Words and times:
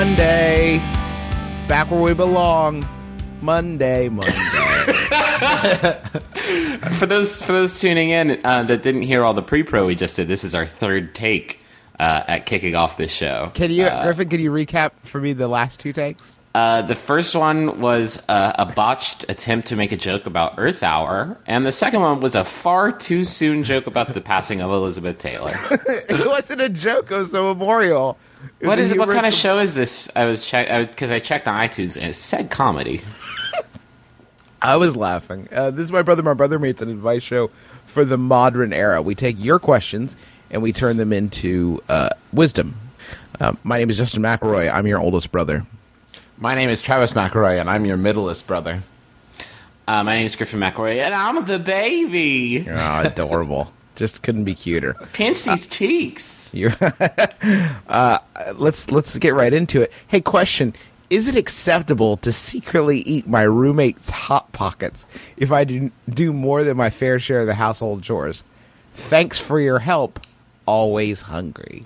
Monday. 0.00 0.78
Back 1.68 1.90
where 1.90 2.00
we 2.00 2.14
belong. 2.14 2.88
Monday, 3.42 4.08
Monday. 4.08 4.32
For 6.98 7.04
those 7.04 7.42
for 7.42 7.52
those 7.52 7.78
tuning 7.78 8.08
in 8.08 8.40
uh, 8.42 8.62
that 8.62 8.82
didn't 8.82 9.02
hear 9.02 9.22
all 9.22 9.34
the 9.34 9.42
pre-pro 9.42 9.84
we 9.84 9.94
just 9.94 10.16
did, 10.16 10.26
this 10.26 10.42
is 10.42 10.54
our 10.54 10.64
third 10.64 11.14
take 11.14 11.60
uh, 11.98 12.24
at 12.26 12.46
kicking 12.46 12.74
off 12.74 12.96
this 12.96 13.12
show. 13.12 13.50
Can 13.52 13.70
you, 13.70 13.84
Uh, 13.84 14.02
Griffin, 14.02 14.30
can 14.30 14.40
you 14.40 14.50
recap 14.50 14.92
for 15.02 15.20
me 15.20 15.34
the 15.34 15.48
last 15.48 15.78
two 15.78 15.92
takes? 15.92 16.38
Uh, 16.54 16.80
the 16.80 16.94
first 16.94 17.36
one 17.36 17.78
was 17.78 18.24
uh, 18.26 18.54
a 18.58 18.64
botched 18.72 19.26
attempt 19.28 19.68
to 19.68 19.76
make 19.76 19.92
a 19.92 19.98
joke 19.98 20.24
about 20.24 20.54
Earth 20.56 20.82
Hour, 20.82 21.36
and 21.46 21.66
the 21.66 21.72
second 21.72 22.00
one 22.00 22.20
was 22.20 22.34
a 22.34 22.44
far 22.44 22.90
too 22.90 23.22
soon 23.24 23.64
joke 23.64 23.86
about 23.86 24.14
the 24.14 24.22
passing 24.22 24.62
of 24.62 24.70
Elizabeth 24.70 25.18
Taylor. 25.18 25.52
it 25.70 26.26
wasn't 26.26 26.62
a 26.62 26.70
joke, 26.70 27.10
it 27.10 27.16
was 27.16 27.34
a 27.34 27.42
memorial. 27.42 28.16
What 28.62 28.78
is? 28.78 28.94
What 28.94 29.08
kind 29.08 29.26
of 29.26 29.34
show 29.34 29.58
is 29.58 29.74
this? 29.74 30.10
I 30.14 30.26
was 30.26 30.44
check 30.44 30.90
because 30.90 31.10
I, 31.10 31.18
checked 31.18 31.48
on 31.48 31.58
iTunes 31.58 31.96
and 31.96 32.06
it 32.06 32.14
said 32.14 32.50
comedy. 32.50 33.02
I 34.62 34.76
was 34.76 34.96
laughing. 34.96 35.48
Uh, 35.50 35.70
this 35.70 35.84
is 35.84 35.92
my 35.92 36.02
brother, 36.02 36.22
my 36.22 36.34
brother 36.34 36.58
mates 36.58 36.82
an 36.82 36.90
advice 36.90 37.22
show 37.22 37.50
for 37.86 38.04
the 38.04 38.18
modern 38.18 38.72
era. 38.72 39.00
We 39.00 39.14
take 39.14 39.36
your 39.38 39.58
questions 39.58 40.16
and 40.50 40.62
we 40.62 40.72
turn 40.72 40.98
them 40.98 41.12
into 41.12 41.82
uh, 41.88 42.10
wisdom. 42.32 42.74
Uh, 43.40 43.54
my 43.64 43.78
name 43.78 43.88
is 43.88 43.96
Justin 43.96 44.22
McElroy. 44.22 44.70
I'm 44.70 44.86
your 44.86 45.00
oldest 45.00 45.32
brother. 45.32 45.66
My 46.36 46.54
name 46.54 46.68
is 46.68 46.80
Travis 46.80 47.12
McElroy, 47.12 47.60
and 47.60 47.70
I'm 47.70 47.86
your 47.86 47.96
middleest 47.96 48.46
brother. 48.46 48.82
Uh, 49.86 50.04
my 50.04 50.16
name 50.16 50.26
is 50.26 50.36
Griffin 50.36 50.60
McElroy, 50.60 50.98
and 50.98 51.14
I'm 51.14 51.44
the 51.44 51.58
baby. 51.58 52.66
Oh, 52.68 53.02
adorable. 53.04 53.72
Just 54.00 54.22
couldn't 54.22 54.44
be 54.44 54.54
cuter. 54.54 54.94
Pinch 55.12 55.44
these 55.44 55.66
cheeks. 55.66 56.54
You're 56.54 56.72
uh, 57.86 58.18
let's 58.54 58.90
let's 58.90 59.18
get 59.18 59.34
right 59.34 59.52
into 59.52 59.82
it. 59.82 59.92
Hey, 60.08 60.22
question: 60.22 60.72
Is 61.10 61.28
it 61.28 61.34
acceptable 61.34 62.16
to 62.16 62.32
secretly 62.32 63.00
eat 63.00 63.28
my 63.28 63.42
roommate's 63.42 64.08
hot 64.08 64.50
pockets 64.52 65.04
if 65.36 65.52
I 65.52 65.64
do 65.64 65.90
do 66.08 66.32
more 66.32 66.64
than 66.64 66.78
my 66.78 66.88
fair 66.88 67.18
share 67.18 67.40
of 67.40 67.46
the 67.46 67.56
household 67.56 68.02
chores? 68.02 68.42
Thanks 68.94 69.38
for 69.38 69.60
your 69.60 69.80
help. 69.80 70.18
Always 70.64 71.20
hungry. 71.20 71.84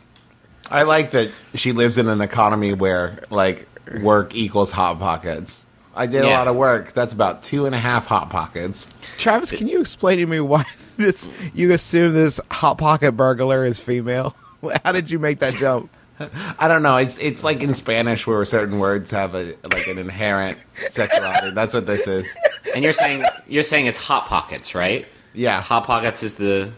I 0.70 0.85
like 0.85 1.11
that 1.11 1.33
she 1.55 1.73
lives 1.73 1.98
in 1.98 2.07
an 2.07 2.20
economy 2.20 2.75
where 2.75 3.19
like 3.29 3.67
work 4.03 4.37
equals 4.37 4.70
hot 4.70 5.01
pockets. 5.01 5.67
I 5.97 6.07
did 6.07 6.23
a 6.23 6.31
lot 6.31 6.47
of 6.47 6.55
work. 6.55 6.92
That's 6.92 7.12
about 7.12 7.42
two 7.42 7.67
and 7.67 7.75
a 7.75 7.79
half 7.79 8.07
hot 8.07 8.31
pockets. 8.31 8.95
Travis, 9.19 9.51
can 9.51 9.67
you 9.67 9.81
explain 9.81 10.19
to 10.19 10.27
me 10.27 10.39
why 10.39 10.65
this 10.97 11.29
you 11.55 11.73
assume 11.73 12.14
this 12.14 12.41
hot 12.51 12.79
pocket 12.79 13.13
burglar 13.13 13.64
is 13.64 13.79
female? 13.80 14.35
How 14.85 14.92
did 14.92 15.11
you 15.11 15.18
make 15.18 15.39
that 15.41 15.55
jump? 15.55 15.91
I 16.58 16.68
don't 16.68 16.83
know. 16.83 16.96
It's 16.96 17.18
it's 17.18 17.42
like 17.42 17.63
in 17.63 17.74
Spanish 17.74 18.27
where 18.27 18.45
certain 18.45 18.79
words 18.79 19.11
have 19.11 19.35
a 19.35 19.55
like 19.73 19.86
an 19.89 19.98
inherent 19.98 20.57
sexuality. 20.89 21.51
That's 21.51 21.74
what 21.74 21.86
this 21.86 22.07
is. 22.07 22.33
And 22.74 22.85
you're 22.85 22.92
saying 22.92 23.24
you're 23.48 23.63
saying 23.64 23.86
it's 23.86 23.98
hot 23.98 24.27
pockets, 24.27 24.74
right? 24.74 25.07
Yeah. 25.33 25.61
Hot 25.61 25.85
pockets 25.85 26.23
is 26.23 26.35
the. 26.35 26.73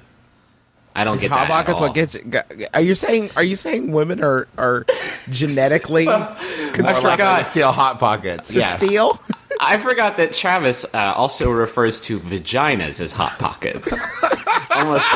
I 0.94 1.04
don't 1.04 1.20
get 1.20 1.30
hot 1.30 1.40
that. 1.40 1.42
at 1.44 1.48
pockets 1.48 1.80
all. 1.80 1.88
what 1.88 1.94
gets 1.94 2.14
it. 2.14 2.70
Are 2.72 2.80
you 2.80 2.94
saying 2.94 3.30
are 3.36 3.42
you 3.42 3.56
saying 3.56 3.92
women 3.92 4.22
are 4.24 4.48
are 4.56 4.86
genetically 5.28 6.06
More 6.06 6.16
likely 6.16 6.94
forgot. 6.94 7.38
to 7.38 7.44
steal 7.44 7.70
hot 7.72 7.98
pockets. 7.98 8.48
to 8.48 8.54
yes. 8.54 8.82
steal? 8.82 9.20
I 9.66 9.78
forgot 9.78 10.16
that 10.18 10.32
Travis 10.32 10.84
uh, 10.94 11.12
also 11.16 11.50
refers 11.50 12.00
to 12.02 12.18
vaginas 12.20 13.00
as 13.00 13.12
hot 13.12 13.38
pockets, 13.38 13.98
almost, 14.70 15.08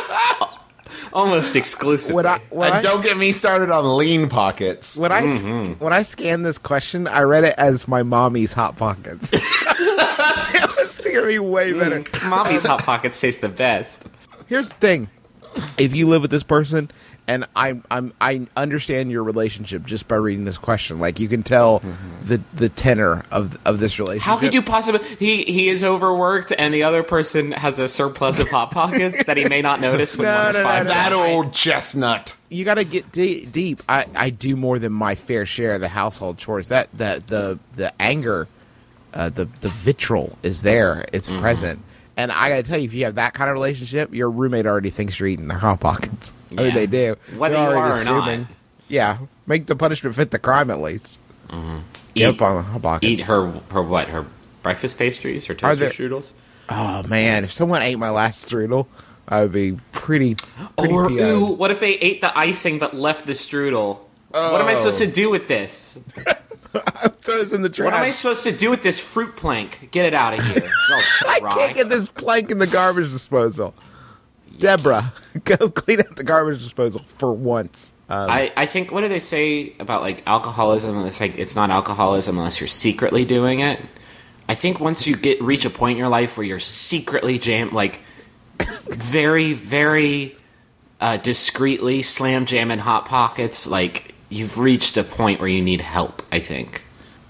almost 1.13 1.57
exclusively. 1.57 2.17
When 2.17 2.27
I 2.27 2.41
when 2.51 2.67
And 2.69 2.77
I, 2.77 2.83
don't 2.83 3.03
get 3.03 3.17
me 3.17 3.33
started 3.33 3.71
on 3.71 3.97
lean 3.97 4.29
pockets. 4.29 4.97
when 4.97 5.13
I 5.13 5.23
s- 5.25 5.43
Mm-hmm. 5.43 5.83
when 5.85 5.93
I 5.93 6.03
scanned 6.03 6.45
this 6.45 6.59
question, 6.59 7.07
I 7.07 7.21
read 7.23 7.45
it 7.45 7.55
as 7.59 7.87
my 7.89 8.03
mommy's 8.03 8.53
hot 8.53 8.77
pockets. 8.77 9.31
it 9.33 10.77
was 10.79 10.99
gonna 11.05 11.27
be 11.27 11.39
way 11.39 11.73
better. 11.73 12.03
Mommy's 12.27 12.63
hot 12.65 12.83
pockets 12.83 13.21
taste 13.21 13.41
the 13.41 13.49
best. 13.49 14.07
Here's 14.47 14.69
the 14.69 14.75
thing: 14.75 15.09
if 15.79 15.95
you 15.95 16.09
live 16.09 16.23
with 16.23 16.31
this 16.31 16.43
person, 16.43 16.91
and 17.31 17.47
I'm 17.55 17.85
I'm 17.91 18.13
I 18.21 18.47
understand 18.57 19.11
your 19.11 19.23
relationship 19.23 19.85
just 19.87 20.09
by 20.09 20.17
reading 20.17 20.45
this 20.45 20.59
question, 20.59 20.99
like 20.99 21.21
you 21.21 21.29
can 21.29 21.43
tell 21.45 21.81
the 22.25 22.41
the 22.53 22.69
tenor 22.69 23.23
of 23.31 23.57
of 23.65 23.79
this 23.79 23.99
relationship. 23.99 24.25
How 24.27 24.37
could 24.37 24.53
you 24.53 24.63
possibly? 24.63 25.07
He 25.19 25.45
he 25.45 25.69
is 25.69 25.85
overworked, 25.85 26.53
and 26.59 26.75
the 26.75 26.83
other 26.83 27.03
person 27.03 27.53
has 27.53 27.79
a 27.79 27.87
surplus 27.89 28.39
of 28.41 28.49
hot 28.51 28.73
pockets 28.73 29.25
that 29.27 29.37
he 29.37 29.45
may 29.45 29.63
not 29.63 29.81
notice 29.81 30.17
when 30.17 30.27
No, 30.31 30.35
one 30.45 30.53
no, 30.55 30.59
no, 30.59 30.65
five. 30.65 30.85
no. 30.87 30.91
that 30.91 31.13
old 31.13 31.53
chestnut. 31.55 32.35
you 32.49 32.65
got 32.65 32.75
to 32.75 32.85
get 32.85 33.13
de- 33.13 33.47
deep. 33.47 33.83
I, 33.89 34.07
I 34.15 34.31
do 34.31 34.57
more 34.57 34.79
than 34.81 34.93
my 34.93 35.15
fair 35.15 35.47
share 35.47 35.75
of 35.75 35.81
the 35.81 35.89
household 35.89 36.37
chores. 36.39 36.69
That 36.69 36.89
the 36.93 37.23
the 37.27 37.59
the 37.77 37.93
anger, 38.03 38.49
uh, 39.15 39.29
the 39.31 39.45
the 39.45 39.69
vitriol 39.69 40.37
is 40.43 40.63
there. 40.63 41.05
It's 41.13 41.29
Mm-hmm. 41.31 41.41
present. 41.41 41.81
And 42.21 42.31
I 42.31 42.51
got 42.51 42.57
to 42.57 42.63
tell 42.63 42.79
you, 42.79 42.85
if 42.85 42.93
you 42.93 43.05
have 43.07 43.15
that 43.15 43.33
kind 43.33 43.49
of 43.49 43.55
relationship, 43.55 44.13
your 44.13 44.31
roommate 44.31 44.67
already 44.67 44.91
thinks 44.91 45.19
you're 45.19 45.29
eating 45.29 45.49
their 45.49 45.59
hot 45.59 45.81
pockets. 45.81 46.35
I 46.51 46.55
mean, 46.55 46.67
Yeah. 46.67 46.75
they 46.75 46.87
do. 46.87 47.17
Whether 47.37 47.55
They're 47.55 47.71
you 47.71 47.79
are 47.79 48.01
or 48.01 48.05
not. 48.05 48.47
Yeah, 48.89 49.19
make 49.47 49.67
the 49.67 49.77
punishment 49.77 50.17
fit 50.17 50.31
the 50.31 50.39
crime 50.39 50.71
at 50.71 50.83
least. 50.83 51.19
Mm-hmm. 51.49 51.79
Eat, 52.15 52.39
the 52.39 52.63
hot 52.63 52.83
pockets. 52.83 53.11
eat 53.11 53.21
her 53.23 53.47
her 53.71 53.83
what? 53.83 54.09
Her 54.09 54.27
breakfast 54.63 54.99
pastries, 54.99 55.47
her 55.47 55.55
toaster 55.55 55.77
there- 55.77 55.91
strudels. 55.91 56.33
Oh 56.69 57.03
man, 57.05 57.45
if 57.45 57.53
someone 57.53 57.83
ate 57.83 57.97
my 57.99 58.11
last 58.11 58.49
strudel, 58.49 58.87
I 59.27 59.41
would 59.43 59.53
be 59.53 59.79
pretty. 59.93 60.37
pretty 60.77 60.93
Or 60.93 61.11
ooh, 61.11 61.47
what 61.47 61.71
if 61.71 61.81
they 61.81 61.95
ate 61.95 62.21
the 62.21 62.37
icing 62.37 62.79
but 62.79 62.95
left 62.95 63.27
the 63.27 63.33
strudel? 63.33 63.99
What 64.29 64.61
am 64.61 64.69
I 64.69 64.75
supposed 64.75 64.99
to 64.99 65.09
oh. 65.09 65.11
do 65.11 65.31
with 65.31 65.49
this? 65.49 65.99
This 67.23 67.53
in 67.53 67.63
the 67.63 67.69
trash. 67.69 67.85
What 67.85 67.95
am 67.95 68.03
I 68.03 68.11
supposed 68.11 68.43
to 68.45 68.53
do 68.53 68.71
with 68.71 68.83
this 68.83 68.99
fruit 68.99 69.37
plank? 69.37 69.89
Get 69.93 70.05
it 70.05 70.15
out 70.15 70.35
of 70.35 70.45
here. 70.45 70.57
It's 70.57 70.91
all 70.91 71.29
I 71.31 71.41
can't 71.41 71.77
get 71.77 71.89
this 71.89 72.09
plank 72.09 72.51
in 72.51 72.59
the 72.59 72.67
garbage 72.67 73.11
disposal. 73.11 73.75
Deborah, 74.59 75.13
go 75.45 75.71
clean 75.71 76.01
up 76.01 76.17
the 76.17 76.25
garbage 76.25 76.63
disposal 76.63 77.03
for 77.19 77.33
once. 77.33 77.93
Um, 78.09 78.29
I, 78.29 78.53
I 78.57 78.67
think 78.67 78.91
what 78.91 79.03
do 79.03 79.09
they 79.09 79.21
say 79.21 79.75
about 79.79 80.03
like 80.03 80.23
alcoholism? 80.27 81.05
It's 81.07 81.21
like 81.21 81.39
it's 81.39 81.55
not 81.55 81.71
alcoholism 81.71 82.37
unless 82.37 82.61
you're 82.61 82.69
secretly 82.69 83.25
doing 83.25 83.61
it. 83.61 83.81
I 84.49 84.55
think 84.55 84.81
once 84.81 85.07
you 85.07 85.17
get 85.17 85.41
reach 85.41 85.65
a 85.65 85.71
point 85.71 85.93
in 85.93 85.99
your 85.99 86.09
life 86.09 86.37
where 86.37 86.45
you're 86.45 86.59
secretly 86.59 87.39
jam 87.39 87.71
like 87.71 88.01
very 88.89 89.53
very 89.53 90.37
uh, 91.01 91.17
discreetly 91.17 92.03
slam 92.03 92.47
jamming 92.47 92.79
hot 92.81 93.07
pockets, 93.07 93.67
like 93.67 94.10
you've 94.31 94.57
reached 94.59 94.97
a 94.97 95.05
point 95.05 95.41
where 95.41 95.49
you 95.49 95.61
need 95.63 95.83
help. 95.83 96.23
I 96.33 96.39
think 96.39 96.83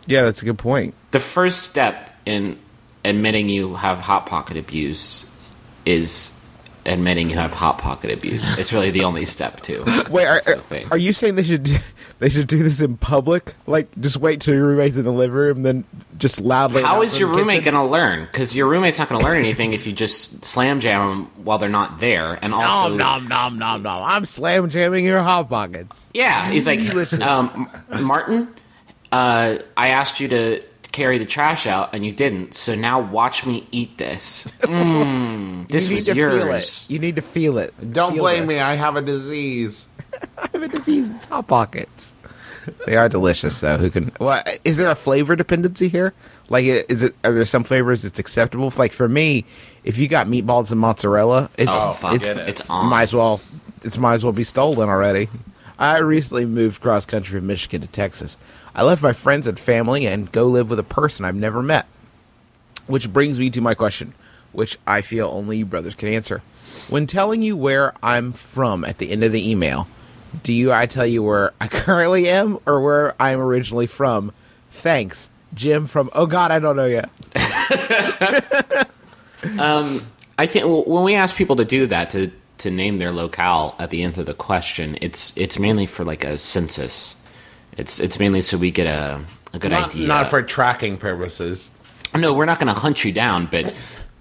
yeah, 0.06 0.22
that's 0.22 0.42
a 0.42 0.44
good 0.44 0.58
point. 0.58 0.94
the 1.10 1.20
first 1.20 1.62
step 1.64 2.16
in 2.26 2.58
admitting 3.04 3.48
you 3.48 3.74
have 3.74 3.98
hot 3.98 4.26
pocket 4.26 4.56
abuse 4.56 5.34
is 5.84 6.38
admitting 6.90 7.30
you 7.30 7.36
have 7.36 7.52
hot 7.52 7.78
pocket 7.78 8.10
abuse. 8.10 8.58
It's 8.58 8.72
really 8.72 8.90
the 8.90 9.04
only 9.04 9.24
step 9.24 9.60
too. 9.62 9.84
Wait, 10.10 10.26
are, 10.26 10.40
are, 10.46 10.82
are 10.92 10.98
you 10.98 11.12
saying 11.12 11.36
they 11.36 11.42
should 11.42 11.62
do, 11.62 11.76
they 12.18 12.28
should 12.28 12.46
do 12.46 12.62
this 12.62 12.80
in 12.80 12.96
public? 12.96 13.54
Like, 13.66 13.88
just 14.00 14.16
wait 14.16 14.40
till 14.40 14.54
your 14.54 14.66
roommate's 14.66 14.96
in 14.96 15.04
the 15.04 15.12
living 15.12 15.36
room, 15.36 15.62
then 15.62 15.84
just 16.18 16.40
loudly. 16.40 16.82
How 16.82 17.02
is 17.02 17.18
your 17.18 17.28
roommate 17.28 17.62
going 17.62 17.74
to 17.74 17.84
learn? 17.84 18.24
Because 18.26 18.54
your 18.54 18.68
roommate's 18.68 18.98
not 18.98 19.08
going 19.08 19.20
to 19.20 19.26
learn 19.26 19.38
anything 19.38 19.72
if 19.72 19.86
you 19.86 19.92
just 19.92 20.44
slam 20.44 20.80
jam 20.80 21.08
them 21.08 21.30
while 21.44 21.58
they're 21.58 21.68
not 21.68 21.98
there. 22.00 22.38
And 22.42 22.52
also, 22.52 22.94
Nom 22.96 23.28
nom 23.28 23.28
nom 23.28 23.58
nom 23.58 23.82
nom. 23.82 24.02
I'm 24.04 24.24
slam 24.24 24.68
jamming 24.68 25.06
your 25.06 25.20
hot 25.20 25.48
pockets. 25.48 26.06
yeah, 26.12 26.50
he's 26.50 26.66
like, 26.66 26.80
um, 27.20 27.70
Martin, 28.00 28.48
uh, 29.12 29.58
I 29.76 29.88
asked 29.88 30.20
you 30.20 30.28
to 30.28 30.62
carry 30.92 31.18
the 31.18 31.24
trash 31.26 31.66
out 31.66 31.94
and 31.94 32.04
you 32.04 32.12
didn't. 32.12 32.54
So 32.54 32.74
now 32.74 33.00
watch 33.00 33.46
me 33.46 33.66
eat 33.70 33.96
this. 33.98 34.46
Mm, 34.62 35.68
this 35.68 35.84
you 35.88 35.90
need 35.90 35.96
was 35.96 36.06
to 36.06 36.14
yours. 36.14 36.34
feel 36.42 36.52
it. 36.52 36.86
You 36.90 36.98
need 36.98 37.16
to 37.16 37.22
feel 37.22 37.58
it. 37.58 37.74
Don't 37.92 38.14
Feel 38.14 38.22
blame 38.22 38.46
this. 38.46 38.56
me. 38.56 38.60
I 38.60 38.74
have 38.74 38.96
a 38.96 39.02
disease. 39.02 39.88
I 40.38 40.48
have 40.52 40.62
a 40.62 40.68
disease. 40.68 41.08
It's 41.16 41.24
hot 41.26 41.46
pockets. 41.48 42.14
They 42.86 42.96
are 42.96 43.08
delicious, 43.08 43.60
though. 43.60 43.78
Who 43.78 43.90
can? 43.90 44.12
Well, 44.20 44.42
is 44.64 44.76
there 44.76 44.90
a 44.90 44.94
flavor 44.94 45.34
dependency 45.34 45.88
here? 45.88 46.12
Like, 46.50 46.64
is 46.66 47.02
it? 47.02 47.14
Are 47.24 47.32
there 47.32 47.44
some 47.46 47.64
flavors 47.64 48.04
it's 48.04 48.18
acceptable? 48.18 48.72
Like 48.76 48.92
for 48.92 49.08
me, 49.08 49.44
if 49.82 49.96
you 49.98 50.08
got 50.08 50.26
meatballs 50.26 50.70
and 50.70 50.78
mozzarella, 50.80 51.50
it's 51.56 51.70
Oh, 51.72 51.92
fuck. 51.94 52.14
it's, 52.16 52.26
it. 52.26 52.36
It's 52.36 52.70
on. 52.70 52.86
might 52.90 53.02
as 53.04 53.14
well 53.14 53.40
it's 53.82 53.96
might 53.96 54.14
as 54.14 54.24
well 54.24 54.34
be 54.34 54.44
stolen 54.44 54.88
already. 54.90 55.28
I 55.78 55.98
recently 55.98 56.44
moved 56.44 56.82
cross 56.82 57.06
country 57.06 57.38
from 57.38 57.46
Michigan 57.46 57.80
to 57.80 57.88
Texas. 57.88 58.36
I 58.80 58.82
left 58.82 59.02
my 59.02 59.12
friends 59.12 59.46
and 59.46 59.60
family 59.60 60.06
and 60.06 60.32
go 60.32 60.46
live 60.46 60.70
with 60.70 60.78
a 60.78 60.82
person 60.82 61.26
I've 61.26 61.34
never 61.34 61.62
met. 61.62 61.86
Which 62.86 63.12
brings 63.12 63.38
me 63.38 63.50
to 63.50 63.60
my 63.60 63.74
question, 63.74 64.14
which 64.52 64.78
I 64.86 65.02
feel 65.02 65.28
only 65.28 65.58
you 65.58 65.66
brothers 65.66 65.94
can 65.94 66.08
answer. 66.08 66.40
When 66.88 67.06
telling 67.06 67.42
you 67.42 67.58
where 67.58 67.92
I'm 68.02 68.32
from 68.32 68.86
at 68.86 68.96
the 68.96 69.10
end 69.10 69.22
of 69.22 69.32
the 69.32 69.50
email, 69.50 69.86
do 70.42 70.54
you 70.54 70.72
I 70.72 70.86
tell 70.86 71.04
you 71.04 71.22
where 71.22 71.52
I 71.60 71.68
currently 71.68 72.26
am 72.30 72.58
or 72.64 72.80
where 72.80 73.14
I'm 73.20 73.38
originally 73.38 73.86
from? 73.86 74.32
Thanks, 74.70 75.28
Jim 75.52 75.86
from 75.86 76.08
Oh 76.14 76.24
God, 76.24 76.50
I 76.50 76.58
don't 76.58 76.76
know 76.76 76.86
yet. 76.86 77.10
Um, 79.58 80.06
I 80.38 80.46
think 80.46 80.86
when 80.86 81.02
we 81.02 81.14
ask 81.14 81.34
people 81.34 81.56
to 81.56 81.64
do 81.64 81.86
that 81.86 82.10
to 82.10 82.30
to 82.58 82.70
name 82.70 82.98
their 82.98 83.10
locale 83.10 83.74
at 83.78 83.88
the 83.88 84.02
end 84.02 84.18
of 84.18 84.26
the 84.26 84.34
question, 84.34 84.98
it's 85.00 85.36
it's 85.36 85.58
mainly 85.58 85.86
for 85.86 86.04
like 86.04 86.24
a 86.24 86.36
census. 86.38 87.19
It's 87.76 88.00
it's 88.00 88.18
mainly 88.18 88.40
so 88.40 88.56
we 88.58 88.70
get 88.70 88.86
a 88.86 89.20
a 89.52 89.58
good 89.58 89.70
Not, 89.72 89.90
idea. 89.90 90.06
not 90.06 90.28
for 90.28 90.42
tracking 90.42 90.96
purposes. 90.98 91.70
no, 92.14 92.32
we're 92.32 92.44
not 92.44 92.58
going 92.58 92.72
to 92.72 92.78
hunt 92.80 93.04
you 93.04 93.12
down, 93.12 93.46
but 93.50 93.74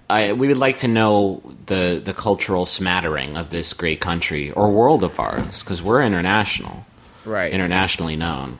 I, 0.08 0.32
we 0.32 0.48
would 0.48 0.58
like 0.58 0.78
to 0.78 0.88
know 0.88 1.40
the 1.66 2.00
the 2.04 2.12
cultural 2.14 2.66
smattering 2.66 3.36
of 3.36 3.50
this 3.50 3.72
great 3.72 4.00
country 4.00 4.50
or 4.52 4.70
world 4.70 5.02
of 5.02 5.18
ours 5.20 5.62
because 5.62 5.82
we're 5.82 6.02
international, 6.02 6.84
Right. 7.24 7.52
internationally 7.52 8.16
known. 8.16 8.58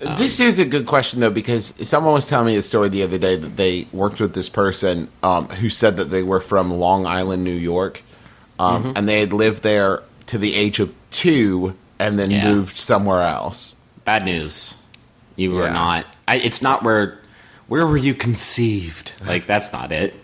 This 0.00 0.38
is 0.38 0.60
a 0.60 0.64
good 0.64 0.86
question 0.86 1.18
though 1.18 1.30
because 1.30 1.74
someone 1.88 2.12
was 2.14 2.24
telling 2.26 2.46
me 2.46 2.56
a 2.56 2.62
story 2.62 2.88
the 2.88 3.02
other 3.02 3.18
day 3.18 3.34
that 3.34 3.56
they 3.56 3.88
worked 3.92 4.20
with 4.20 4.32
this 4.34 4.48
person 4.48 5.08
um, 5.24 5.48
who 5.48 5.68
said 5.68 5.96
that 5.96 6.10
they 6.10 6.22
were 6.22 6.40
from 6.40 6.70
Long 6.70 7.04
Island, 7.06 7.42
New 7.42 7.50
York, 7.50 8.02
um, 8.60 8.84
Mm-hmm. 8.84 8.92
and 8.96 9.08
they 9.08 9.18
had 9.18 9.32
lived 9.32 9.64
there 9.64 10.02
to 10.26 10.38
the 10.38 10.54
age 10.54 10.78
of 10.78 10.94
two 11.10 11.74
and 11.98 12.16
then 12.16 12.30
Yeah. 12.30 12.52
moved 12.52 12.76
somewhere 12.76 13.22
else. 13.22 13.74
Bad 14.08 14.24
news. 14.24 14.74
You 15.36 15.50
were 15.50 15.66
Yeah. 15.66 15.72
not. 15.74 16.06
I, 16.26 16.36
it's 16.36 16.62
not 16.62 16.82
where. 16.82 17.18
Where 17.66 17.86
were 17.86 17.98
you 17.98 18.14
conceived? 18.14 19.12
Like 19.26 19.46
that's 19.46 19.70
not 19.70 19.92
it. 19.92 20.14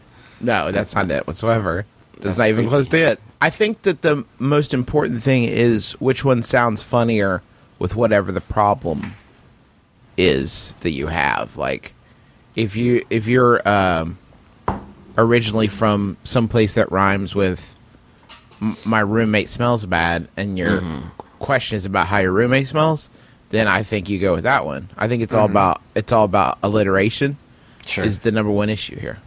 No, 0.41 0.73
that's 0.73 0.95
not 0.95 1.11
it 1.11 1.27
whatsoever. 1.27 1.85
That's 2.15 2.25
That's 2.25 2.39
not 2.39 2.49
even 2.49 2.67
close 2.67 2.89
to 2.89 2.97
it. 2.97 3.21
I 3.43 3.51
think 3.51 3.83
that 3.83 4.01
the 4.01 4.25
most 4.39 4.73
important 4.73 5.23
thing 5.23 5.45
is 5.45 5.93
which 6.01 6.25
one 6.25 6.43
sounds 6.43 6.83
funnier 6.83 7.43
with 7.79 7.95
whatever 7.95 8.33
the 8.33 8.41
problem 8.41 9.13
is 10.17 10.73
that 10.81 10.93
you 10.93 11.09
have. 11.09 11.59
Like, 11.59 11.93
if 12.57 12.77
you 12.77 13.05
if 13.11 13.27
you're 13.27 13.61
um, 13.69 14.17
originally 15.19 15.69
from 15.69 16.17
some 16.25 16.49
place 16.49 16.73
that 16.73 16.91
rhymes 16.91 17.35
with 17.35 17.75
m- 18.63 18.77
my 18.87 19.01
roommate 19.01 19.51
smells 19.51 19.85
bad, 19.85 20.29
and 20.39 20.57
your 20.57 20.81
question 21.39 21.77
is 21.77 21.85
about 21.85 22.07
how 22.07 22.21
your 22.21 22.33
roommate 22.33 22.69
smells, 22.69 23.11
then 23.55 23.69
I 23.69 23.83
think 23.83 24.09
you 24.09 24.19
go 24.19 24.35
with 24.35 24.45
that 24.45 24.65
one. 24.67 24.91
I 24.97 25.09
think 25.09 25.23
it's 25.23 25.35
all 25.35 25.47
mm-hmm. 25.47 25.56
about 25.56 25.83
it's 25.95 26.12
all 26.12 26.25
about 26.25 26.59
alliteration. 26.62 27.39
Sure. 27.87 28.05
Is 28.05 28.21
the 28.21 28.33
number 28.33 28.51
one 28.51 28.71
issue 28.71 28.99
here. 28.99 29.19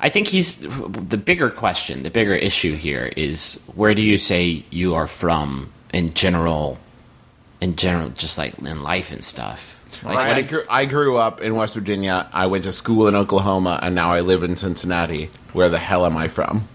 I 0.00 0.08
think 0.08 0.28
he's 0.28 0.60
the 0.60 1.18
bigger 1.18 1.50
question, 1.50 2.02
the 2.02 2.10
bigger 2.10 2.34
issue 2.34 2.74
here 2.74 3.12
is 3.16 3.62
where 3.74 3.94
do 3.94 4.00
you 4.00 4.16
say 4.16 4.64
you 4.70 4.94
are 4.94 5.06
from 5.06 5.70
in 5.92 6.14
general, 6.14 6.78
in 7.60 7.76
general, 7.76 8.08
just 8.10 8.38
like 8.38 8.58
in 8.58 8.82
life 8.82 9.12
and 9.12 9.22
stuff. 9.22 9.76
Like, 10.02 10.16
what 10.16 10.26
I, 10.26 10.42
grew, 10.42 10.62
I 10.70 10.84
grew 10.86 11.16
up 11.18 11.42
in 11.42 11.54
West 11.54 11.74
Virginia. 11.74 12.28
I 12.32 12.46
went 12.46 12.64
to 12.64 12.72
school 12.72 13.08
in 13.08 13.14
Oklahoma, 13.14 13.78
and 13.82 13.94
now 13.94 14.12
I 14.12 14.20
live 14.20 14.42
in 14.42 14.56
Cincinnati. 14.56 15.28
Where 15.52 15.68
the 15.68 15.78
hell 15.78 16.06
am 16.06 16.16
I 16.16 16.28
from? 16.28 16.68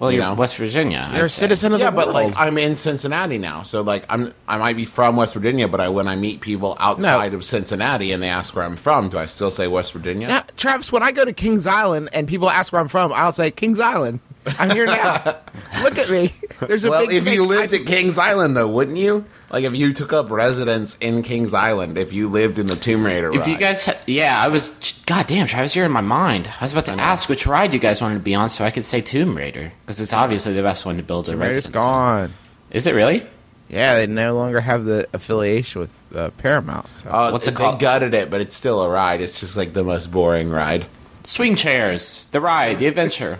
Well, 0.00 0.10
you 0.10 0.18
you're 0.18 0.26
know. 0.26 0.34
West 0.34 0.56
Virginia. 0.56 1.08
You're 1.12 1.22
a 1.22 1.24
I'd 1.24 1.30
say. 1.30 1.40
citizen 1.40 1.72
of 1.72 1.80
yeah, 1.80 1.90
the 1.90 1.96
but 1.96 2.08
world. 2.12 2.30
like 2.30 2.34
I'm 2.36 2.58
in 2.58 2.74
Cincinnati 2.76 3.38
now, 3.38 3.62
so 3.62 3.82
like 3.82 4.04
I'm 4.08 4.34
I 4.48 4.56
might 4.58 4.76
be 4.76 4.84
from 4.84 5.16
West 5.16 5.34
Virginia, 5.34 5.68
but 5.68 5.80
I 5.80 5.88
when 5.88 6.08
I 6.08 6.16
meet 6.16 6.40
people 6.40 6.76
outside 6.80 7.34
of 7.34 7.44
Cincinnati 7.44 8.10
and 8.12 8.22
they 8.22 8.28
ask 8.28 8.56
where 8.56 8.64
I'm 8.64 8.76
from, 8.76 9.08
do 9.10 9.18
I 9.18 9.26
still 9.26 9.50
say 9.50 9.68
West 9.68 9.92
Virginia? 9.92 10.28
Yeah, 10.28 10.42
Travis, 10.56 10.90
when 10.90 11.02
I 11.02 11.12
go 11.12 11.24
to 11.24 11.32
Kings 11.32 11.66
Island 11.66 12.08
and 12.12 12.26
people 12.26 12.50
ask 12.50 12.72
where 12.72 12.80
I'm 12.80 12.88
from, 12.88 13.12
I'll 13.12 13.32
say 13.32 13.50
Kings 13.50 13.78
Island. 13.78 14.20
I'm 14.58 14.70
here 14.70 14.86
now. 14.86 15.36
Look 15.82 15.98
at 15.98 16.08
me. 16.10 16.32
There's 16.60 16.84
a 16.84 16.86
big 16.86 16.90
Well, 16.90 17.10
if 17.10 17.28
you 17.28 17.44
lived 17.44 17.74
I- 17.74 17.78
at 17.78 17.86
Kings 17.86 18.16
Island, 18.16 18.56
though, 18.56 18.68
wouldn't 18.68 18.96
you? 18.96 19.26
Like, 19.50 19.64
if 19.64 19.74
you 19.74 19.92
took 19.92 20.12
up 20.12 20.30
residence 20.30 20.96
in 21.00 21.22
Kings 21.22 21.52
Island, 21.54 21.98
if 21.98 22.12
you 22.12 22.28
lived 22.28 22.58
in 22.60 22.68
the 22.68 22.76
Tomb 22.76 23.04
Raider, 23.04 23.32
If 23.34 23.48
you 23.48 23.56
guys, 23.56 23.84
ha- 23.84 23.96
yeah, 24.06 24.40
I 24.40 24.46
was. 24.48 24.68
God 25.06 25.26
damn, 25.26 25.46
Travis, 25.48 25.74
you're 25.74 25.86
in 25.86 25.90
my 25.92 26.00
mind. 26.00 26.48
I 26.60 26.62
was 26.64 26.70
about 26.72 26.86
to 26.86 26.92
ask 26.92 27.28
which 27.28 27.46
ride 27.46 27.72
you 27.72 27.80
guys 27.80 28.00
wanted 28.00 28.14
to 28.14 28.20
be 28.20 28.34
on, 28.34 28.48
so 28.48 28.64
I 28.64 28.70
could 28.70 28.86
say 28.86 29.00
Tomb 29.00 29.36
Raider 29.36 29.72
because 29.84 30.00
it's 30.00 30.12
obviously 30.12 30.52
the 30.52 30.62
best 30.62 30.86
one 30.86 30.96
to 30.98 31.02
build 31.02 31.28
a 31.28 31.32
Raiders 31.36 31.56
residence. 31.56 31.66
in. 31.66 31.72
gone. 31.72 32.34
Is 32.70 32.86
it 32.86 32.94
really? 32.94 33.26
Yeah, 33.68 33.94
they 33.96 34.06
no 34.06 34.34
longer 34.34 34.60
have 34.60 34.84
the 34.84 35.08
affiliation 35.12 35.80
with 35.80 35.90
uh, 36.14 36.30
Paramount. 36.38 36.86
So. 36.94 37.10
uh, 37.10 37.30
What's 37.30 37.46
it 37.48 37.54
called? 37.54 37.76
they 37.78 37.82
gutted 37.82 38.14
it, 38.14 38.30
but 38.30 38.40
it's 38.40 38.54
still 38.56 38.80
a 38.82 38.88
ride. 38.88 39.20
It's 39.20 39.40
just 39.40 39.56
like 39.56 39.72
the 39.72 39.84
most 39.84 40.10
boring 40.12 40.50
ride. 40.50 40.86
Swing 41.24 41.54
chairs, 41.56 42.26
the 42.32 42.40
ride, 42.40 42.78
the 42.78 42.86
adventure. 42.86 43.38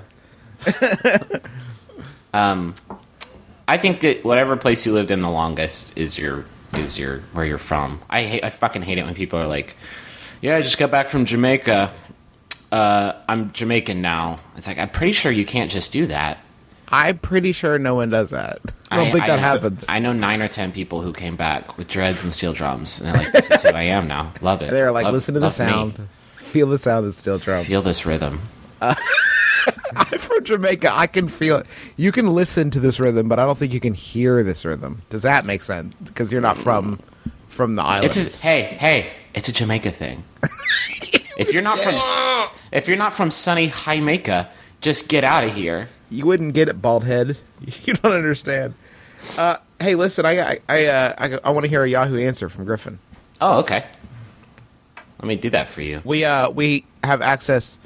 um, 2.35 2.75
I 3.71 3.77
think 3.77 4.01
that 4.01 4.25
whatever 4.25 4.57
place 4.57 4.85
you 4.85 4.93
lived 4.93 5.13
in 5.13 5.21
the 5.21 5.31
longest 5.31 5.97
is 5.97 6.19
your 6.19 6.45
is 6.75 6.99
your 6.99 7.21
where 7.33 7.45
you're 7.47 7.57
from. 7.57 8.01
I 8.11 8.23
hate, 8.25 8.43
I 8.43 8.51
fucking 8.51 8.83
hate 8.83 8.99
it 8.99 9.05
when 9.05 9.15
people 9.15 9.39
are 9.39 9.47
like, 9.47 9.77
"Yeah, 10.41 10.57
I 10.57 10.63
just 10.63 10.77
got 10.77 10.91
back 10.91 11.09
from 11.09 11.25
Jamaica. 11.25 11.93
Uh, 12.73 13.13
I'm 13.29 13.53
Jamaican 13.53 14.03
now." 14.03 14.41
It's 14.57 14.67
like 14.67 14.77
I'm 14.79 14.89
pretty 14.89 15.13
sure 15.13 15.31
you 15.31 15.47
can't 15.47 15.71
just 15.71 15.93
do 15.93 16.07
that. 16.07 16.39
I'm 16.89 17.19
pretty 17.19 17.53
sure 17.53 17.79
no 17.79 17.95
one 17.95 18.11
does 18.11 18.31
that. 18.31 18.59
I 18.91 18.97
don't 18.97 19.13
think 19.13 19.27
that 19.27 19.39
happens. 19.39 19.85
I 19.89 20.01
know 20.01 20.13
nine 20.13 20.43
or 20.43 20.49
ten 20.49 20.73
people 20.73 21.03
who 21.03 21.13
came 21.13 21.37
back 21.37 21.79
with 21.79 21.87
dreads 21.87 22.25
and 22.25 22.33
steel 22.33 22.53
drums, 22.53 22.99
and 22.99 23.09
they're 23.09 23.23
like, 23.23 23.31
"This 23.31 23.53
is 23.53 23.63
who 23.63 23.69
I 23.69 23.83
am 23.83 24.09
now. 24.09 24.33
Love 24.41 24.63
it." 24.63 24.73
They're 24.73 24.91
like, 24.91 25.05
Love- 25.05 25.15
listen 25.15 25.35
to 25.35 25.39
the 25.41 25.47
love 25.47 25.61
me. 25.61 25.67
sound, 25.71 26.09
feel 26.35 26.67
the 26.67 26.79
sound 26.79 27.07
of 27.07 27.15
steel 27.15 27.39
drums, 27.39 27.69
feel 27.69 27.83
this 27.83 28.05
rhythm. 28.05 28.41
I'm 28.81 28.97
from 30.41 30.63
Jamaica. 30.63 30.91
I 30.93 31.07
can 31.07 31.29
feel 31.29 31.59
it. 31.59 31.67
You 31.97 32.13
can 32.13 32.29
listen 32.29 32.71
to 32.71 32.81
this 32.81 32.99
rhythm, 32.99 33.29
but 33.29 33.39
I 33.39 33.47
don't 33.47 33.59
think 33.59 33.73
you 33.73 33.81
can 33.81 33.95
hear 33.95 34.43
this 34.43 34.65
rhythm. 34.65 35.03
Does 35.11 35.23
that 35.23 35.45
make 35.45 35.63
sense? 35.63 35.95
Because 36.03 36.33
you're 36.33 36.41
not 36.41 36.57
from 36.57 36.99
from 37.49 37.77
the 37.77 37.83
island. 37.83 38.17
It's 38.17 38.41
a, 38.41 38.43
hey, 38.43 38.63
hey, 38.63 39.13
it's 39.35 39.49
a 39.49 39.53
Jamaica 39.53 39.91
thing. 39.91 40.25
if 41.37 41.53
you're 41.53 41.63
not 41.63 41.79
from 41.79 41.95
if 42.73 42.89
you're 42.89 42.97
not 42.97 43.13
from 43.13 43.31
sunny 43.31 43.69
Jamaica, 43.69 44.49
just 44.81 45.09
get 45.09 45.25
out 45.25 45.45
of 45.45 45.55
here. 45.55 45.89
You 46.09 46.27
wouldn't 46.27 46.55
get 46.55 46.69
it, 46.69 46.81
bald 46.81 47.05
head. 47.05 47.37
You 47.85 47.93
don't 47.93 48.13
understand. 48.13 48.73
Uh, 49.37 49.59
hey, 49.79 49.95
listen, 49.95 50.25
I 50.25 50.41
I 50.41 50.61
I, 50.67 50.87
uh, 50.87 51.15
I, 51.19 51.39
I 51.45 51.51
want 51.51 51.65
to 51.65 51.69
hear 51.69 51.85
a 51.85 51.89
Yahoo 51.89 52.19
answer 52.19 52.49
from 52.49 52.65
Griffin. 52.65 52.99
Oh, 53.39 53.59
okay. 53.59 53.85
Let 55.19 55.29
me 55.29 55.37
do 55.37 55.51
that 55.51 55.67
for 55.67 55.83
you. 55.83 56.01
We 56.03 56.25
uh 56.25 56.49
we 56.49 56.87
have 57.05 57.21
access. 57.21 57.79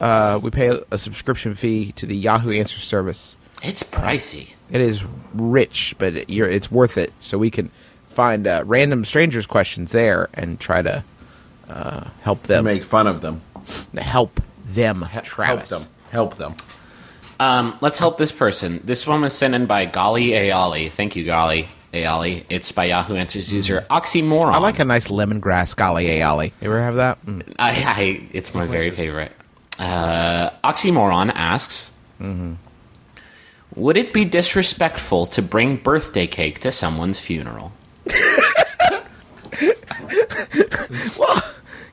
Uh, 0.00 0.38
we 0.42 0.50
pay 0.50 0.80
a 0.90 0.98
subscription 0.98 1.54
fee 1.54 1.92
to 1.92 2.06
the 2.06 2.16
Yahoo 2.16 2.52
Answer 2.52 2.78
Service. 2.80 3.36
It's 3.62 3.82
pricey. 3.82 4.50
It 4.70 4.80
is 4.80 5.02
rich, 5.32 5.94
but 5.98 6.16
it, 6.16 6.30
you're, 6.30 6.48
it's 6.48 6.70
worth 6.70 6.98
it. 6.98 7.12
So 7.20 7.38
we 7.38 7.50
can 7.50 7.70
find 8.10 8.46
uh, 8.46 8.62
random 8.66 9.04
strangers' 9.04 9.46
questions 9.46 9.92
there 9.92 10.28
and 10.34 10.58
try 10.60 10.82
to 10.82 11.04
uh, 11.68 12.08
help 12.22 12.42
them. 12.44 12.64
Make 12.64 12.84
fun 12.84 13.06
of 13.06 13.20
them. 13.20 13.40
help 13.96 14.40
them, 14.66 15.06
He- 15.12 15.20
Travis. 15.20 15.70
Help 15.70 15.80
them. 15.82 15.90
Help 16.10 16.36
them. 16.36 16.54
Um, 17.40 17.78
let's 17.80 17.98
help 17.98 18.18
this 18.18 18.30
person. 18.32 18.80
This 18.84 19.06
one 19.06 19.20
was 19.22 19.32
sent 19.32 19.54
in 19.54 19.66
by 19.66 19.86
Golly 19.86 20.28
Ayali. 20.30 20.90
Thank 20.90 21.16
you, 21.16 21.24
Golly 21.24 21.68
Ayali. 21.92 22.44
It's 22.48 22.70
by 22.70 22.84
Yahoo 22.86 23.16
Answers 23.16 23.52
user 23.52 23.84
Oxymoron. 23.90 24.52
I 24.54 24.58
like 24.58 24.78
a 24.78 24.84
nice 24.84 25.08
lemongrass 25.08 25.74
golly 25.74 26.06
aioli. 26.06 26.52
You 26.60 26.68
ever 26.68 26.80
have 26.80 26.94
that? 26.96 27.24
Mm. 27.26 27.54
I, 27.58 27.70
I, 27.70 28.26
it's 28.32 28.54
my 28.54 28.66
very 28.66 28.90
favorite. 28.90 29.32
Uh, 29.78 30.50
Oxymoron 30.62 31.32
asks, 31.34 31.90
"Would 33.74 33.96
it 33.96 34.12
be 34.12 34.24
disrespectful 34.24 35.26
to 35.26 35.42
bring 35.42 35.76
birthday 35.76 36.26
cake 36.26 36.60
to 36.60 36.70
someone's 36.72 37.18
funeral?" 37.20 37.72
Well, 41.18 41.42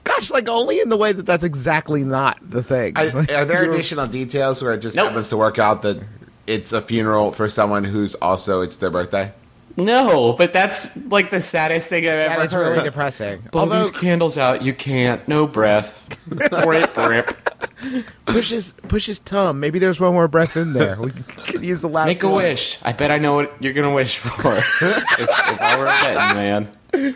gosh, 0.03 0.31
like 0.31 0.47
only 0.49 0.79
in 0.79 0.89
the 0.89 0.97
way 0.97 1.11
that 1.11 1.25
that's 1.25 1.43
exactly 1.43 2.03
not 2.03 2.37
the 2.47 2.61
thing. 2.63 2.93
I, 2.95 3.07
are 3.09 3.45
there 3.45 3.69
additional 3.71 4.07
details 4.07 4.61
where 4.61 4.73
it 4.73 4.79
just 4.79 4.95
Nope. 4.95 5.07
happens 5.09 5.29
to 5.29 5.37
work 5.37 5.59
out 5.59 5.81
that 5.83 6.01
it's 6.47 6.73
a 6.73 6.81
funeral 6.81 7.31
for 7.31 7.49
someone 7.49 7.83
who's 7.83 8.15
also 8.15 8.61
it's 8.61 8.75
their 8.77 8.89
birthday? 8.89 9.31
No, 9.77 10.33
but 10.33 10.51
that's 10.53 10.97
like 11.05 11.29
the 11.31 11.39
saddest 11.41 11.89
thing 11.89 12.03
I've 12.03 12.17
That 12.17 12.31
ever 12.31 12.41
is 12.43 12.51
heard. 12.51 12.71
really 12.71 12.83
depressing. 12.83 13.39
Blow 13.51 13.61
Although 13.61 13.79
these 13.79 13.91
candles 13.91 14.37
out. 14.37 14.61
You 14.63 14.73
can't. 14.73 15.25
No 15.27 15.47
breath. 15.47 16.17
rip, 16.65 16.97
rip. 16.97 17.40
push 18.25 18.49
his 18.49 18.73
push 18.87 19.05
his 19.07 19.19
tum. 19.19 19.59
Maybe 19.59 19.79
there's 19.79 19.99
one 19.99 20.13
more 20.13 20.27
breath 20.27 20.55
in 20.57 20.73
there. 20.73 20.97
We 21.01 21.11
could 21.11 21.63
use 21.63 21.81
the 21.81 21.89
last. 21.89 22.07
Make 22.07 22.23
a 22.23 22.27
one. 22.29 22.43
wish. 22.43 22.77
I 22.83 22.93
bet 22.93 23.11
I 23.11 23.17
know 23.17 23.33
what 23.35 23.61
you're 23.61 23.73
gonna 23.73 23.93
wish 23.93 24.17
for. 24.17 24.53
if, 24.55 25.19
if 25.19 25.61
I 25.61 25.77
were 25.77 25.85
a 25.85 25.87
betting 25.87 26.35
man. 26.35 27.15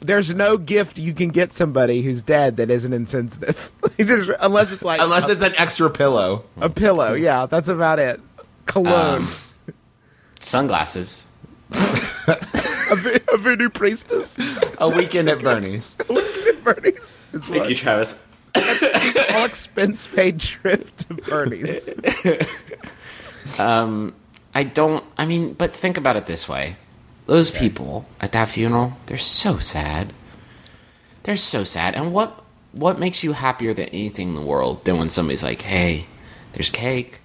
there's 0.00 0.34
no 0.34 0.56
gift 0.58 0.98
you 0.98 1.12
can 1.14 1.28
get 1.28 1.52
somebody 1.52 2.02
who's 2.02 2.22
dead 2.22 2.56
that 2.56 2.70
isn't 2.70 2.92
insensitive. 2.92 3.70
Unless 4.40 4.72
it's 4.72 4.82
like 4.82 5.00
Unless 5.00 5.28
a, 5.28 5.32
it's 5.32 5.42
an 5.42 5.54
extra 5.58 5.88
pillow. 5.90 6.44
a 6.60 6.68
pillow. 6.68 7.14
Yeah, 7.14 7.46
that's 7.46 7.68
about 7.68 7.98
it. 7.98 8.20
Cologne. 8.66 9.22
Um, 9.22 9.28
Sunglasses. 10.40 11.26
a, 11.70 11.76
vi- 12.96 13.20
a 13.32 13.36
voodoo 13.36 13.68
priestess. 13.70 14.36
A 14.78 14.88
weekend 14.88 15.28
at 15.28 15.40
Bernie's. 15.40 15.94
Bernie's. 16.64 17.22
It's 17.32 17.46
Thank 17.46 17.60
what- 17.60 17.70
you, 17.70 17.76
Travis. 17.76 18.26
all 19.34 19.44
expense 19.44 20.06
paid 20.06 20.40
trip 20.40 20.94
to 20.96 21.14
Bernie's. 21.14 21.88
um, 23.58 24.14
I 24.54 24.64
don't. 24.64 25.04
I 25.16 25.26
mean, 25.26 25.54
but 25.54 25.74
think 25.74 25.96
about 25.96 26.16
it 26.16 26.26
this 26.26 26.48
way: 26.48 26.76
those 27.26 27.50
people 27.50 28.06
at 28.20 28.32
that 28.32 28.48
funeral, 28.48 28.94
they're 29.06 29.18
so 29.18 29.58
sad. 29.58 30.12
They're 31.22 31.36
so 31.36 31.64
sad. 31.64 31.94
And 31.94 32.12
what 32.12 32.42
what 32.72 32.98
makes 32.98 33.22
you 33.22 33.32
happier 33.32 33.74
than 33.74 33.86
anything 33.86 34.30
in 34.30 34.34
the 34.34 34.42
world 34.42 34.84
than 34.84 34.98
when 34.98 35.10
somebody's 35.10 35.42
like, 35.42 35.62
"Hey, 35.62 36.06
there's 36.52 36.70
cake." 36.70 37.20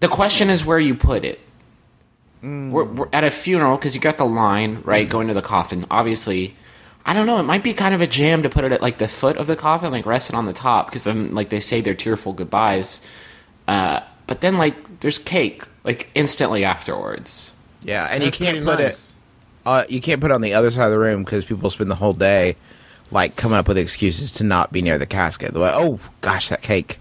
The 0.00 0.08
question 0.08 0.50
is 0.50 0.66
where 0.66 0.80
you 0.80 0.94
put 0.94 1.24
it. 1.24 1.40
We're, 2.42 2.84
we're 2.84 3.08
at 3.10 3.24
a 3.24 3.30
funeral 3.30 3.78
because 3.78 3.94
you 3.94 4.02
got 4.02 4.18
the 4.18 4.26
line 4.26 4.82
right 4.84 5.08
going 5.08 5.28
to 5.28 5.34
the 5.34 5.40
coffin. 5.40 5.86
Obviously, 5.90 6.54
I 7.06 7.12
don't 7.12 7.26
know. 7.26 7.38
It 7.38 7.42
might 7.44 7.62
be 7.62 7.74
kind 7.74 7.94
of 7.94 8.00
a 8.00 8.06
jam 8.06 8.42
to 8.42 8.48
put 8.48 8.64
it 8.64 8.72
at 8.72 8.80
like 8.80 8.98
the 8.98 9.08
foot 9.08 9.36
of 9.36 9.46
the 9.46 9.56
coffin, 9.56 9.90
like 9.92 10.06
resting 10.06 10.36
on 10.36 10.46
the 10.46 10.52
top, 10.52 10.86
because 10.86 11.04
then 11.04 11.34
like 11.34 11.50
they 11.50 11.60
say 11.60 11.80
their 11.80 11.94
tearful 11.94 12.32
goodbyes. 12.32 13.02
Uh, 13.68 14.00
but 14.26 14.40
then 14.40 14.56
like 14.56 15.00
there's 15.00 15.18
cake 15.18 15.64
like 15.84 16.10
instantly 16.14 16.64
afterwards. 16.64 17.54
Yeah, 17.82 18.08
and 18.10 18.22
That's 18.22 18.40
you 18.40 18.46
can't 18.46 18.64
put 18.64 18.78
nice. 18.78 19.10
it. 19.10 19.14
Uh, 19.66 19.84
you 19.88 20.00
can't 20.00 20.20
put 20.20 20.30
it 20.30 20.34
on 20.34 20.40
the 20.40 20.54
other 20.54 20.70
side 20.70 20.86
of 20.86 20.92
the 20.92 20.98
room 20.98 21.24
because 21.24 21.44
people 21.44 21.68
spend 21.70 21.90
the 21.90 21.94
whole 21.94 22.12
day 22.14 22.56
like 23.10 23.36
coming 23.36 23.58
up 23.58 23.68
with 23.68 23.78
excuses 23.78 24.32
to 24.32 24.44
not 24.44 24.72
be 24.72 24.80
near 24.82 24.98
the 24.98 25.06
casket. 25.06 25.52
They're 25.52 25.62
like, 25.62 25.74
"Oh 25.76 26.00
gosh, 26.22 26.48
that 26.48 26.62
cake! 26.62 26.98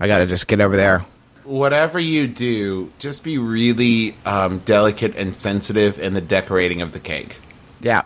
I 0.00 0.06
got 0.06 0.18
to 0.18 0.26
just 0.26 0.48
get 0.48 0.60
over 0.60 0.76
there." 0.76 1.04
Whatever 1.44 2.00
you 2.00 2.26
do, 2.26 2.90
just 2.98 3.22
be 3.22 3.38
really 3.38 4.16
um, 4.24 4.58
delicate 4.60 5.14
and 5.14 5.36
sensitive 5.36 5.98
in 5.98 6.14
the 6.14 6.20
decorating 6.20 6.82
of 6.82 6.92
the 6.92 6.98
cake. 6.98 7.38
Yeah. 7.80 8.02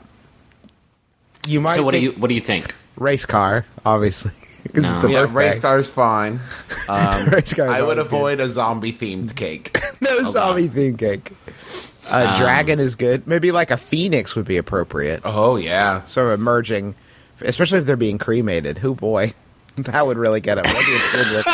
You 1.51 1.61
might 1.61 1.75
so 1.77 1.83
what 1.83 1.93
do 1.93 1.99
you 1.99 2.11
think 2.13 2.23
what 2.23 2.29
do 2.29 2.35
you 2.35 2.41
think? 2.41 2.75
race 2.97 3.25
car, 3.27 3.67
obviously. 3.85 4.31
'cause 4.75 4.83
No. 4.83 4.95
it's 4.97 5.05
a 5.05 5.11
Yeah, 5.11 5.21
birthday. 5.23 5.35
race 5.35 5.59
car's 5.59 5.89
fine. 5.89 6.41
Um, 6.89 7.27
Race 7.27 7.55
car's 7.55 7.71
I 7.71 7.83
would 7.83 7.99
always 7.99 8.09
good. 8.09 8.17
avoid 8.17 8.41
a 8.41 8.49
zombie 8.51 8.93
themed 8.93 9.35
cake. 9.37 9.79
no 10.01 10.29
zombie 10.31 10.67
theme 10.69 10.97
cake. 10.97 11.31
A 12.11 12.29
Um, 12.31 12.37
dragon 12.39 12.81
is 12.81 12.97
good. 12.97 13.27
Maybe 13.29 13.53
like 13.53 13.71
a 13.71 13.77
phoenix 13.77 14.35
would 14.35 14.45
be 14.47 14.57
appropriate. 14.57 15.21
Oh 15.25 15.55
yeah, 15.57 16.03
Sort 16.05 16.27
of 16.33 16.41
emerging, 16.41 16.95
especially 17.43 17.79
if 17.79 17.87
they're 17.87 17.97
being 17.97 18.19
cremated. 18.19 18.79
Who 18.79 18.95
boy, 18.97 19.35
that 19.77 20.05
would 20.07 20.19
really 20.19 20.41
get 20.41 20.59
him. 20.59 20.65
That'd 20.65 20.85
be 20.85 20.95
a 20.95 21.13
good 21.13 21.33
look. 21.33 21.47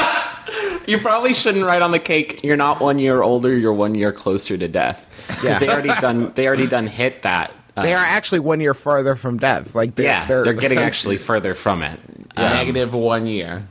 You 0.88 0.98
probably 0.98 1.34
shouldn't 1.34 1.64
write 1.66 1.82
on 1.82 1.90
the 1.90 1.98
cake. 1.98 2.42
You're 2.44 2.56
not 2.56 2.80
one 2.80 2.98
year 2.98 3.20
older. 3.22 3.54
You're 3.56 3.72
one 3.74 3.94
year 3.94 4.12
closer 4.12 4.56
to 4.56 4.68
death. 4.68 5.08
Because 5.26 5.44
Yeah. 5.44 5.58
they 5.58 5.68
already 5.68 6.00
done 6.00 6.32
they 6.34 6.46
already 6.46 6.66
done 6.66 6.86
hit 6.86 7.22
that. 7.22 7.52
Uh, 7.76 7.82
They 7.82 7.92
are 7.94 7.98
actually 8.04 8.40
one 8.40 8.60
year 8.60 8.74
farther 8.74 9.16
from 9.16 9.38
death. 9.38 9.74
Like 9.74 9.94
they're, 9.94 10.06
yeah, 10.06 10.26
they're, 10.26 10.54
getting 10.54 10.78
actually 10.78 11.18
further 11.18 11.54
from 11.54 11.82
it. 11.82 12.00
Um, 12.36 12.52
negative 12.52 12.94
one 12.94 13.26
year. 13.26 13.66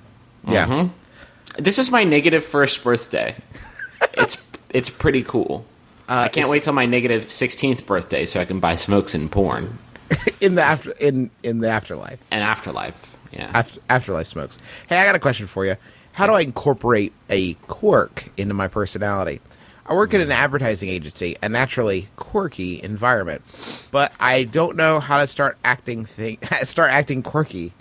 yeah. 0.48 0.68
Mm-hmm. 0.68 1.64
This 1.64 1.80
is 1.80 1.90
my 1.90 2.04
negative 2.04 2.44
first 2.44 2.84
birthday. 2.84 3.36
it's 4.14 4.46
it's 4.70 4.90
pretty 4.90 5.24
cool. 5.24 5.66
I 6.08 6.28
can't 6.28 6.50
wait 6.50 6.64
till 6.64 6.74
my 6.74 6.86
negative 6.86 7.32
sixteenth 7.32 7.86
birthday 7.86 8.26
so 8.26 8.40
I 8.40 8.46
can 8.46 8.60
buy 8.60 8.76
smokes 8.76 9.16
and 9.16 9.32
porn 9.32 9.80
in 10.42 10.56
the 10.56 10.62
after 10.62 10.92
in 10.92 11.32
in 11.44 11.60
the 11.60 11.70
afterlife. 11.70 12.20
and 12.30 12.44
afterlife. 12.44 13.16
Yeah. 13.32 13.52
After, 13.54 13.80
afterlife 13.90 14.28
smokes. 14.28 14.60
Hey, 14.88 14.98
I 15.00 15.06
got 15.06 15.16
a 15.16 15.20
question 15.20 15.48
for 15.48 15.66
you. 15.66 15.78
How 16.14 16.28
do 16.28 16.34
I 16.34 16.42
incorporate 16.42 17.12
a 17.30 17.56
quirk 17.68 18.30
into 18.38 18.54
my 18.54 18.68
personality? 18.68 19.42
I 19.88 19.94
work 19.94 20.16
in 20.16 20.22
an 20.22 20.32
advertising 20.32 20.90
agency, 20.90 21.36
a 21.44 21.50
naturally 21.50 22.08
quirky 22.16 22.82
environment, 22.82 23.44
but 23.92 24.14
I 24.20 24.44
don't 24.44 24.76
know 24.76 25.00
how 25.00 25.20
to 25.20 25.28
start 25.28 25.58
acting 25.64 26.06
thing 26.06 26.40
start 26.64 26.92
acting 26.92 27.22
quirky. 27.22 27.74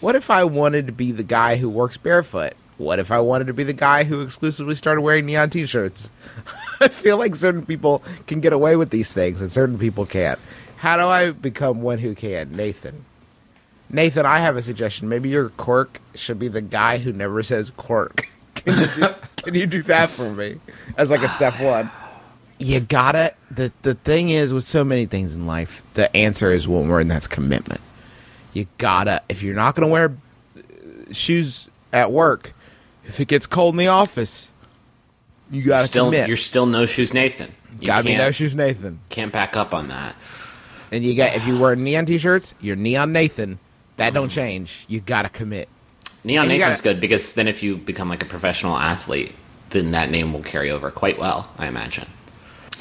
What 0.00 0.14
if 0.14 0.30
I 0.30 0.44
wanted 0.44 0.86
to 0.86 0.92
be 0.92 1.10
the 1.10 1.24
guy 1.24 1.56
who 1.56 1.68
works 1.68 1.96
barefoot? 1.96 2.54
What 2.76 3.00
if 3.00 3.10
I 3.10 3.18
wanted 3.18 3.48
to 3.48 3.52
be 3.52 3.64
the 3.64 3.72
guy 3.72 4.04
who 4.04 4.20
exclusively 4.20 4.76
started 4.76 5.00
wearing 5.00 5.26
neon 5.26 5.50
t-shirts? 5.50 6.10
I 6.80 6.86
feel 6.86 7.18
like 7.18 7.34
certain 7.34 7.66
people 7.66 8.04
can 8.28 8.40
get 8.40 8.52
away 8.52 8.76
with 8.76 8.90
these 8.90 9.12
things 9.12 9.42
and 9.42 9.50
certain 9.50 9.80
people 9.80 10.06
can't. 10.06 10.38
How 10.76 10.96
do 10.96 11.02
I 11.02 11.32
become 11.32 11.82
one 11.82 11.98
who 11.98 12.14
can? 12.14 12.54
Nathan. 12.54 13.04
Nathan, 13.90 14.26
I 14.26 14.38
have 14.38 14.56
a 14.56 14.62
suggestion. 14.62 15.08
Maybe 15.08 15.28
your 15.28 15.48
quirk 15.48 16.00
should 16.14 16.38
be 16.38 16.46
the 16.46 16.62
guy 16.62 16.98
who 16.98 17.12
never 17.12 17.42
says 17.42 17.70
quirk. 17.70 18.28
Can 18.68 18.78
you 18.78 18.86
do, 19.06 19.14
can 19.36 19.54
you 19.54 19.66
do 19.66 19.82
that 19.84 20.10
for 20.10 20.30
me 20.30 20.60
as 20.96 21.10
like 21.10 21.22
a 21.22 21.28
step 21.28 21.60
one? 21.60 21.90
You 22.60 22.80
gotta. 22.80 23.34
The 23.52 23.70
the 23.82 23.94
thing 23.94 24.30
is 24.30 24.52
with 24.52 24.64
so 24.64 24.82
many 24.82 25.06
things 25.06 25.36
in 25.36 25.46
life, 25.46 25.84
the 25.94 26.14
answer 26.16 26.50
is 26.52 26.66
one 26.66 26.88
word, 26.88 27.02
and 27.02 27.10
that's 27.12 27.28
commitment. 27.28 27.80
You 28.52 28.66
gotta. 28.78 29.22
If 29.28 29.44
you're 29.44 29.54
not 29.54 29.76
gonna 29.76 29.86
wear 29.86 30.16
uh, 30.56 31.12
shoes 31.12 31.68
at 31.92 32.10
work, 32.10 32.54
if 33.04 33.20
it 33.20 33.28
gets 33.28 33.46
cold 33.46 33.74
in 33.74 33.78
the 33.78 33.86
office, 33.86 34.48
you 35.52 35.62
gotta 35.62 35.86
still 35.86 36.06
commit. 36.06 36.26
you're 36.26 36.36
still 36.36 36.66
no 36.66 36.84
shoes 36.84 37.14
Nathan. 37.14 37.52
You 37.80 37.86
gotta 37.86 38.02
be 38.02 38.10
can't, 38.10 38.24
no 38.24 38.32
shoes, 38.32 38.56
Nathan. 38.56 38.98
can't 39.08 39.32
back 39.32 39.56
up 39.56 39.72
on 39.72 39.86
that. 39.86 40.16
And 40.90 41.04
you 41.04 41.14
got 41.16 41.36
if 41.36 41.46
you 41.46 41.60
wear 41.60 41.76
neon 41.76 42.06
t-shirts, 42.06 42.54
you're 42.60 42.74
neon 42.74 43.12
Nathan. 43.12 43.60
That 43.98 44.14
don't 44.14 44.30
change. 44.30 44.84
You 44.88 44.98
gotta 44.98 45.28
commit. 45.28 45.68
Neon 46.24 46.44
And 46.44 46.52
you 46.52 46.58
Nathan's 46.58 46.80
gotta- 46.80 46.94
good 46.94 47.00
because 47.00 47.34
then 47.34 47.48
if 47.48 47.62
you 47.62 47.76
become 47.76 48.08
like 48.08 48.22
a 48.22 48.26
professional 48.26 48.76
athlete, 48.76 49.34
then 49.70 49.92
that 49.92 50.10
name 50.10 50.32
will 50.32 50.42
carry 50.42 50.70
over 50.70 50.90
quite 50.90 51.18
well, 51.18 51.50
I 51.58 51.66
imagine. 51.66 52.06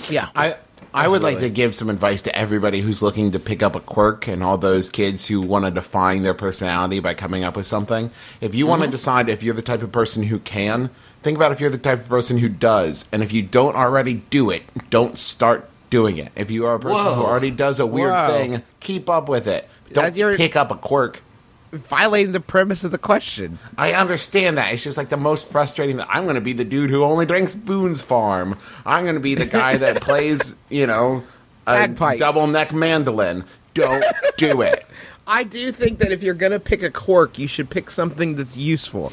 Yeah, 0.09 0.29
I 0.35 0.55
I 0.93 1.07
would 1.07 1.21
like 1.21 1.39
to 1.39 1.49
give 1.49 1.75
some 1.75 1.89
advice 1.89 2.21
to 2.23 2.35
everybody 2.35 2.81
who's 2.81 3.03
looking 3.03 3.31
to 3.31 3.39
pick 3.39 3.61
up 3.61 3.75
a 3.75 3.79
quirk 3.79 4.27
and 4.27 4.43
all 4.43 4.57
those 4.57 4.89
kids 4.89 5.27
who 5.27 5.41
want 5.41 5.65
to 5.65 5.71
define 5.71 6.21
their 6.21 6.33
personality 6.33 6.99
by 6.99 7.13
coming 7.13 7.43
up 7.43 7.55
with 7.55 7.65
something. 7.65 8.09
If 8.41 8.55
you 8.55 8.65
want 8.67 8.81
to 8.81 8.85
mm-hmm. 8.85 8.91
decide 8.91 9.29
if 9.29 9.43
you're 9.43 9.53
the 9.53 9.61
type 9.61 9.81
of 9.81 9.91
person 9.91 10.23
who 10.23 10.39
can, 10.39 10.89
think 11.21 11.35
about 11.35 11.51
if 11.51 11.59
you're 11.59 11.69
the 11.69 11.77
type 11.77 12.01
of 12.01 12.09
person 12.09 12.37
who 12.37 12.49
does. 12.49 13.05
And 13.11 13.21
if 13.21 13.31
you 13.31 13.43
don't 13.43 13.75
already 13.75 14.15
do 14.29 14.49
it, 14.49 14.63
don't 14.89 15.17
start 15.17 15.69
doing 15.89 16.17
it. 16.17 16.31
If 16.35 16.51
you 16.51 16.65
are 16.65 16.75
a 16.75 16.79
person 16.79 17.05
who 17.05 17.21
already 17.21 17.51
does 17.51 17.79
a 17.79 17.85
weird 17.85 18.11
Whoa. 18.11 18.27
thing, 18.27 18.63
keep 18.79 19.09
up 19.09 19.29
with 19.29 19.47
it. 19.47 19.65
Uh, 19.65 19.93
don't 19.93 20.15
That 20.15 20.37
pick 20.37 20.55
up 20.55 20.71
a 20.71 20.75
quirk. 20.75 21.21
Violating 21.71 22.31
the 22.31 22.39
premise 22.39 22.83
of 22.83 22.91
the 22.91 22.97
question. 22.97 23.59
I 23.77 23.93
understand 23.93 24.57
that. 24.57 24.73
It's 24.73 24.83
just 24.83 24.97
like 24.97 25.09
the 25.09 25.17
most 25.17 25.49
frustrating 25.49 25.97
that 25.97 26.07
I'm 26.09 26.23
going 26.23 26.35
to 26.35 26.41
be 26.41 26.53
the 26.53 26.65
dude 26.65 26.89
who 26.89 27.03
only 27.03 27.25
drinks 27.25 27.53
Boone's 27.53 28.01
Farm. 28.01 28.57
I'm 28.85 29.03
going 29.03 29.15
to 29.15 29.21
be 29.21 29.35
the 29.35 29.45
guy 29.45 29.77
that 29.77 30.01
plays, 30.01 30.55
you 30.69 30.87
know, 30.87 31.23
a 31.65 31.73
Bagpipes. 31.87 32.19
double 32.19 32.47
neck 32.47 32.73
mandolin. 32.73 33.43
Don't 33.73 34.03
do 34.37 34.61
it. 34.61 34.85
I 35.27 35.43
do 35.43 35.71
think 35.73 35.99
that 35.99 36.11
if 36.13 36.23
you're 36.23 36.33
gonna 36.33 36.59
pick 36.59 36.81
a 36.81 36.89
quirk, 36.89 37.37
you 37.37 37.47
should 37.47 37.69
pick 37.69 37.91
something 37.91 38.35
that's 38.35 38.55
useful. 38.55 39.11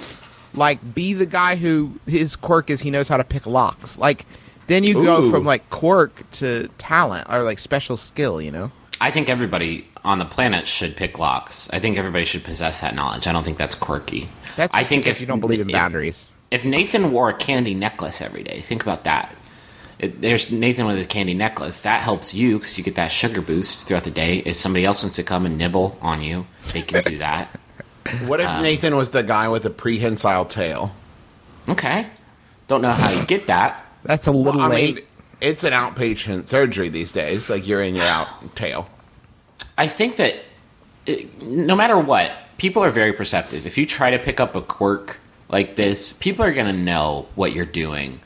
Like, 0.55 0.95
be 0.95 1.13
the 1.13 1.27
guy 1.27 1.57
who 1.57 1.99
his 2.07 2.37
quirk 2.37 2.71
is 2.71 2.81
he 2.81 2.91
knows 2.93 3.09
how 3.09 3.17
to 3.17 3.25
pick 3.25 3.47
locks. 3.47 3.99
Like, 3.99 4.25
then 4.69 4.85
you 4.85 4.95
go 4.95 5.29
from 5.31 5.45
like 5.45 5.69
quirk 5.71 6.23
to 6.33 6.69
talent 6.79 7.29
or 7.29 7.43
like 7.43 7.59
special 7.59 7.97
skill. 7.97 8.41
You 8.41 8.53
know? 8.53 8.73
I 9.05 9.11
think 9.11 9.29
everybody 9.29 9.87
on 10.03 10.19
the 10.19 10.25
planet 10.25 10.67
should 10.67 10.97
pick 10.97 11.19
locks. 11.19 11.69
I 11.71 11.79
think 11.79 11.99
everybody 11.99 12.25
should 12.25 12.43
possess 12.43 12.81
that 12.81 12.95
knowledge. 12.95 13.27
I 13.27 13.33
don't 13.33 13.45
think 13.45 13.59
that's 13.59 13.75
quirky. 13.75 14.31
That's 14.57 14.73
I 14.73 14.83
think 14.83 15.07
if 15.07 15.21
you 15.21 15.27
don't 15.27 15.41
believe 15.41 15.61
in 15.61 15.69
boundaries. 15.69 16.33
If 16.51 16.65
Nathan 16.65 17.13
wore 17.13 17.29
a 17.29 17.35
candy 17.35 17.75
necklace 17.75 18.23
every 18.23 18.43
day, 18.43 18.61
think 18.61 18.83
about 18.83 19.05
that. 19.05 19.37
It, 19.99 20.23
there's 20.23 20.51
Nathan 20.51 20.87
with 20.87 20.97
his 20.97 21.07
candy 21.07 21.35
necklace. 21.35 21.81
That 21.81 22.01
helps 22.01 22.33
you 22.33 22.59
because 22.59 22.79
you 22.79 22.85
get 22.85 22.95
that 22.95 23.13
sugar 23.13 23.43
boost 23.43 23.87
throughout 23.87 24.05
the 24.05 24.11
day. 24.11 24.39
If 24.39 24.57
somebody 24.57 24.87
else 24.87 25.03
wants 25.03 25.17
to 25.17 25.23
come 25.23 25.45
and 25.45 25.59
nibble 25.59 25.99
on 26.01 26.23
you, 26.23 26.47
they 26.73 26.81
can 26.81 27.03
do 27.05 27.19
that. 27.19 27.49
What 28.27 28.41
if 28.41 28.49
um, 28.49 28.63
Nathan 28.63 28.97
was 28.97 29.13
the 29.13 29.23
guy 29.23 29.49
with 29.49 29.63
the 29.63 29.71
prehensile 29.71 30.45
tail? 30.45 30.95
Okay. 31.69 32.07
Don't 32.69 32.83
know 32.83 32.93
how 32.93 33.11
you 33.19 33.25
get 33.27 33.47
that. 33.47 33.83
That's 34.03 34.27
a 34.27 34.31
little 34.31 34.61
I 34.61 34.69
late. 34.69 34.95
mean, 34.97 35.05
it's 35.41 35.65
an 35.65 35.73
outpatient 35.73 36.49
surgery 36.51 36.91
these 36.91 37.13
days. 37.13 37.49
Like 37.49 37.67
you're 37.67 37.83
in 37.83 37.95
your 37.95 38.05
out 38.05 38.55
tail. 38.57 38.91
I 39.77 39.87
think 39.89 40.17
that 40.17 40.37
uh, 41.09 41.13
no 41.41 41.75
matter 41.77 41.99
what, 41.99 42.33
people 42.59 42.83
are 42.85 42.91
very 42.91 43.13
perceptive. 43.13 43.67
If 43.67 43.77
you 43.79 43.87
try 43.87 44.11
to 44.11 44.19
pick 44.19 44.41
up 44.41 44.55
a 44.55 44.63
quirk 44.63 45.19
like 45.49 45.77
this, 45.77 46.13
people 46.13 46.45
are 46.45 46.53
going 46.53 46.67
to 46.67 46.73
know 46.73 47.27
what 47.35 47.53
you're 47.53 47.67
doing. 47.67 48.21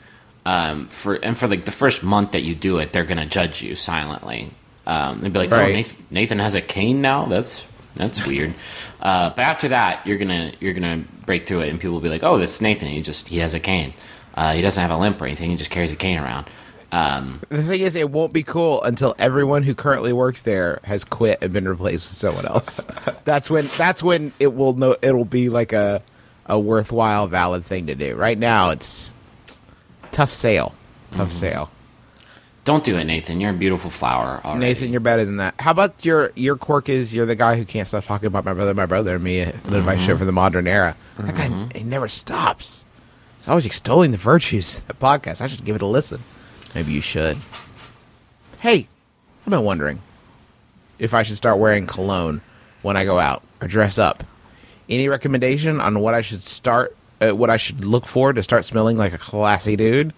Um, 0.45 0.87
for 0.87 1.15
and 1.15 1.37
for 1.37 1.47
like 1.47 1.65
the 1.65 1.71
first 1.71 2.03
month 2.03 2.31
that 2.31 2.41
you 2.41 2.55
do 2.55 2.77
it, 2.79 2.93
they're 2.93 3.03
going 3.03 3.17
to 3.17 3.25
judge 3.25 3.61
you 3.61 3.75
silently. 3.75 4.51
Um, 4.87 5.21
they'd 5.21 5.31
be 5.33 5.39
like, 5.39 5.51
"Oh, 5.51 5.57
Nathan, 5.73 6.05
Nathan 6.09 6.39
has 6.39 6.55
a 6.55 6.61
cane 6.61 7.01
now. 7.01 7.25
That's 7.25 7.65
that's 7.95 8.25
weird." 8.25 8.53
Uh, 9.01 9.29
but 9.29 9.43
after 9.43 9.69
that, 9.69 10.05
you're 10.05 10.17
gonna 10.17 10.51
you're 10.59 10.73
gonna 10.73 11.01
break 11.25 11.47
through 11.47 11.61
it, 11.61 11.69
and 11.69 11.79
people 11.79 11.93
will 11.93 12.01
be 12.01 12.09
like, 12.09 12.21
"Oh, 12.21 12.37
that's 12.37 12.59
Nathan. 12.59 12.89
He 12.89 13.01
just 13.01 13.29
he 13.29 13.37
has 13.37 13.53
a 13.53 13.59
cane. 13.61 13.93
Uh, 14.35 14.51
he 14.51 14.61
doesn't 14.61 14.81
have 14.81 14.91
a 14.91 14.97
limp 14.97 15.21
or 15.21 15.25
anything. 15.25 15.49
He 15.49 15.55
just 15.55 15.71
carries 15.71 15.93
a 15.93 15.95
cane 15.95 16.17
around." 16.19 16.45
Um, 16.91 17.41
The 17.49 17.63
thing 17.63 17.81
is, 17.81 17.95
it 17.95 18.09
won't 18.09 18.33
be 18.33 18.43
cool 18.43 18.81
until 18.81 19.15
everyone 19.19 19.63
who 19.63 19.75
currently 19.75 20.11
works 20.11 20.41
there 20.41 20.79
has 20.83 21.03
quit 21.03 21.39
and 21.41 21.53
been 21.53 21.67
replaced 21.67 22.05
with 22.05 22.15
someone 22.15 22.45
else. 22.45 22.85
that's 23.25 23.49
when. 23.49 23.65
That's 23.77 24.01
when 24.01 24.31
it 24.39 24.55
will 24.55 24.73
know. 24.73 24.95
It'll 25.01 25.25
be 25.25 25.49
like 25.49 25.73
a 25.73 26.01
a 26.49 26.59
worthwhile, 26.59 27.27
valid 27.27 27.63
thing 27.63 27.87
to 27.87 27.95
do. 27.95 28.15
Right 28.15 28.37
now, 28.37 28.71
it's 28.71 29.11
tough 30.11 30.31
sale. 30.31 30.73
Tough 31.11 31.29
mm-hmm. 31.29 31.39
sale. 31.39 31.71
don't 32.65 32.83
do 32.83 32.97
it, 32.97 33.05
Nathan. 33.05 33.39
You're 33.39 33.51
a 33.51 33.53
beautiful 33.53 33.89
flower. 33.89 34.41
Already. 34.43 34.59
Nathan, 34.59 34.91
you're 34.91 34.99
better 34.99 35.25
than 35.25 35.37
that. 35.37 35.55
How 35.59 35.71
about 35.71 36.03
your 36.03 36.31
your 36.35 36.57
quirk 36.57 36.89
is 36.89 37.13
you're 37.13 37.27
the 37.27 37.35
guy 37.35 37.55
who 37.55 37.65
can't 37.65 37.87
stop 37.87 38.05
talking 38.05 38.27
about 38.27 38.45
my 38.45 38.53
brother, 38.53 38.73
my 38.73 38.87
brother, 38.87 39.15
and 39.15 39.23
me, 39.23 39.41
an 39.41 39.73
advice 39.73 40.01
show 40.01 40.09
mm-hmm. 40.09 40.19
for 40.19 40.25
the 40.25 40.31
modern 40.31 40.67
era. 40.67 40.97
That 41.19 41.35
guy, 41.35 41.47
mm-hmm. 41.49 41.77
he 41.77 41.83
never 41.83 42.07
stops. 42.07 42.83
He's 43.39 43.47
always 43.47 43.65
extolling 43.65 44.11
the 44.11 44.17
virtues 44.17 44.79
of 44.79 44.87
the 44.87 44.93
podcast. 44.95 45.41
I 45.41 45.47
should 45.47 45.63
give 45.63 45.75
it 45.75 45.81
a 45.81 45.85
listen. 45.85 46.21
Maybe 46.75 46.91
you 46.91 47.01
should. 47.01 47.37
Hey, 48.59 48.87
I've 49.45 49.49
been 49.51 49.63
wondering 49.63 50.01
if 50.99 51.13
I 51.13 51.23
should 51.23 51.37
start 51.37 51.57
wearing 51.57 51.87
cologne 51.87 52.41
when 52.81 52.95
I 52.97 53.05
go 53.05 53.19
out 53.19 53.43
or 53.61 53.67
dress 53.67 53.97
up. 53.97 54.23
Any 54.89 55.07
recommendation 55.07 55.79
on 55.79 55.99
what 55.99 56.13
I 56.13 56.21
should 56.21 56.41
start, 56.41 56.95
uh, 57.21 57.31
what 57.31 57.49
I 57.49 57.57
should 57.57 57.85
look 57.85 58.05
for 58.05 58.33
to 58.33 58.43
start 58.43 58.65
smelling 58.65 58.97
like 58.97 59.13
a 59.13 59.17
classy 59.17 59.75
dude? 59.75 60.13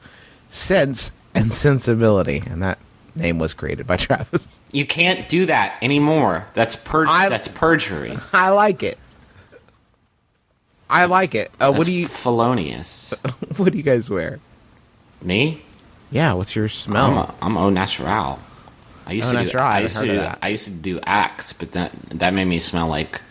Sense 0.50 1.12
and 1.36 1.53
sensibility, 1.53 2.43
and 2.46 2.62
that 2.63 2.77
name 3.15 3.38
was 3.39 3.53
created 3.53 3.86
by 3.88 3.96
Travis. 3.98 4.60
You 4.72 4.86
can't 4.86 5.27
do 5.29 5.46
that 5.46 5.77
anymore. 5.81 6.48
That's 6.53 6.75
pur- 6.75 7.05
I- 7.08 7.29
That's 7.29 7.48
perjury. 7.48 8.17
I 8.34 8.50
like 8.50 8.84
it. 8.84 8.98
I 10.89 11.05
like 11.05 11.36
it. 11.36 11.51
Uh, 11.60 11.72
what 11.74 11.86
do 11.86 11.93
you 11.93 12.08
felonious? 12.08 13.13
What 13.58 13.72
do 13.72 13.77
you 13.77 13.84
guys 13.84 14.10
wear? 14.10 14.39
Me? 15.22 15.62
Yeah, 16.12 16.34
what's 16.34 16.56
your 16.56 16.65
I'm 16.65 16.70
smell? 16.70 17.18
a, 17.20 17.34
I'm 17.41 17.58
au 17.58 17.70
natural. 17.70 18.39
I 19.08 19.13
used 19.13 19.30
Au 19.30 19.32
to 19.32 19.38
do, 19.39 19.44
natural, 19.46 19.63
I 19.63 19.68
I 19.68 19.74
haven't 19.82 19.84
used 19.84 19.96
to 19.96 20.00
heard 20.01 20.10
of 20.10 20.15
do, 20.15 20.22
that. 20.22 20.39
I 20.41 20.48
used 20.50 20.65
to 20.65 20.72
do 20.72 21.00
Axe, 21.06 21.53
but 21.53 21.72
that 21.72 21.91
that 22.10 22.34
made 22.34 22.46
me 22.46 22.60
smell 22.60 22.88
like 22.88 23.22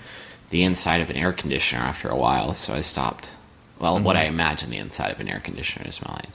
the 0.50 0.62
inside 0.64 1.00
of 1.00 1.10
an 1.10 1.16
air 1.16 1.32
conditioner 1.32 1.82
after 1.82 2.08
a 2.08 2.16
while, 2.16 2.54
so 2.54 2.74
I 2.74 2.80
stopped. 2.80 3.30
Well, 3.78 3.98
what 4.00 4.16
Mm-hmm. 4.16 4.24
I 4.26 4.28
imagine 4.28 4.70
the 4.70 4.78
inside 4.78 5.10
of 5.12 5.20
an 5.20 5.28
air 5.28 5.40
conditioner 5.40 5.84
to 5.86 5.92
smell 5.92 6.14
like, 6.16 6.28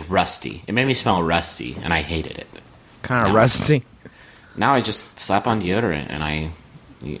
like 0.00 0.10
rusty. 0.10 0.62
It 0.66 0.72
made 0.74 0.86
me 0.86 0.94
smell 0.94 1.22
rusty, 1.22 1.76
and 1.82 1.92
I 1.92 2.02
hated 2.02 2.38
it. 2.38 2.46
kind 3.02 3.24
of 3.26 3.32
Yeah. 3.32 3.36
rusty. 3.38 3.84
Now 4.56 4.74
I 4.74 4.80
just 4.80 5.18
slap 5.18 5.46
on 5.46 5.60
deodorant, 5.62 6.06
and 6.10 6.22
I, 6.22 6.50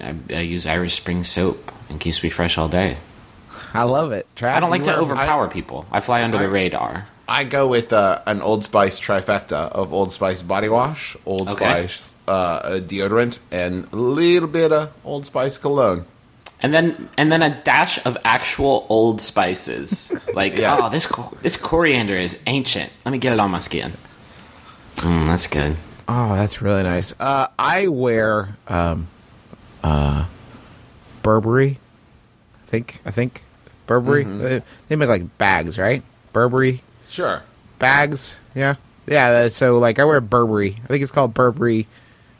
I, 0.00 0.14
I 0.30 0.40
use 0.40 0.66
Irish 0.66 0.94
Spring 0.94 1.24
soap, 1.24 1.72
and 1.88 1.98
keeps 2.00 2.22
me 2.22 2.30
fresh 2.30 2.58
all 2.58 2.68
day. 2.68 2.96
I 3.74 3.82
love 3.84 4.12
it. 4.12 4.26
Trav, 4.36 4.54
I 4.54 4.60
don't 4.60 4.70
like 4.70 4.80
you 4.80 4.84
to 4.86 4.92
wear- 4.92 5.00
overpower 5.02 5.48
people. 5.48 5.84
I 5.90 6.00
fly 6.00 6.22
under 6.22 6.38
the 6.38 6.48
radar. 6.48 7.08
I 7.28 7.44
go 7.44 7.66
with 7.66 7.92
uh, 7.92 8.22
an 8.26 8.40
Old 8.42 8.62
Spice 8.64 9.00
trifecta 9.00 9.70
of 9.72 9.92
Old 9.92 10.12
Spice 10.12 10.42
body 10.42 10.68
wash, 10.68 11.16
Old 11.26 11.48
Okay. 11.50 11.64
Spice 11.86 12.14
uh, 12.28 12.60
deodorant, 12.80 13.40
and 13.50 13.88
a 13.92 13.96
little 13.96 14.48
bit 14.48 14.72
of 14.72 14.92
Old 15.04 15.26
Spice 15.26 15.58
cologne. 15.58 16.04
and 16.62 16.72
then 16.72 17.08
and 17.18 17.30
then 17.30 17.42
a 17.42 17.50
dash 17.64 17.98
of 18.06 18.16
actual 18.24 18.86
old 18.88 19.20
spices. 19.20 20.12
Like, 20.34 20.56
Yeah. 20.56 20.78
oh, 20.80 20.88
this 20.88 21.06
this 21.42 21.56
coriander 21.56 22.16
is 22.16 22.40
ancient. 22.46 22.90
Let 23.04 23.12
me 23.12 23.18
get 23.18 23.32
it 23.32 23.40
on 23.40 23.50
my 23.50 23.58
skin. 23.60 23.92
Mm, 24.96 25.26
that's 25.26 25.46
good. 25.48 25.76
Oh, 26.08 26.34
that's 26.34 26.62
really 26.62 26.82
nice. 26.84 27.12
Uh, 27.18 27.48
I 27.58 27.88
wear 27.88 28.56
um, 28.68 29.08
uh, 29.82 30.26
Burberry. 31.22 31.78
I 32.62 32.66
think. 32.70 33.00
I 33.04 33.10
think 33.10 33.42
Burberry. 33.86 34.24
Mm-hmm. 34.24 34.38
They, 34.42 34.62
they 34.88 34.96
make 34.96 35.08
like 35.08 35.36
bags, 35.38 35.76
right? 35.78 36.02
Burberry 36.32 36.82
Sure. 37.08 37.42
bags. 37.78 38.38
Yeah, 38.54 38.74
yeah. 39.06 39.28
uh, 39.28 39.48
So 39.48 39.78
like, 39.78 39.98
I 39.98 40.04
wear 40.04 40.20
Burberry. 40.20 40.78
I 40.84 40.86
think 40.88 41.02
it's 41.02 41.12
called 41.12 41.34
Burberry, 41.34 41.86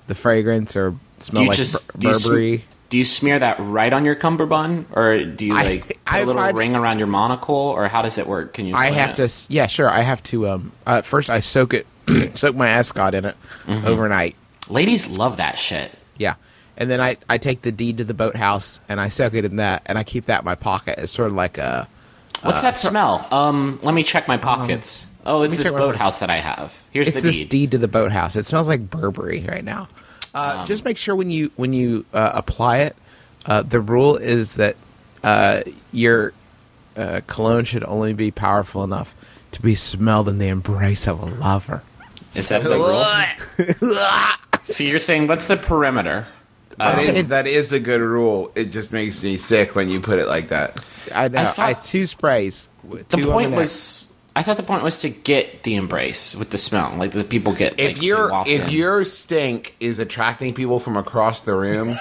the 0.06 0.14
fragrance, 0.14 0.76
or 0.76 0.94
smell 1.18 1.46
like 1.46 1.56
just 1.56 1.92
Bur- 1.94 1.98
do 2.00 2.08
you, 2.08 2.14
sm- 2.14 2.28
Burberry. 2.30 2.64
do 2.90 2.98
you 2.98 3.04
smear 3.04 3.38
that 3.38 3.56
right 3.60 3.92
on 3.92 4.04
your 4.04 4.14
cummerbund, 4.14 4.86
or 4.92 5.24
do 5.24 5.46
you 5.46 5.56
I- 5.56 5.62
like 5.62 5.86
put 5.88 5.98
I 6.06 6.18
a 6.20 6.26
little 6.26 6.40
find- 6.42 6.56
ring 6.56 6.76
around 6.76 6.98
your 6.98 7.06
monocle, 7.08 7.54
or 7.54 7.88
how 7.88 8.02
does 8.02 8.18
it 8.18 8.26
work? 8.26 8.54
Can 8.54 8.66
you? 8.66 8.74
I 8.74 8.90
have 8.90 9.18
it? 9.18 9.28
to. 9.28 9.52
Yeah, 9.52 9.66
sure. 9.66 9.88
I 9.88 10.00
have 10.00 10.22
to. 10.24 10.48
Um, 10.48 10.72
uh, 10.86 11.02
first, 11.02 11.30
I 11.30 11.40
soak 11.40 11.74
it, 11.74 11.86
soak 12.36 12.56
my 12.56 12.68
ascot 12.68 13.14
in 13.14 13.24
it 13.24 13.36
Mm-hmm. 13.66 13.86
overnight. 13.86 14.36
Ladies 14.68 15.08
love 15.08 15.36
that 15.38 15.58
shit. 15.58 15.92
Yeah. 16.18 16.34
And 16.78 16.90
then 16.90 17.00
I, 17.00 17.16
I 17.28 17.38
take 17.38 17.62
the 17.62 17.72
deed 17.72 17.98
to 17.98 18.04
the 18.04 18.12
boathouse 18.14 18.80
and 18.88 19.00
I 19.00 19.08
soak 19.08 19.32
it 19.34 19.44
in 19.46 19.56
that 19.56 19.82
and 19.86 19.96
I 19.96 20.04
keep 20.04 20.26
that 20.26 20.40
in 20.40 20.44
my 20.44 20.54
pocket. 20.56 20.98
It's 20.98 21.10
sort 21.12 21.28
of 21.30 21.34
like 21.36 21.56
a 21.56 21.88
What's 22.46 22.62
that 22.62 22.78
smell? 22.78 23.26
Um, 23.32 23.78
let 23.82 23.94
me 23.94 24.02
check 24.02 24.26
my 24.28 24.36
pockets. 24.36 25.06
oh, 25.24 25.42
it's 25.42 25.52
me 25.52 25.58
this 25.58 25.66
check 25.66 25.74
my- 25.74 25.78
boathouse 25.80 26.20
that 26.20 26.30
I 26.30 26.36
have. 26.38 26.76
Here's 26.92 27.08
it's 27.08 27.16
the 27.16 27.22
this 27.22 27.38
deed. 27.38 27.48
deed 27.48 27.70
to 27.72 27.78
the 27.78 27.88
boathouse. 27.88 28.36
It 28.36 28.46
smells 28.46 28.68
like 28.68 28.88
Burberry 28.90 29.44
right 29.48 29.64
now. 29.64 29.88
Uh, 30.34 30.56
Um, 30.60 30.66
just 30.66 30.84
make 30.84 30.96
sure 30.98 31.14
when 31.16 31.30
you 31.30 31.50
when 31.56 31.72
you 31.72 32.04
uh, 32.12 32.32
apply 32.34 32.78
it, 32.78 32.96
uh, 33.46 33.62
the 33.62 33.80
rule 33.80 34.16
is 34.16 34.54
that 34.54 34.76
uh, 35.24 35.62
your 35.92 36.32
uh, 36.96 37.20
cologne 37.26 37.64
should 37.64 37.84
only 37.84 38.12
be 38.12 38.30
powerful 38.30 38.84
enough 38.84 39.14
to 39.52 39.62
be 39.62 39.74
smelled 39.74 40.28
in 40.28 40.38
the 40.38 40.48
embrace 40.48 41.06
of 41.06 41.20
a 41.22 41.26
lover. 41.26 41.82
Is 42.34 42.48
that 42.50 42.62
the 42.64 42.70
rule? 42.76 43.04
so 44.64 44.84
you're 44.84 44.98
saying 44.98 45.26
what's 45.26 45.46
the 45.46 45.56
perimeter? 45.56 46.26
That 46.78 46.98
Um, 47.08 47.16
is, 47.16 47.28
that 47.28 47.46
is 47.46 47.72
a 47.72 47.80
good 47.80 48.00
rule. 48.00 48.52
It 48.54 48.66
just 48.72 48.92
makes 48.92 49.22
me 49.24 49.36
sick 49.36 49.74
when 49.74 49.88
you 49.88 50.00
put 50.00 50.18
it 50.18 50.26
like 50.28 50.48
that. 50.48 50.76
I 51.14 51.28
know. 51.28 51.40
I, 51.40 51.44
thought- 51.72 51.82
two 51.82 52.06
sprays. 52.06 52.68
w- 52.84 53.04
The 53.08 53.16
two 53.18 53.30
point 53.30 53.52
was, 53.52 54.12
I 54.34 54.42
thought 54.42 54.58
the 54.58 54.62
point 54.62 54.82
was 54.82 55.00
to 55.00 55.08
get 55.08 55.62
the 55.62 55.76
embrace 55.76 56.34
with 56.36 56.50
the 56.50 56.58
smell, 56.58 56.92
like 56.98 57.12
the 57.12 57.24
people 57.24 57.54
get. 57.54 57.80
If 57.80 57.94
like, 57.94 58.02
your 58.02 58.30
wafted. 58.30 58.60
if 58.60 58.70
your 58.70 59.04
stink 59.06 59.74
is 59.80 59.98
attracting 59.98 60.52
people 60.52 60.78
from 60.78 60.96
across 60.98 61.40
the 61.40 61.54
room, 61.54 61.98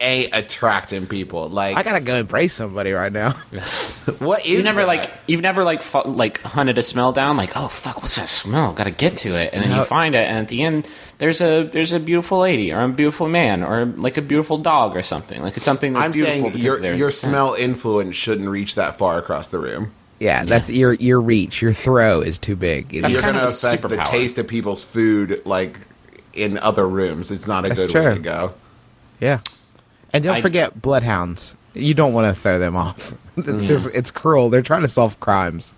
it 0.00 0.04
ain't 0.04 0.34
attracting 0.34 1.06
people. 1.06 1.48
Like 1.48 1.76
I 1.76 1.82
gotta 1.82 2.00
go 2.00 2.16
embrace 2.16 2.54
somebody 2.54 2.92
right 2.92 3.12
now. 3.12 3.32
what 4.18 4.44
is 4.44 4.50
you 4.58 4.62
never 4.62 4.80
that? 4.80 4.86
like 4.86 5.10
you've 5.26 5.40
never 5.42 5.62
like 5.64 5.82
fu- 5.82 6.02
like 6.08 6.40
hunted 6.42 6.78
a 6.78 6.82
smell 6.82 7.12
down 7.12 7.36
like 7.36 7.52
oh 7.56 7.68
fuck 7.68 8.02
what's 8.02 8.16
that 8.16 8.28
smell 8.28 8.72
got 8.72 8.84
to 8.84 8.90
get 8.90 9.16
to 9.18 9.34
it 9.36 9.50
and 9.52 9.62
then 9.62 9.70
No. 9.70 9.78
you 9.78 9.84
find 9.84 10.14
it 10.14 10.26
and 10.26 10.38
at 10.38 10.48
the 10.48 10.62
end 10.62 10.88
there's 11.18 11.40
a 11.40 11.64
there's 11.64 11.92
a 11.92 12.00
beautiful 12.00 12.40
lady 12.40 12.72
or 12.72 12.80
a 12.82 12.88
beautiful 12.88 13.28
man 13.28 13.62
or 13.62 13.84
like 13.84 14.16
a 14.16 14.22
beautiful 14.22 14.58
dog 14.58 14.96
or 14.96 15.02
something 15.02 15.42
like 15.42 15.56
it's 15.56 15.64
something 15.66 15.92
that's 15.92 16.04
I'm 16.06 16.12
beautiful 16.12 16.50
saying 16.50 16.58
your 16.58 16.82
your 16.94 17.10
scent. 17.10 17.30
smell 17.32 17.54
influence 17.54 18.16
shouldn't 18.16 18.48
reach 18.48 18.74
that 18.76 18.96
far 18.98 19.18
across 19.18 19.48
the 19.48 19.58
room. 19.58 19.92
Yeah, 20.18 20.44
that's 20.44 20.68
your 20.68 20.92
your 20.94 21.18
reach. 21.20 21.62
Your 21.62 21.72
throw 21.72 22.20
is 22.20 22.38
too 22.38 22.54
big. 22.54 22.94
It 22.94 23.00
That's 23.02 23.14
You're 23.14 23.22
kind 23.22 23.36
going 23.36 23.46
to 23.46 23.50
of 23.52 23.64
a 23.64 23.66
affect 23.76 23.88
the 23.88 23.96
taste 24.04 24.36
of 24.38 24.46
people's 24.46 24.84
food, 24.84 25.40
like 25.46 25.78
in 26.34 26.58
other 26.58 26.86
rooms. 26.86 27.30
It's 27.30 27.46
not 27.46 27.64
a 27.64 27.68
That's 27.68 27.80
good 27.80 27.90
true. 27.90 28.04
way 28.04 28.14
to 28.16 28.20
go. 28.20 28.52
yeah, 29.18 29.40
and 30.12 30.24
don't 30.24 30.36
I- 30.36 30.40
forget 30.40 30.80
bloodhounds. 30.80 31.54
You 31.72 31.94
don't 31.94 32.12
want 32.12 32.34
to 32.34 32.40
throw 32.40 32.58
them 32.58 32.76
off. 32.76 33.14
It's 33.36 33.64
mm. 33.64 33.66
just 33.66 33.94
it's 33.94 34.10
cruel. 34.10 34.50
They're 34.50 34.60
trying 34.60 34.82
to 34.82 34.88
solve 34.88 35.18
crimes. 35.20 35.72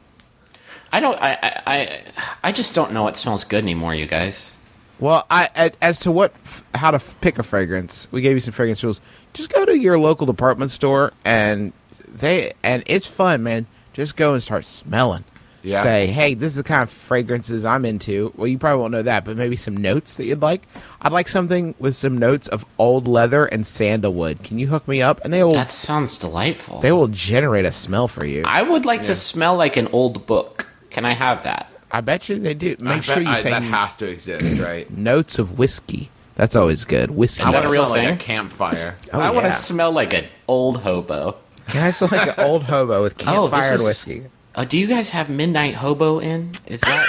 I 0.93 0.99
don't 0.99 1.21
I, 1.23 1.33
I 1.35 1.63
I 1.67 2.03
I 2.43 2.53
just 2.53 2.75
don't 2.75 2.93
know 2.93 3.05
what 3.05 3.17
smells 3.17 3.45
good 3.45 3.63
anymore 3.63 3.95
you 3.95 4.07
guys 4.07 4.57
Well, 4.99 5.27
I 5.31 5.71
as 5.81 6.01
to 6.01 6.11
what 6.11 6.33
how 6.75 6.91
to 6.91 6.99
pick 7.21 7.39
a 7.39 7.45
fragrance, 7.45 8.09
we 8.11 8.21
gave 8.21 8.35
you 8.35 8.41
some 8.41 8.53
fragrance 8.53 8.83
rules. 8.83 9.01
Just 9.33 9.53
go 9.53 9.65
to 9.65 9.79
your 9.79 9.97
local 9.99 10.27
department 10.27 10.73
store 10.73 11.13
and 11.25 11.73
they 12.09 12.53
and 12.65 12.83
it's 12.87 13.07
fun, 13.07 13.43
man. 13.45 13.67
Just 13.93 14.17
go 14.17 14.33
and 14.35 14.43
start 14.43 14.65
smelling. 14.65 15.25
Yeah. 15.63 15.83
Say, 15.83 16.07
hey, 16.09 16.35
this 16.35 16.49
is 16.53 16.57
the 16.57 16.63
kind 16.65 16.83
of 16.83 16.91
fragrances 16.91 17.65
I'm 17.65 17.85
into. 17.85 18.33
Well, 18.37 18.49
you 18.49 18.59
probably 18.59 18.81
won't 18.81 18.93
know 18.93 19.03
that, 19.03 19.25
but 19.25 19.37
maybe 19.37 19.57
some 19.57 19.77
notes 19.77 20.17
that 20.17 20.25
you'd 20.25 20.43
like. 20.43 20.63
I'd 21.01 21.13
like 21.13 21.29
something 21.29 21.75
with 21.79 21.97
some 21.97 22.19
notes 22.19 22.49
of 22.49 22.65
old 22.79 23.07
leather 23.07 23.45
and 23.47 23.65
sandalwood. 23.67 24.43
Can 24.43 24.59
you 24.59 24.67
hook 24.67 24.89
me 24.89 25.01
up? 25.03 25.21
And 25.25 25.33
they 25.33 25.45
will 25.45 25.53
that 25.53 25.71
sounds 25.71 26.19
delightful 26.19 26.81
they 26.81 26.91
will 26.93 27.09
generate 27.09 27.65
a 27.65 27.73
smell 27.73 28.09
for 28.09 28.25
you. 28.25 28.43
I, 28.45 28.61
I 28.61 28.63
would 28.63 28.85
like 28.85 29.05
to 29.07 29.15
smell 29.15 29.55
like 29.57 29.77
an 29.77 29.89
old 29.93 30.27
book 30.27 30.67
can 30.91 31.05
I 31.05 31.13
have 31.13 31.43
that 31.45 31.71
I 31.91 32.01
bet 32.01 32.29
you 32.29 32.39
they 32.39 32.55
do. 32.55 32.75
I 32.81 32.85
Make 32.85 33.03
sure 33.05 33.15
bet 33.17 33.25
you 33.25 33.31
I- 33.31 33.35
say 33.41 33.51
that 33.51 33.63
has 33.63 33.97
to 33.97 34.09
exist, 34.09 34.55
right? 34.59 34.91
notes 34.91 35.39
of 35.39 35.59
whiskey. 35.59 36.11
That's 36.35 36.57
always 36.57 36.85
good. 36.87 37.11
Whiskey. 37.11 37.45
Is 37.45 37.53
that 37.53 37.57
I 37.57 37.59
a 37.59 37.61
wanna 37.63 37.73
real 37.73 37.85
smell 37.85 38.05
like 38.07 38.15
a 38.15 38.25
campfire. 38.25 38.97
Oh, 39.13 39.21
I 39.21 39.31
want 39.31 39.45
to 39.47 39.53
smell 39.53 39.93
like 39.93 40.13
an 40.15 40.25
old 40.49 40.81
hobo 40.81 41.37
Can 41.69 41.83
I 41.87 41.91
smell 41.91 42.09
like 42.11 42.37
an 42.39 42.45
old 42.45 42.63
hobo 42.65 43.03
with 43.03 43.15
Oh, 43.21 43.49
campfire 43.49 43.61
this 43.61 43.71
and 43.71 43.81
is- 43.81 43.85
whiskey? 43.85 44.23
Uh, 44.55 44.65
do 44.65 44.79
you 44.79 44.87
guys 44.87 45.11
have 45.11 45.31
Midnight 45.31 45.75
Hobo 45.75 46.19
in? 46.19 46.53
Is 46.67 46.81
that? 46.83 47.07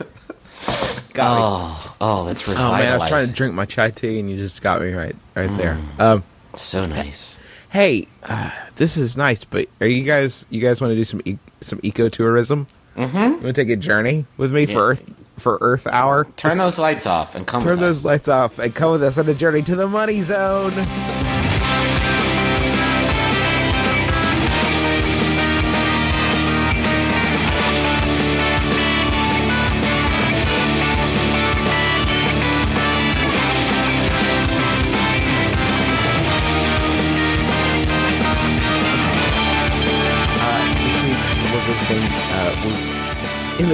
oh, 1.18 1.96
oh, 2.00 2.24
that's 2.26 2.48
Oh 2.48 2.52
man, 2.54 2.92
I 2.92 2.96
was 2.98 3.08
trying 3.08 3.26
to 3.26 3.32
drink 3.32 3.54
my 3.54 3.66
chai 3.66 3.90
tea 3.90 4.18
and 4.18 4.30
you 4.30 4.36
just 4.36 4.62
got 4.62 4.80
me 4.80 4.92
right, 4.92 5.14
right 5.34 5.54
there. 5.56 5.78
Um, 5.98 6.24
So 6.54 6.86
nice. 6.86 7.38
hey, 7.70 8.06
uh, 8.22 8.50
this 8.76 8.96
is 8.96 9.16
nice, 9.16 9.44
but 9.44 9.68
are 9.80 9.86
you 9.86 10.04
guys? 10.04 10.46
You 10.50 10.60
guys 10.60 10.80
want 10.80 10.90
to 10.92 10.94
do 10.96 11.04
some 11.04 11.20
e- 11.24 11.38
some 11.60 11.78
ecotourism? 11.80 12.66
Mm-hmm. 12.96 13.16
You 13.16 13.30
want 13.30 13.42
to 13.42 13.52
take 13.52 13.68
a 13.68 13.76
journey 13.76 14.24
with 14.38 14.52
me 14.52 14.64
Yeah. 14.64 14.74
for 14.74 14.88
Earth 14.90 15.02
for 15.38 15.58
Earth 15.60 15.86
Hour? 15.86 16.24
Turn 16.36 16.56
those 16.56 16.78
lights 16.78 17.06
off 17.06 17.34
and 17.34 17.46
come. 17.46 17.62
Turn 17.62 17.78
those 17.78 17.98
us. 17.98 18.04
lights 18.06 18.28
off 18.28 18.58
and 18.58 18.74
come 18.74 18.92
with 18.92 19.02
us 19.02 19.18
on 19.18 19.28
a 19.28 19.34
journey 19.34 19.60
to 19.62 19.76
the 19.76 19.86
money 19.86 20.22
zone. 20.22 20.72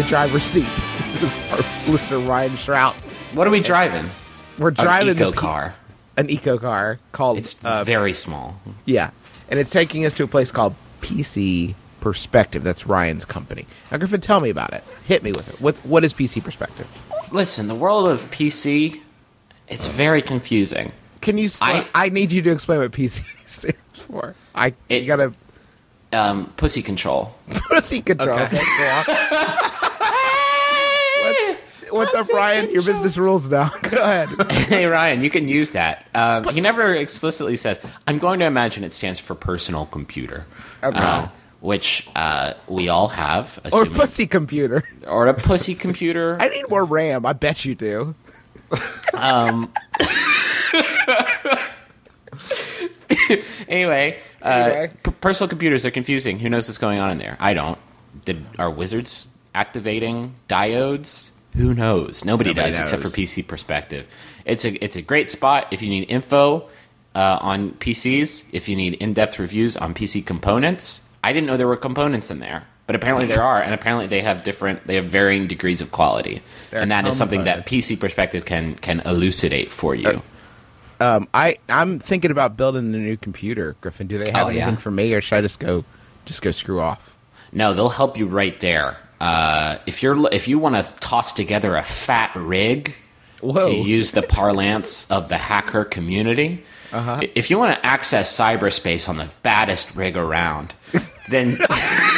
The 0.02 0.08
driver's 0.08 0.42
seat. 0.44 0.62
this 1.20 1.36
is 1.36 1.52
our 1.52 1.90
listener 1.92 2.18
Ryan 2.18 2.52
Shrout. 2.52 2.94
What 3.34 3.46
are 3.46 3.50
we 3.50 3.60
driving? 3.60 4.10
We're 4.58 4.70
driving 4.70 5.10
An 5.10 5.16
eco 5.16 5.30
the 5.30 5.36
car. 5.36 5.74
an 6.16 6.28
eco 6.30 6.58
car 6.58 6.98
called 7.12 7.38
It's 7.38 7.64
uh, 7.64 7.84
very 7.84 8.12
small. 8.12 8.60
yeah, 8.84 9.10
and 9.48 9.58
it's 9.60 9.70
taking 9.70 10.04
us 10.04 10.12
to 10.14 10.24
a 10.24 10.26
place 10.26 10.50
called 10.50 10.74
PC 11.00 11.74
Perspective. 12.00 12.64
That's 12.64 12.86
Ryan's 12.86 13.24
company. 13.24 13.66
Now, 13.90 13.98
Griffin, 13.98 14.20
tell 14.20 14.40
me 14.40 14.50
about 14.50 14.72
it. 14.72 14.82
Hit 15.06 15.22
me 15.22 15.30
with 15.32 15.48
it. 15.48 15.60
What 15.60 15.78
what 15.78 16.04
is 16.04 16.12
PC 16.12 16.42
Perspective? 16.42 16.86
Listen, 17.30 17.68
the 17.68 17.74
world 17.74 18.08
of 18.08 18.28
PC, 18.30 19.00
it's 19.68 19.86
very 19.86 20.20
confusing. 20.20 20.92
Can 21.20 21.38
you? 21.38 21.48
Sl- 21.48 21.64
I, 21.64 21.88
I- 21.94 22.08
need 22.08 22.32
you 22.32 22.42
to 22.42 22.50
explain 22.50 22.80
what 22.80 22.90
PC 22.90 23.22
stands 23.46 23.78
for. 23.94 24.34
I 24.54 24.74
It- 24.88 25.02
you 25.02 25.06
gotta 25.06 25.32
Um, 26.12 26.52
pussy 26.58 26.82
control. 26.82 27.32
pussy 27.70 28.00
control. 28.02 28.30
Okay. 28.38 28.44
Okay, 28.44 28.58
go 28.78 29.12
on. 29.12 29.16
What- 31.22 31.58
What's 31.92 32.14
up, 32.14 32.28
Ryan? 32.30 32.70
Your 32.70 32.82
business 32.82 33.16
rules 33.18 33.50
now. 33.50 33.68
Go 33.82 33.98
ahead. 34.02 34.28
hey 34.68 34.86
Ryan, 34.86 35.22
you 35.22 35.28
can 35.30 35.46
use 35.46 35.72
that. 35.72 36.06
Um, 36.14 36.44
he 36.54 36.60
never 36.60 36.94
explicitly 36.94 37.56
says. 37.56 37.78
I'm 38.06 38.18
going 38.18 38.40
to 38.40 38.46
imagine 38.46 38.82
it 38.82 38.92
stands 38.92 39.20
for 39.20 39.34
personal 39.34 39.86
computer, 39.86 40.46
Okay. 40.82 40.98
uh, 40.98 41.28
which 41.60 42.08
uh, 42.16 42.54
we 42.66 42.88
all 42.88 43.08
have, 43.08 43.58
Or 43.72 43.82
assuming- 43.82 43.92
pussy 44.00 44.26
computer. 44.26 44.84
or 45.06 45.26
a 45.26 45.34
pussy 45.34 45.74
computer. 45.74 46.36
I 46.40 46.48
need 46.48 46.64
more 46.70 46.84
RAM. 46.84 47.26
I 47.26 47.34
bet 47.34 47.64
you 47.66 47.74
do. 47.74 48.14
anyway, 53.68 54.18
uh, 54.42 54.46
Anyway. 54.48 54.90
p- 55.02 55.10
personal 55.20 55.48
computers 55.48 55.84
are 55.84 55.90
confusing. 55.90 56.38
Who 56.38 56.48
knows 56.48 56.68
what's 56.68 56.78
going 56.78 56.98
on 56.98 57.10
in 57.10 57.18
there? 57.18 57.36
I 57.40 57.54
don't. 57.54 57.78
Did 58.24 58.44
are 58.58 58.70
wizards 58.70 59.28
activating 59.54 60.34
diodes? 60.48 61.30
Who 61.56 61.74
knows? 61.74 62.24
Nobody, 62.24 62.50
Nobody 62.50 62.70
does, 62.70 62.78
except 62.78 63.02
for. 63.02 63.08
PC 63.08 63.46
Perspective. 63.46 64.06
It's 64.44 64.64
a 64.64 64.82
it's 64.84 64.96
a 64.96 65.02
great 65.02 65.28
spot 65.28 65.68
if 65.70 65.82
you 65.82 65.88
need 65.90 66.10
info 66.10 66.68
uh, 67.14 67.38
on 67.40 67.72
PCs. 67.72 68.46
If 68.52 68.68
you 68.68 68.76
need 68.76 68.94
in 68.94 69.12
depth 69.12 69.38
reviews 69.38 69.76
on 69.76 69.94
PC 69.94 70.24
components. 70.24 71.06
I 71.24 71.32
didn't 71.32 71.46
know 71.46 71.56
there 71.56 71.68
were 71.68 71.76
components 71.76 72.30
in 72.30 72.40
there, 72.40 72.66
but 72.86 72.96
apparently 72.96 73.26
there 73.26 73.42
are, 73.42 73.62
and 73.62 73.72
apparently 73.74 74.06
they 74.08 74.22
have 74.22 74.42
different. 74.44 74.86
They 74.86 74.96
have 74.96 75.04
varying 75.06 75.46
degrees 75.46 75.80
of 75.80 75.92
quality, 75.92 76.42
They're 76.70 76.80
and 76.80 76.90
that 76.90 77.06
is 77.06 77.16
something 77.16 77.44
that. 77.44 77.66
PC 77.66 78.00
Perspective 78.00 78.44
can 78.44 78.74
can 78.76 79.00
elucidate 79.00 79.70
for 79.70 79.94
you. 79.94 80.22
Um, 81.00 81.28
I 81.34 81.58
I'm 81.68 81.98
thinking 81.98 82.30
about 82.30 82.56
building 82.56 82.94
a 82.94 82.98
new 82.98 83.16
computer. 83.16 83.76
Griffin, 83.80 84.06
do 84.06 84.18
they 84.18 84.30
have 84.32 84.46
Oh, 84.46 84.50
yeah. 84.50 84.62
anything 84.62 84.80
for 84.80 84.90
me, 84.90 85.12
or 85.14 85.20
should 85.20 85.36
I 85.36 85.40
just 85.42 85.60
go 85.60 85.84
just 86.24 86.42
go 86.42 86.50
screw 86.50 86.80
off? 86.80 87.14
No, 87.52 87.74
they'll 87.74 87.88
help 87.90 88.16
you 88.16 88.26
right 88.26 88.58
there. 88.60 88.96
Uh, 89.22 89.78
if 89.86 90.02
you're 90.02 90.28
if 90.32 90.48
you 90.48 90.58
want 90.58 90.74
to 90.74 90.82
toss 90.98 91.32
together 91.32 91.76
a 91.76 91.82
fat 91.82 92.32
rig 92.34 92.92
Whoa. 93.40 93.68
to 93.68 93.74
use 93.74 94.10
the 94.10 94.22
parlance 94.22 95.08
of 95.12 95.28
the 95.28 95.36
hacker 95.36 95.84
community, 95.84 96.64
Uh-huh. 96.92 97.20
if 97.36 97.48
you 97.48 97.56
want 97.56 97.74
to 97.80 97.86
access 97.86 98.36
cyberspace 98.36 99.08
on 99.08 99.18
the 99.18 99.28
baddest 99.44 99.94
rig 99.94 100.16
around, 100.16 100.74
then 101.28 101.58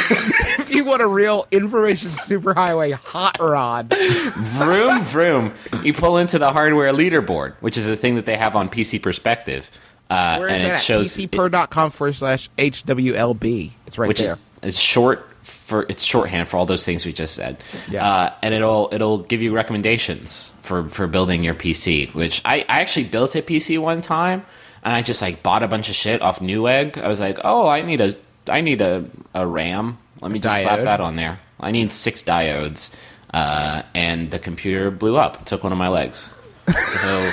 If 0.09 0.69
you 0.73 0.83
want 0.83 1.01
a 1.03 1.07
real 1.07 1.45
information 1.51 2.09
superhighway 2.09 2.93
hot 2.93 3.37
rod, 3.39 3.93
vroom 3.95 5.03
vroom, 5.03 5.53
you 5.83 5.93
pull 5.93 6.17
into 6.17 6.39
the 6.39 6.51
hardware 6.51 6.91
leaderboard, 6.91 7.53
which 7.59 7.77
is 7.77 7.85
the 7.85 7.95
thing 7.95 8.15
that 8.15 8.25
they 8.25 8.35
have 8.37 8.55
on 8.55 8.67
PC 8.69 8.99
Perspective, 9.01 9.69
uh, 10.09 10.37
where 10.37 10.47
is 10.47 10.53
and 10.55 10.63
that? 10.63 10.67
it 10.69 10.73
at? 10.73 10.81
shows 10.81 11.15
PCPer.com 11.15 11.91
forward 11.91 12.15
slash 12.15 12.49
HWLB. 12.57 13.71
It's 13.87 13.97
right 13.99 14.07
which 14.07 14.19
there. 14.21 14.37
is 14.63 14.75
is 14.75 14.79
short 14.79 15.29
for 15.65 15.87
it's 15.89 16.03
shorthand 16.03 16.47
for 16.47 16.57
all 16.57 16.67
those 16.67 16.85
things 16.85 17.07
we 17.07 17.11
just 17.11 17.33
said. 17.33 17.57
Yeah. 17.89 18.07
Uh, 18.07 18.33
and 18.43 18.53
it'll 18.53 18.87
it'll 18.91 19.17
give 19.17 19.41
you 19.41 19.51
recommendations 19.51 20.51
for 20.61 20.87
for 20.87 21.07
building 21.07 21.43
your 21.43 21.55
PC. 21.55 22.13
Which 22.13 22.41
I, 22.45 22.57
I 22.69 22.81
actually 22.81 23.05
built 23.05 23.35
a 23.35 23.41
PC 23.41 23.79
one 23.79 24.01
time, 24.01 24.45
and 24.83 24.93
I 24.93 25.01
just 25.01 25.23
like 25.23 25.41
bought 25.41 25.63
a 25.63 25.67
bunch 25.67 25.89
of 25.89 25.95
shit 25.95 26.21
off 26.21 26.39
Newegg. 26.39 27.01
I 27.01 27.07
was 27.07 27.19
like, 27.19 27.39
oh, 27.43 27.67
I 27.67 27.81
need 27.81 27.99
a 27.99 28.15
I 28.47 28.61
need 28.61 28.81
a, 28.81 29.09
a 29.33 29.45
RAM. 29.47 29.97
Let 30.21 30.31
me 30.31 30.39
just 30.39 30.61
slap 30.61 30.81
that 30.81 31.01
on 31.01 31.15
there. 31.15 31.39
I 31.59 31.71
need 31.71 31.91
six 31.91 32.21
diodes. 32.21 32.95
Uh, 33.33 33.81
and 33.93 34.31
the 34.31 34.39
computer 34.39 34.91
blew 34.91 35.17
up. 35.17 35.45
Took 35.45 35.63
one 35.63 35.71
of 35.71 35.77
my 35.77 35.89
legs. 35.89 36.31
So 36.67 37.31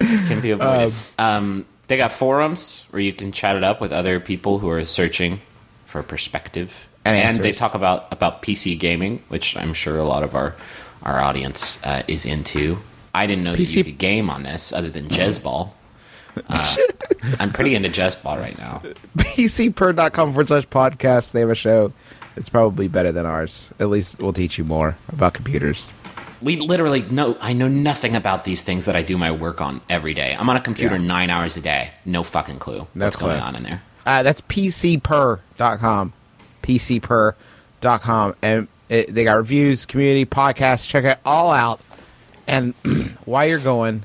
can 0.00 0.40
be 0.40 0.50
avoided. 0.50 0.92
Um, 1.18 1.64
they 1.86 1.96
got 1.96 2.12
forums 2.12 2.86
where 2.90 3.00
you 3.00 3.12
can 3.12 3.32
chat 3.32 3.56
it 3.56 3.62
up 3.64 3.80
with 3.80 3.92
other 3.92 4.18
people 4.18 4.58
who 4.58 4.68
are 4.68 4.84
searching 4.84 5.40
for 5.92 6.02
perspective, 6.02 6.88
And 7.04 7.14
and, 7.16 7.44
they 7.44 7.52
talk 7.52 7.74
about 7.74 8.10
about 8.10 8.40
PC 8.42 8.78
gaming, 8.78 9.22
which 9.28 9.56
I'm 9.58 9.74
sure 9.74 9.98
a 9.98 10.04
lot 10.06 10.22
of 10.22 10.34
our 10.34 10.54
our 11.02 11.20
audience 11.20 11.80
uh, 11.84 12.02
is 12.08 12.24
into. 12.24 12.78
I 13.14 13.26
didn't 13.26 13.44
know 13.44 13.52
that 13.52 13.60
PC 13.60 13.76
you 13.76 13.84
could 13.84 13.98
game 13.98 14.30
on 14.30 14.42
this 14.42 14.72
other 14.72 14.88
than 14.88 15.08
JezzBall. 15.08 15.74
Uh, 16.48 16.74
I'm 17.40 17.50
pretty 17.52 17.74
into 17.74 17.90
JezzBall 17.90 18.40
right 18.40 18.56
now. 18.58 18.80
PCPer.com 19.18 20.30
forward 20.32 20.48
slash 20.48 20.66
podcast. 20.68 21.32
They 21.32 21.40
have 21.40 21.50
a 21.50 21.54
show. 21.54 21.92
It's 22.36 22.48
probably 22.48 22.88
better 22.88 23.12
than 23.12 23.26
ours. 23.26 23.68
At 23.78 23.90
least 23.90 24.20
we'll 24.22 24.32
teach 24.32 24.56
you 24.56 24.64
more 24.64 24.96
about 25.12 25.34
computers. 25.34 25.92
We 26.40 26.56
literally 26.56 27.02
know. 27.02 27.36
I 27.40 27.52
know 27.52 27.68
nothing 27.68 28.16
about 28.16 28.44
these 28.44 28.62
things 28.64 28.86
that 28.86 28.96
I 28.96 29.02
do 29.02 29.18
my 29.18 29.30
work 29.30 29.60
on 29.60 29.82
every 29.90 30.14
day. 30.14 30.34
I'm 30.38 30.48
on 30.48 30.56
a 30.56 30.60
computer 30.60 30.96
Yeah. 30.96 31.06
nine 31.06 31.28
hours 31.28 31.56
a 31.58 31.60
day. 31.60 31.90
No 32.06 32.22
fucking 32.22 32.58
clue 32.58 32.86
No 32.94 33.04
what's 33.04 33.16
going 33.16 33.40
on 33.40 33.54
in 33.54 33.62
there. 33.62 33.82
Uh, 34.04 34.22
that's 34.22 34.40
PCPer.com. 34.42 36.12
PCPer.com. 36.62 38.34
And 38.42 38.68
it, 38.88 39.14
they 39.14 39.24
got 39.24 39.34
reviews, 39.34 39.86
community, 39.86 40.26
podcasts. 40.26 40.86
Check 40.86 41.04
it 41.04 41.18
all 41.24 41.52
out. 41.52 41.80
And 42.46 42.74
while 43.24 43.46
you're 43.46 43.58
going, 43.58 44.04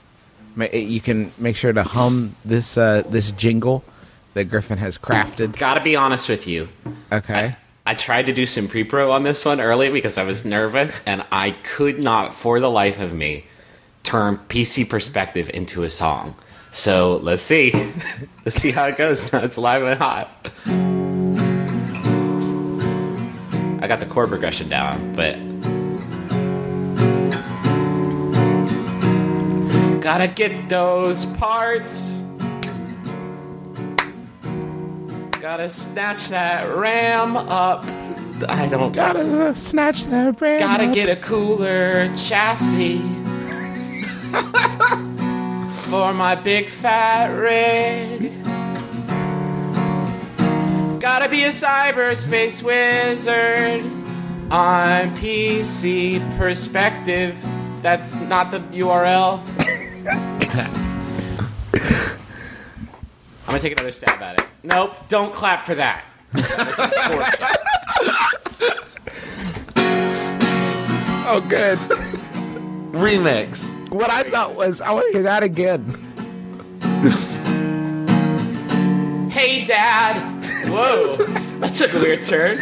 you 0.73 1.01
can 1.01 1.31
make 1.37 1.55
sure 1.55 1.73
to 1.73 1.83
hum 1.83 2.35
this 2.43 2.77
uh, 2.77 3.03
this 3.07 3.31
jingle 3.31 3.83
that 4.33 4.45
Griffin 4.45 4.77
has 4.77 4.97
crafted. 4.97 5.57
Gotta 5.57 5.81
be 5.81 5.95
honest 5.95 6.29
with 6.29 6.47
you. 6.47 6.69
Okay. 7.11 7.55
I 7.85 7.93
tried 7.93 8.25
to 8.25 8.33
do 8.33 8.45
some 8.45 8.67
pre-pro 8.67 9.11
on 9.11 9.23
this 9.23 9.45
one 9.45 9.61
early 9.61 9.89
because 9.89 10.17
I 10.17 10.23
was 10.23 10.43
nervous, 10.43 11.01
and 11.05 11.25
I 11.31 11.51
could 11.51 12.03
not, 12.03 12.35
for 12.35 12.59
the 12.59 12.69
life 12.69 12.99
of 12.99 13.13
me, 13.13 13.45
turn 14.03 14.37
PC 14.49 14.89
perspective 14.89 15.49
into 15.53 15.83
a 15.83 15.89
song. 15.89 16.35
So 16.71 17.17
let's 17.23 17.41
see, 17.41 17.71
let's 18.45 18.57
see 18.57 18.71
how 18.71 18.85
it 18.85 18.97
goes. 18.97 19.31
Now 19.33 19.39
it's 19.43 19.57
live 19.57 19.83
and 19.83 19.97
hot. 19.99 20.29
I 23.81 23.87
got 23.87 23.99
the 23.99 24.05
chord 24.05 24.29
progression 24.29 24.69
down, 24.69 25.13
but 25.13 25.35
gotta 30.01 30.27
get 30.27 30.69
those 30.69 31.25
parts. 31.25 32.21
Gotta 35.39 35.69
snatch 35.69 36.29
that 36.29 36.63
RAM 36.75 37.37
up. 37.37 37.85
I 38.49 38.67
don't 38.67 38.91
Gotta 38.91 39.55
snatch 39.55 40.05
that 40.05 40.39
ram. 40.41 40.59
Gotta 40.59 40.85
up. 40.87 40.93
get 40.93 41.09
a 41.09 41.15
cooler 41.15 42.13
chassis 42.15 42.97
for 45.89 46.13
my 46.13 46.35
big 46.35 46.69
fat 46.69 47.27
rig. 47.27 48.33
Gotta 50.99 51.29
be 51.29 51.43
a 51.43 51.47
cyberspace 51.47 52.61
wizard 52.61 53.85
on 54.51 55.15
PC 55.15 56.19
perspective. 56.37 57.37
That's 57.81 58.15
not 58.15 58.51
the 58.51 58.59
URL. 58.59 59.39
I'm 63.47 63.53
gonna 63.53 63.59
take 63.59 63.71
another 63.73 63.93
stab 63.93 64.21
at 64.21 64.41
it. 64.41 64.47
Nope, 64.63 64.95
don't 65.07 65.31
clap 65.33 65.65
for 65.65 65.75
that. 65.75 66.03
Oh, 71.29 71.41
good. 71.41 71.77
Remix. 72.93 73.76
What 73.89 74.09
I 74.09 74.23
thought 74.23 74.55
was, 74.55 74.81
I 74.81 74.91
want 74.91 75.07
to 75.07 75.13
hear 75.13 75.23
that 75.23 75.43
again. 75.43 75.85
Hey, 79.31 79.63
Dad! 79.63 80.43
Whoa, 80.67 81.15
that 81.59 81.73
took 81.73 81.93
a 81.93 81.99
weird 81.99 82.23
turn. 82.23 82.57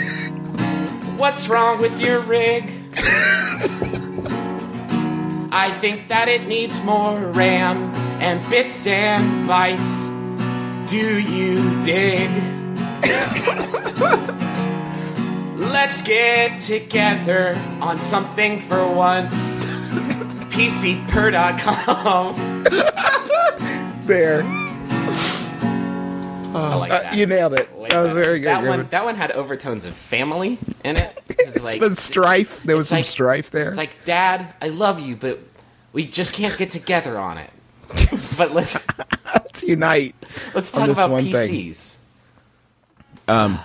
What's 1.18 1.48
wrong 1.48 1.82
with 1.82 2.00
your 2.00 2.20
rig? 2.22 2.72
I 5.52 5.72
think 5.80 6.10
that 6.10 6.28
it 6.28 6.48
needs 6.48 6.84
more 6.84 7.18
RAM 7.18 7.96
and 8.22 8.48
bits 8.50 8.86
and 8.86 9.48
bytes. 9.48 10.12
Do 10.90 11.20
you 11.20 11.82
dig? 11.84 12.30
Let's 15.58 16.02
get 16.02 16.60
together 16.60 17.58
on 17.80 18.02
something 18.02 18.60
for 18.60 18.86
once. 18.90 19.64
PCPer.com. 20.56 22.36
There. 24.06 24.44
Oh 26.54 26.74
of 26.74 26.80
like 26.80 26.92
that. 26.92 27.12
Uh, 27.14 27.16
You 27.16 27.26
nailed 27.26 27.56
it. 27.60 27.74
Way 27.76 27.90
That 27.90 28.00
was 28.02 28.10
better. 28.10 28.24
very 28.24 28.38
good. 28.40 28.46
That 28.48 28.64
one, 28.64 28.88
that 28.90 29.04
one 29.04 29.16
had 29.16 29.32
overtones 29.32 29.86
of 29.86 29.98
family 29.98 30.60
in 30.84 30.96
it. 30.98 31.22
It's 31.40 31.62
like, 31.64 31.80
but 31.80 31.98
strife. 31.98 32.62
There 32.64 32.78
was 32.78 32.90
some 32.90 33.00
like- 33.00 33.06
strife 33.06 33.50
there. 33.50 33.70
it's 33.70 33.78
like, 33.78 34.04
Dad, 34.06 34.54
I 34.62 34.68
love 34.70 35.00
you, 35.00 35.16
but 35.16 35.40
we 35.92 36.06
just 36.06 36.34
can't 36.34 36.56
get 36.58 36.70
together 36.72 37.18
on 37.18 37.38
it. 37.40 37.50
but 38.38 38.52
let's 38.54 38.78
Let's 39.26 39.64
unite. 39.64 40.16
let's 40.54 40.72
on 40.78 40.82
talk 40.82 40.88
this 40.90 40.98
about 40.98 41.10
one 41.10 41.24
thing. 41.24 41.34
PCs. 41.34 41.98
Um, 43.28 43.58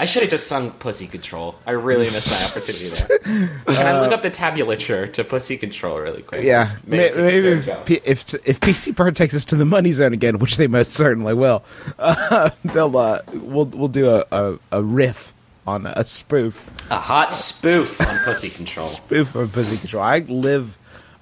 I 0.00 0.04
should 0.04 0.22
have 0.22 0.30
just 0.30 0.46
sung 0.48 0.70
"Pussy 0.72 1.06
Control." 1.06 1.54
I 1.66 1.72
really 1.72 2.06
missed 2.06 2.28
my 2.30 2.50
opportunity 2.60 2.88
there. 2.88 3.48
Can 3.76 3.86
I 3.86 4.00
look 4.00 4.10
up 4.12 4.22
the 4.22 4.30
tabulature 4.30 5.12
to 5.12 5.22
"Pussy 5.22 5.56
Control" 5.56 6.00
really 6.00 6.22
quick? 6.22 6.40
Uh, 6.40 6.44
Yeah, 6.46 6.76
Maybe 6.86 7.16
maybe, 7.16 7.48
if. 7.48 7.84
P- 7.84 8.00
if 8.04 8.34
if 8.46 8.58
PC 8.58 8.96
Per 8.96 9.10
takes 9.12 9.34
us 9.34 9.44
to 9.46 9.56
the 9.56 9.64
money 9.64 9.92
zone 9.92 10.12
again, 10.12 10.38
which 10.38 10.56
they 10.56 10.66
most 10.66 10.92
certainly 10.92 11.34
will, 11.34 11.62
uh, 11.98 12.50
they'll 12.64 12.96
uh, 12.96 13.20
we'll 13.34 13.66
we'll 13.66 13.88
do 13.88 14.10
a, 14.10 14.24
a, 14.32 14.58
a 14.72 14.82
riff 14.82 15.32
on 15.66 15.86
a 15.86 16.04
spoof 16.04 16.68
a 16.90 16.96
hot 16.98 17.32
spoof 17.32 18.00
on 18.00 18.18
"Pussy 18.24 18.50
Control." 18.64 18.86
spoof 18.86 19.34
of 19.36 19.52
Pussy 19.52 19.76
Control. 19.76 20.02
I 20.02 20.18
live 20.20 20.78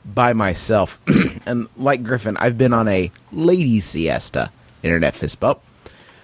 by 0.07 0.33
myself, 0.33 0.99
and 1.45 1.69
like 1.77 2.03
Griffin, 2.03 2.39
I've 2.39 2.57
been 2.57 2.73
on 2.73 2.89
a 2.89 3.11
lady 3.33 3.81
siesta 3.81 4.51
internet 4.83 5.15
fist 5.15 5.39
bump. 5.41 5.61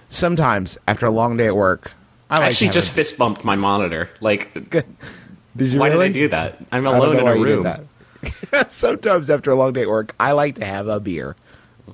Sometimes 0.09 0.77
after 0.87 1.05
a 1.05 1.11
long 1.11 1.37
day 1.37 1.45
at 1.47 1.55
work, 1.55 1.91
I 2.29 2.39
like 2.39 2.51
actually 2.51 2.69
just 2.69 2.91
fist 2.91 3.17
bumped 3.17 3.43
my 3.43 3.55
monitor. 3.55 4.09
Like, 4.19 4.53
did 4.69 4.85
you 5.71 5.79
why 5.79 5.89
really? 5.89 6.07
did 6.07 6.17
I 6.17 6.19
do 6.19 6.27
that? 6.29 6.57
I'm 6.71 6.85
alone 6.85 7.17
in 7.17 7.23
why 7.23 7.33
a 7.33 7.37
you 7.37 7.45
did 7.45 7.55
room. 7.55 7.63
that. 7.63 8.71
Sometimes 8.71 9.29
after 9.29 9.51
a 9.51 9.55
long 9.55 9.73
day 9.73 9.83
at 9.83 9.87
work, 9.87 10.13
I 10.19 10.31
like 10.33 10.55
to 10.55 10.65
have 10.65 10.87
a 10.87 10.99
beer. 10.99 11.35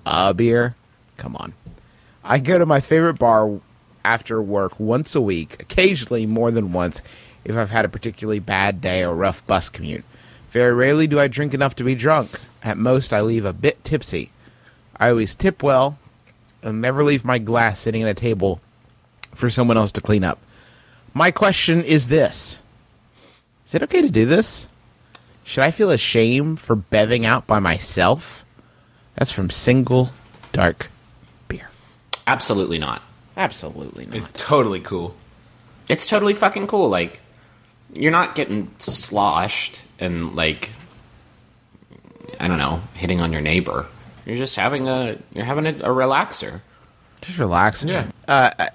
A 0.05 0.33
beer? 0.33 0.75
Come 1.17 1.35
on. 1.35 1.53
I 2.23 2.39
go 2.39 2.57
to 2.57 2.65
my 2.65 2.79
favorite 2.79 3.19
bar 3.19 3.59
after 4.03 4.41
work 4.41 4.79
once 4.79 5.15
a 5.15 5.21
week, 5.21 5.61
occasionally 5.61 6.25
more 6.25 6.51
than 6.51 6.73
once 6.73 7.01
if 7.45 7.55
I've 7.55 7.69
had 7.69 7.85
a 7.85 7.89
particularly 7.89 8.39
bad 8.39 8.81
day 8.81 9.03
or 9.03 9.13
rough 9.13 9.45
bus 9.45 9.69
commute. 9.69 10.03
Very 10.49 10.73
rarely 10.73 11.07
do 11.07 11.19
I 11.19 11.27
drink 11.27 11.53
enough 11.53 11.75
to 11.77 11.83
be 11.83 11.95
drunk. 11.95 12.39
At 12.63 12.77
most, 12.77 13.11
I 13.13 13.21
leave 13.21 13.45
a 13.45 13.53
bit 13.53 13.83
tipsy. 13.83 14.31
I 14.97 15.09
always 15.09 15.35
tip 15.35 15.61
well 15.61 15.97
and 16.61 16.81
never 16.81 17.03
leave 17.03 17.25
my 17.25 17.39
glass 17.39 17.79
sitting 17.79 18.03
at 18.03 18.09
a 18.09 18.13
table 18.13 18.61
for 19.35 19.49
someone 19.49 19.77
else 19.77 19.91
to 19.93 20.01
clean 20.01 20.23
up. 20.23 20.39
My 21.13 21.31
question 21.31 21.83
is 21.83 22.07
this 22.07 22.59
Is 23.65 23.75
it 23.75 23.83
okay 23.83 24.01
to 24.01 24.09
do 24.09 24.25
this? 24.25 24.67
Should 25.43 25.63
I 25.63 25.71
feel 25.71 25.89
ashamed 25.91 26.59
for 26.59 26.75
beving 26.75 27.25
out 27.25 27.45
by 27.47 27.59
myself? 27.59 28.45
That's 29.15 29.31
from 29.31 29.49
Single 29.49 30.11
Dark 30.51 30.89
Beer. 31.47 31.69
Absolutely 32.25 32.79
not. 32.79 33.01
Absolutely 33.35 34.05
not. 34.05 34.15
It's 34.15 34.29
totally 34.33 34.79
cool. 34.79 35.15
It's 35.89 36.07
totally 36.07 36.33
fucking 36.33 36.67
cool. 36.67 36.87
Like, 36.89 37.19
you're 37.93 38.11
not 38.11 38.35
getting 38.35 38.71
sloshed 38.77 39.81
and 39.99 40.35
like, 40.35 40.71
I 42.39 42.47
don't 42.47 42.57
know, 42.57 42.81
hitting 42.93 43.21
on 43.21 43.31
your 43.31 43.41
neighbor. 43.41 43.87
You're 44.25 44.37
just 44.37 44.55
having 44.55 44.87
a 44.87 45.17
you're 45.33 45.45
having 45.45 45.65
a, 45.65 45.71
a 45.71 45.93
relaxer. 45.93 46.61
Just 47.23 47.37
relax. 47.39 47.83
Yeah. 47.83 48.05
Uh, 48.27 48.49
uh, 48.59 48.65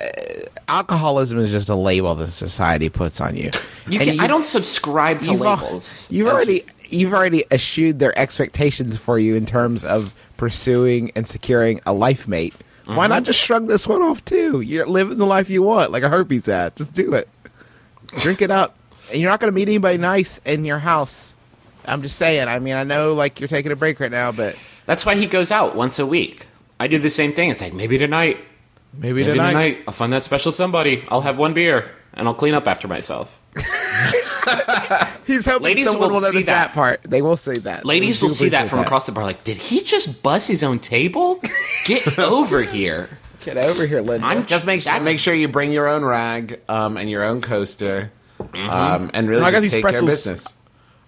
alcoholism 0.68 1.38
is 1.38 1.50
just 1.50 1.68
a 1.68 1.74
label 1.74 2.14
that 2.16 2.28
society 2.28 2.88
puts 2.88 3.20
on 3.20 3.37
you. 3.37 3.50
You 3.88 3.98
can, 3.98 4.20
I 4.20 4.26
don't 4.26 4.44
subscribe 4.44 5.20
to 5.22 5.32
you've 5.32 5.42
al- 5.42 5.56
labels. 5.56 6.08
You've 6.11 6.28
already 6.28 6.64
you've 6.90 7.12
already 7.12 7.44
eschewed 7.50 7.98
their 7.98 8.18
expectations 8.18 8.96
for 8.96 9.18
you 9.18 9.34
in 9.37 9.46
terms 9.46 9.84
of 9.84 10.14
pursuing 10.37 11.11
and 11.14 11.26
securing 11.26 11.80
a 11.87 11.92
life 11.92 12.26
mate. 12.28 12.54
Why 12.87 12.94
Mm-hmm. 13.04 13.08
not 13.11 13.22
just 13.24 13.38
shrug 13.38 13.66
this 13.66 13.87
one 13.87 14.00
off 14.02 14.24
too? 14.24 14.62
You're 14.62 14.87
living 14.87 15.18
the 15.18 15.26
life 15.26 15.50
you 15.50 15.62
want, 15.62 15.90
like 15.92 16.02
a 16.02 16.08
herpes 16.08 16.48
ad. 16.48 16.74
Just 16.76 16.94
do 16.94 17.12
it. 17.14 17.28
Drink 18.20 18.40
it 18.40 18.50
up. 18.50 18.76
And 19.12 19.20
you're 19.20 19.30
not 19.30 19.40
going 19.40 19.52
to 19.52 19.54
meet 19.54 19.68
anybody 19.68 19.98
nice 19.98 20.38
in 20.46 20.64
your 20.64 20.78
house. 20.78 21.34
I'm 21.84 22.00
just 22.02 22.16
saying. 22.16 22.48
I 22.48 22.58
mean, 22.58 22.74
I 22.76 22.84
know 22.84 23.12
like 23.14 23.40
you're 23.40 23.48
taking 23.48 23.72
a 23.72 23.76
break 23.76 24.00
right 24.00 24.11
now, 24.11 24.32
but 24.32 24.56
That's 24.87 25.04
why 25.04 25.16
he 25.16 25.26
goes 25.26 25.50
out 25.50 25.76
once 25.76 25.98
a 25.98 26.06
week. 26.06 26.46
I 26.80 26.86
do 26.86 26.98
the 26.98 27.10
same 27.10 27.32
thing. 27.32 27.50
It's 27.50 27.60
like 27.60 27.74
maybe 27.74 27.98
tonight, 27.98 28.38
maybe, 28.92 29.22
maybe 29.22 29.32
tonight. 29.32 29.48
tonight, 29.52 29.78
I'll 29.88 29.94
find 29.94 30.12
that 30.12 30.24
special 30.24 30.52
somebody. 30.52 31.04
I'll 31.08 31.22
have 31.22 31.38
one 31.38 31.54
beer 31.54 31.90
and 32.14 32.28
I'll 32.28 32.34
clean 32.34 32.54
up 32.54 32.66
after 32.68 32.88
myself. 32.88 33.40
He's 35.26 35.44
hoping 35.44 35.64
Ladies 35.64 35.86
someone 35.86 36.08
will 36.08 36.14
will 36.14 36.20
see 36.20 36.26
notice 36.38 36.46
that. 36.46 36.68
that. 36.68 36.72
part. 36.74 37.02
They 37.02 37.20
will 37.20 37.36
see 37.36 37.58
that. 37.58 37.84
Ladies 37.84 38.22
will 38.22 38.28
see 38.30 38.48
that 38.50 38.60
appreciate 38.60 38.70
from 38.70 38.78
across 38.80 39.06
the 39.06 39.12
bar. 39.12 39.24
Like, 39.24 39.44
did 39.44 39.58
he 39.58 39.82
just 39.82 40.22
buzz 40.22 40.46
his 40.46 40.62
own 40.64 40.78
table? 40.78 41.40
Get 41.84 42.18
over 42.18 42.62
here. 42.62 43.08
Get 43.44 43.56
over 43.58 43.86
here, 43.86 44.00
Linda. 44.00 44.26
I'm 44.26 44.46
Just 44.46 44.64
make 44.66 44.82
That's- 44.84 45.04
make 45.04 45.18
sure 45.18 45.34
you 45.34 45.48
bring 45.48 45.72
your 45.72 45.86
own 45.86 46.04
rag 46.04 46.60
um, 46.68 46.96
and 46.96 47.08
your 47.10 47.24
own 47.24 47.40
coaster, 47.40 48.10
um, 48.54 49.10
and 49.14 49.28
really 49.28 49.42
I 49.42 49.50
got 49.50 49.60
just 49.60 49.62
these 49.62 49.72
take 49.72 49.86
care 49.86 49.98
of 50.00 50.06
business. 50.06 50.56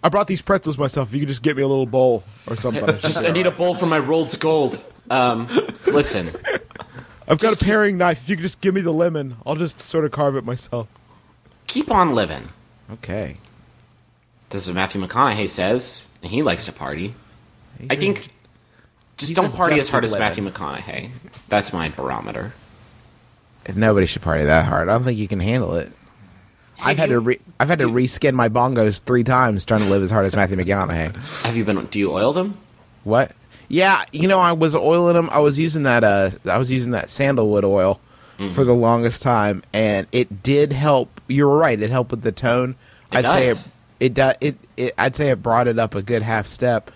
I 0.03 0.09
brought 0.09 0.27
these 0.27 0.41
pretzels 0.43 0.79
myself. 0.79 1.09
If 1.09 1.15
you 1.15 1.21
could 1.21 1.29
just 1.29 1.43
get 1.43 1.57
me 1.57 1.63
a 1.63 1.69
little 1.69 1.87
bowl 1.87 2.25
or 2.47 2.57
something. 2.57 2.87
Just, 3.01 3.19
I 3.19 3.33
need 3.33 3.47
a 3.47 3.51
bowl 3.51 3.75
for 3.75 3.85
my 3.85 3.99
rolled 3.99 4.39
gold. 4.41 4.83
Um, 5.11 5.49
listen, 5.87 6.31
I've 7.29 7.39
got 7.39 7.61
a 7.61 7.65
paring 7.65 7.99
knife. 7.99 8.23
If 8.23 8.29
you 8.31 8.37
could 8.37 8.43
just 8.45 8.61
give 8.61 8.75
me 8.75 8.81
the 8.81 8.93
lemon, 8.93 9.37
I'll 9.45 9.57
just 9.57 9.81
sort 9.81 10.05
of 10.05 10.13
carve 10.13 10.37
it 10.37 10.45
myself. 10.45 10.89
keep 11.67 11.91
on 11.91 12.11
living. 12.11 12.49
Okay. 12.93 13.37
This 14.51 14.63
is 14.63 14.69
what 14.69 14.75
Matthew 14.77 15.01
McConaughey 15.01 15.49
says, 15.49 16.09
and 16.23 16.31
he 16.31 16.43
likes 16.43 16.65
to 16.67 16.73
party. 16.73 17.15
I 17.89 17.95
says- 17.95 17.99
think 18.01 18.29
just 19.17 19.35
don't 19.35 19.53
party 19.55 19.79
as 19.81 19.89
hard 19.89 20.05
as. 20.05 20.19
Matthew 20.19 20.49
McConaughey. 20.49 21.11
That's 21.49 21.73
my 21.73 21.89
barometer. 21.91 22.53
Nobody 23.75 24.07
should 24.07 24.23
party 24.23 24.45
that 24.45 24.65
hard. 24.65 24.89
I 24.89 24.93
don't 24.95 25.05
think 25.05 25.19
you 25.19 25.29
can 25.29 25.39
handle 25.41 25.75
it. 25.75 25.93
I've 26.83 26.97
had 26.99 27.11
you- 27.11 27.17
to 27.17 27.21
re- 27.21 27.41
I've 27.61 27.69
had 27.69 27.79
to 27.81 27.87
reskin 27.87 28.33
my 28.35 28.49
bongos 28.49 29.01
three 29.03 29.23
times 29.23 29.65
trying 29.65 29.81
to 29.81 29.87
live 29.87 30.03
as 30.03 30.11
hard 30.11 30.25
as 30.25 30.35
Matthew 30.35 30.57
McConaughey. 30.57 31.45
Have 31.47 31.57
you 31.57 31.65
been? 31.65 31.85
Do 31.87 31.99
you 31.99 32.11
oil 32.13 32.33
them? 32.33 32.57
What? 33.05 33.33
Yeah, 33.71 34.05
you 34.13 34.27
know, 34.29 34.39
I 34.41 34.53
was 34.53 34.75
oiling 34.75 35.15
them. 35.15 35.31
I 35.33 35.39
was 35.39 35.59
using 35.59 35.85
that. 35.85 36.05
Uh, 36.05 36.31
I 36.45 36.59
was 36.59 36.71
using 36.71 36.91
that 36.93 37.09
sandalwood 37.09 37.65
oil 37.65 38.01
Mm-hmm. 38.39 38.55
for 38.55 38.65
the 38.65 38.73
longest 38.75 39.21
time, 39.21 39.63
and 39.75 40.07
it 40.13 40.43
did 40.43 40.73
help. 40.73 41.21
You 41.29 41.47
were 41.47 41.59
right. 41.59 41.79
It 41.79 41.91
helped 41.91 42.11
with 42.11 42.23
the 42.23 42.33
tone. 42.33 42.75
It 43.13 43.19
I'd 43.19 43.25
say 43.25 43.47
does. 43.49 43.67
it. 43.67 43.73
It, 44.01 44.15
do- 44.15 44.33
it 44.41 44.57
it. 44.79 44.95
I'd 44.97 45.15
say 45.15 45.29
it 45.29 45.43
brought 45.43 45.69
it 45.69 45.79
up 45.79 45.95
a 45.95 46.01
good 46.01 46.23
half 46.23 46.47
step. 46.47 46.91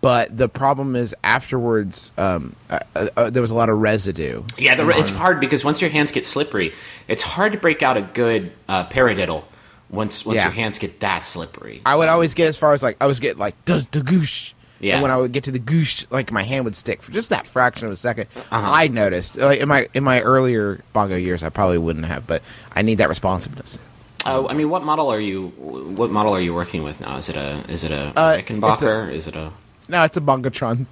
But 0.00 0.36
the 0.38 0.48
problem 0.48 0.94
is 0.94 1.12
afterwards, 1.24 2.12
um, 2.16 2.54
uh, 2.70 2.78
uh, 2.94 3.08
uh, 3.16 3.30
there 3.30 3.42
was 3.42 3.50
a 3.50 3.54
lot 3.56 3.68
of 3.68 3.78
residue. 3.80 4.44
Yeah, 4.58 4.76
the, 4.76 4.88
it's 4.90 5.10
hard 5.10 5.40
because 5.40 5.64
once 5.64 5.80
your 5.80 5.90
hands 5.90 6.12
get 6.12 6.24
slippery, 6.24 6.72
it's 7.08 7.22
hard 7.24 7.50
to 7.50 7.58
break 7.58 7.82
out 7.82 7.96
a 7.96 8.02
good 8.02 8.52
uh, 8.68 8.86
paradiddle 8.86 9.42
once 9.90 10.24
once 10.24 10.36
Yeah. 10.36 10.44
your 10.44 10.52
hands 10.52 10.78
get 10.78 11.00
that 11.00 11.24
slippery. 11.24 11.82
I 11.84 11.96
would 11.96 12.08
always 12.08 12.34
get 12.34 12.46
as 12.46 12.56
far 12.56 12.74
as 12.74 12.82
like 12.84 12.96
I 13.00 13.06
was 13.06 13.18
getting 13.18 13.38
like 13.38 13.56
does 13.64 13.86
the 13.86 14.00
goosh. 14.02 14.52
Yeah. 14.80 14.94
And 14.94 15.02
when 15.02 15.10
I 15.10 15.16
would 15.16 15.32
get 15.32 15.44
to 15.44 15.50
the 15.50 15.58
goosh, 15.58 16.04
like 16.10 16.30
my 16.32 16.42
hand 16.42 16.64
would 16.66 16.76
stick 16.76 17.02
for 17.02 17.12
just 17.12 17.30
that 17.30 17.46
fraction 17.46 17.86
of 17.86 17.92
a 17.92 17.96
2nd 17.96 18.26
Uh-huh. 18.36 18.66
I 18.70 18.88
noticed 18.88 19.36
like 19.36 19.60
in 19.60 19.68
my 19.68 19.88
in 19.94 20.04
my 20.04 20.20
earlier 20.20 20.80
bongo 20.92 21.16
years, 21.16 21.42
I 21.42 21.48
probably 21.48 21.78
wouldn't 21.78 22.04
have, 22.06 22.26
but 22.26 22.42
I 22.74 22.82
need 22.82 22.96
that 22.98 23.08
responsiveness. 23.08 23.78
Uh, 24.24 24.44
I 24.48 24.54
mean, 24.54 24.70
what 24.70 24.82
model 24.84 25.08
are 25.12 25.20
you? 25.20 25.48
What 25.56 26.10
model 26.10 26.34
are 26.34 26.40
you 26.40 26.52
working 26.52 26.82
with 26.82 27.00
now? 27.00 27.16
Is 27.16 27.28
it 27.28 27.36
a 27.36 27.62
is 27.68 27.84
it 27.84 27.92
a 27.92 28.12
Uh, 28.18 28.36
Rickenbacker? 28.36 29.12
Is 29.12 29.28
it 29.28 29.36
a 29.36 29.52
No, 29.88 30.02
it's 30.02 30.16
a 30.16 30.20
Bongotron 30.20 30.86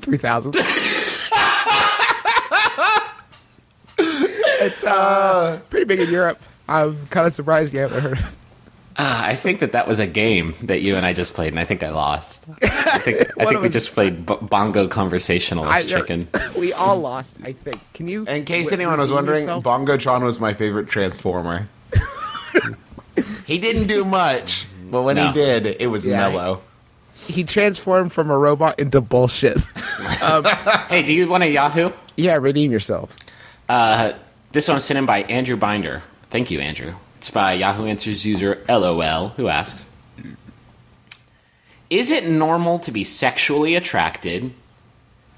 3000. 0.00 0.56
it's 3.98 4.84
uh 4.84 5.60
pretty 5.70 5.84
big 5.84 6.00
in 6.00 6.10
Europe. 6.10 6.40
I'm 6.68 7.06
kind 7.06 7.26
of 7.26 7.34
surprised 7.34 7.74
you 7.74 7.80
haven't 7.80 8.00
heard. 8.02 8.12
of 8.18 8.20
it. 8.20 8.34
Uh, 9.02 9.22
I 9.28 9.34
think 9.34 9.60
that 9.60 9.72
that 9.72 9.88
was 9.88 9.98
a 9.98 10.06
game 10.06 10.54
that 10.64 10.82
you 10.82 10.94
and 10.96 11.06
I 11.06 11.14
just 11.14 11.32
played, 11.32 11.52
and 11.54 11.58
I 11.60 11.64
think 11.64 11.82
I 11.82 11.88
lost. 11.90 12.44
I 12.62 12.98
think 12.98 13.20
I 13.38 13.46
think 13.46 13.60
we 13.62 13.68
us- 13.68 13.72
just 13.72 13.92
played 13.94 14.26
b- 14.26 14.36
bongo 14.42 14.88
conversationalist 14.88 15.86
I- 15.86 15.88
chicken. 15.88 16.28
We 16.58 16.72
all 16.74 16.98
lost, 16.98 17.38
I 17.42 17.52
think. 17.52 17.78
Can 17.94 18.08
you? 18.08 18.26
In 18.26 18.44
case 18.44 18.66
re- 18.66 18.74
anyone 18.74 18.98
was 18.98 19.10
wondering, 19.10 19.40
yourself? 19.44 19.64
Bongotron 19.64 20.22
was 20.22 20.38
my 20.38 20.52
favorite 20.52 20.88
Transformer. 20.88 21.68
he 23.46 23.58
didn't 23.58 23.86
do 23.86 24.04
much, 24.04 24.66
but 24.90 25.02
when 25.02 25.16
No. 25.16 25.28
he 25.28 25.32
did, 25.32 25.66
it 25.80 25.86
was 25.86 26.06
Yeah. 26.06 26.18
mellow. 26.18 26.60
he 27.26 27.44
transformed 27.44 28.12
from 28.12 28.30
a 28.30 28.36
robot 28.36 28.78
into 28.80 29.00
bullshit. 29.00 29.58
Hey, 30.88 31.02
do 31.04 31.12
you 31.14 31.28
want 31.28 31.42
a 31.44 31.48
Yahoo? 31.48 31.90
yeah, 32.16 32.36
redeem 32.36 32.70
yourself. 32.72 33.14
Uh, 33.68 34.12
this 34.52 34.68
one 34.68 34.74
was 34.74 34.84
sent 34.84 34.98
in 34.98 35.06
by 35.06 35.22
Andrew 35.22 35.56
Binder. 35.56 36.02
Thank 36.30 36.50
you, 36.50 36.60
Andrew. 36.60 36.94
It's 37.20 37.28
by 37.28 37.52
Yahoo 37.52 37.84
Answers 37.84 38.24
user 38.24 38.64
LOL, 38.66 39.28
who 39.36 39.48
asks 39.48 39.84
Is 41.90 42.10
it 42.10 42.26
normal 42.26 42.78
to 42.78 42.90
be 42.90 43.04
sexually 43.04 43.74
attracted 43.74 44.54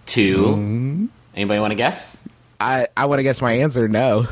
to. 0.06 1.08
Anybody 1.34 1.58
want 1.58 1.72
to 1.72 1.74
guess? 1.74 2.16
I 2.60 2.86
I 2.96 3.06
want 3.06 3.18
to 3.18 3.24
guess 3.24 3.40
my 3.40 3.54
answer. 3.54 3.88
No. 3.88 4.28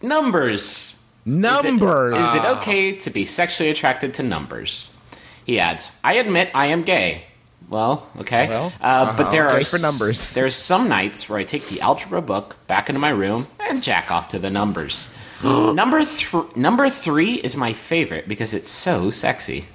Numbers. 0.00 1.04
Numbers. 1.26 2.16
Is 2.16 2.34
it 2.36 2.44
okay 2.56 2.96
to 2.96 3.10
be 3.10 3.26
sexually 3.26 3.68
attracted 3.68 4.14
to 4.14 4.22
numbers? 4.22 4.96
He 5.44 5.60
adds, 5.60 5.94
I 6.02 6.14
admit 6.14 6.50
I 6.54 6.68
am 6.68 6.84
gay, 6.84 7.24
Well, 7.68 8.08
okay. 8.20 8.48
Well, 8.48 8.72
uh, 8.80 9.14
but 9.14 9.30
there 9.30 9.46
are 9.46 9.62
for 9.62 9.78
numbers. 9.78 10.32
There's 10.32 10.54
some 10.54 10.88
nights 10.88 11.28
where 11.28 11.38
I 11.38 11.44
take 11.44 11.68
the 11.68 11.82
algebra 11.82 12.22
book 12.22 12.56
back 12.66 12.88
into 12.88 12.98
my 12.98 13.10
room 13.10 13.48
and 13.60 13.82
jack 13.82 14.10
off 14.10 14.28
to 14.28 14.38
the 14.38 14.48
numbers. 14.48 15.10
number 15.74 16.04
th- 16.04 16.56
number 16.56 16.88
three 16.90 17.34
is 17.34 17.56
my 17.56 17.72
favorite 17.72 18.28
because 18.28 18.54
it's 18.54 18.70
so 18.70 19.10
sexy. 19.10 19.66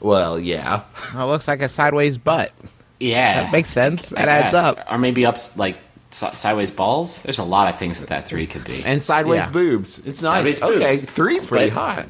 Well, 0.00 0.38
yeah. 0.38 0.82
It 1.14 1.18
looks 1.24 1.48
like 1.48 1.62
a 1.62 1.68
sideways 1.68 2.18
butt. 2.18 2.52
Yeah, 3.00 3.42
That 3.42 3.52
makes 3.52 3.70
sense. 3.70 4.10
That 4.10 4.28
adds 4.28 4.54
up. 4.54 4.78
Or 4.90 4.98
maybe 4.98 5.26
up 5.26 5.36
like 5.56 5.76
sideways 6.10 6.70
balls. 6.70 7.22
There's 7.22 7.38
a 7.38 7.44
lot 7.44 7.68
of 7.68 7.78
things 7.78 8.00
that 8.00 8.08
that 8.10 8.26
three 8.26 8.46
could 8.46 8.64
be. 8.64 8.82
And 8.84 9.02
sideways 9.02 9.40
Yeah. 9.40 9.50
boobs. 9.50 9.98
It's 10.00 10.22
nice. 10.22 10.58
Sideways 10.58 10.60
boobs. 10.60 10.82
Okay, 10.82 10.96
three's 10.96 11.46
pretty 11.46 11.66
But- 11.70 11.74
hot. 11.74 12.06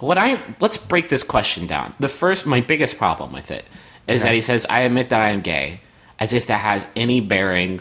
What 0.00 0.18
I 0.18 0.38
let's 0.60 0.76
break 0.76 1.08
this 1.08 1.22
question 1.22 1.66
down. 1.66 1.94
The 2.00 2.08
first, 2.08 2.46
my 2.46 2.60
biggest 2.60 2.98
problem 2.98 3.32
with 3.32 3.50
it 3.50 3.64
is 4.06 4.22
that 4.22 4.34
he 4.34 4.40
says, 4.40 4.66
"I 4.68 4.80
admit 4.80 5.08
that 5.10 5.20
I 5.20 5.30
am 5.30 5.40
gay," 5.40 5.80
as 6.18 6.32
if 6.32 6.46
that 6.48 6.60
has 6.60 6.84
any 6.96 7.20
bearing 7.20 7.80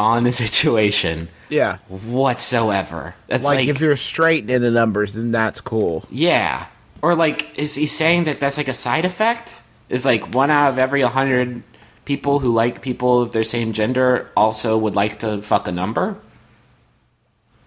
on 0.00 0.24
the 0.24 0.32
situation 0.44 1.28
Yeah. 1.48 1.78
whatsoever. 1.88 3.14
That's 3.26 3.44
Like, 3.44 3.56
like, 3.56 3.68
if 3.68 3.80
you're 3.80 3.96
straight 3.96 4.48
in 4.50 4.62
the 4.62 4.70
numbers, 4.70 5.14
then 5.14 5.30
that's 5.30 5.60
cool. 5.60 6.04
yeah, 6.10 6.66
or 7.02 7.14
like, 7.14 7.58
is 7.58 7.74
he 7.74 7.86
saying 7.86 8.24
that 8.24 8.40
that's 8.40 8.56
like 8.58 8.68
a 8.68 8.72
side 8.72 9.04
effect? 9.04 9.60
Is 9.88 10.04
like 10.04 10.34
one 10.34 10.50
out 10.50 10.68
of 10.70 10.78
every 10.78 11.00
hundred 11.02 11.62
people 12.04 12.40
who 12.40 12.50
like 12.52 12.82
people 12.82 13.22
of 13.22 13.32
their 13.32 13.44
same 13.44 13.72
gender 13.72 14.30
also 14.36 14.76
would 14.76 14.94
like 14.96 15.20
to 15.20 15.40
fuck 15.42 15.66
a 15.68 15.72
number? 15.72 16.16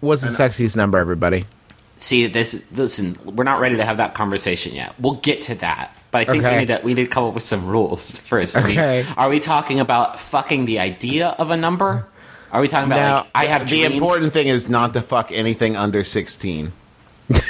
What's 0.00 0.22
the 0.22 0.28
sexiest 0.28 0.76
number, 0.76 0.98
everybody? 0.98 1.46
See, 1.98 2.26
this 2.26 2.64
listen, 2.72 3.16
we're 3.24 3.44
not 3.44 3.60
ready 3.60 3.76
to 3.76 3.84
have 3.84 3.96
that 3.98 4.14
conversation 4.14 4.74
yet. 4.74 4.94
We'll 4.98 5.14
get 5.14 5.42
to 5.42 5.54
that. 5.56 5.96
But 6.10 6.22
I 6.22 6.24
think 6.32 6.44
Okay. 6.44 6.54
we 6.54 6.58
need 6.60 6.68
to 6.68 6.80
we 6.84 6.94
need 6.94 7.04
to 7.04 7.10
come 7.10 7.24
up 7.24 7.34
with 7.34 7.42
some 7.44 7.66
rules 7.66 8.18
first. 8.18 8.56
I 8.56 8.62
mean, 8.66 8.78
Okay. 8.78 9.04
are 9.16 9.28
we 9.30 9.40
talking 9.40 9.80
about 9.80 10.18
fucking 10.18 10.66
the 10.66 10.78
idea 10.80 11.28
of 11.38 11.50
a 11.50 11.56
number? 11.56 12.06
Are 12.52 12.60
we 12.60 12.68
talking 12.68 12.86
about 12.86 12.96
Now, 12.96 13.16
like 13.16 13.30
I 13.34 13.44
have 13.46 13.62
The 13.62 13.80
dreams? 13.80 13.94
important 13.94 14.32
thing 14.32 14.46
is 14.46 14.68
not 14.68 14.92
to 14.94 15.00
fuck 15.00 15.32
anything 15.32 15.74
under 15.76 16.04
16. 16.04 16.72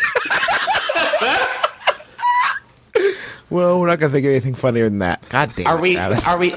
Well, 3.50 3.80
we're 3.80 3.88
not 3.88 3.98
gonna 4.00 4.10
think 4.12 4.24
of 4.24 4.30
anything 4.30 4.54
funnier 4.54 4.88
than 4.88 5.00
that. 5.00 5.28
God 5.28 5.52
damn 5.54 5.66
Are 5.66 5.76
it, 5.76 5.82
we 5.82 5.94
Travis. 5.94 6.26
are 6.26 6.38
we 6.38 6.54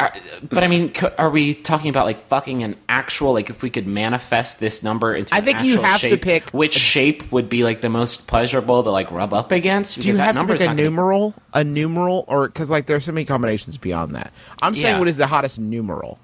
are, 0.00 0.12
but 0.50 0.64
I 0.64 0.66
mean, 0.66 0.92
are 1.16 1.30
we 1.30 1.54
talking 1.54 1.90
about 1.90 2.06
like 2.06 2.18
fucking 2.18 2.64
an 2.64 2.74
actual 2.88 3.32
like 3.34 3.50
if 3.50 3.62
we 3.62 3.70
could 3.70 3.86
manifest 3.86 4.58
this 4.58 4.82
number 4.82 5.14
into? 5.14 5.32
I 5.32 5.40
think 5.40 5.62
you 5.62 5.80
have 5.80 6.00
to 6.00 6.16
pick 6.16 6.50
which 6.50 6.74
shape 6.74 7.30
would 7.30 7.48
be 7.48 7.62
like 7.62 7.82
the 7.82 7.88
most 7.88 8.26
pleasurable 8.26 8.82
to 8.82 8.90
like 8.90 9.12
rub 9.12 9.32
up 9.32 9.52
against. 9.52 10.00
Do 10.00 10.08
you 10.08 10.16
have 10.16 10.36
to 10.36 10.44
pick 10.44 10.60
a 10.60 10.74
numeral, 10.74 11.34
a 11.54 11.62
numeral, 11.62 12.24
or 12.26 12.48
because 12.48 12.68
like 12.68 12.86
there's 12.86 13.04
so 13.04 13.12
many 13.12 13.24
combinations 13.24 13.76
beyond 13.76 14.16
that? 14.16 14.32
I'm 14.60 14.74
saying 14.74 14.94
Yeah. 14.94 14.98
what 14.98 15.06
is 15.06 15.18
the 15.18 15.28
hottest 15.28 15.60
numeral? 15.60 16.18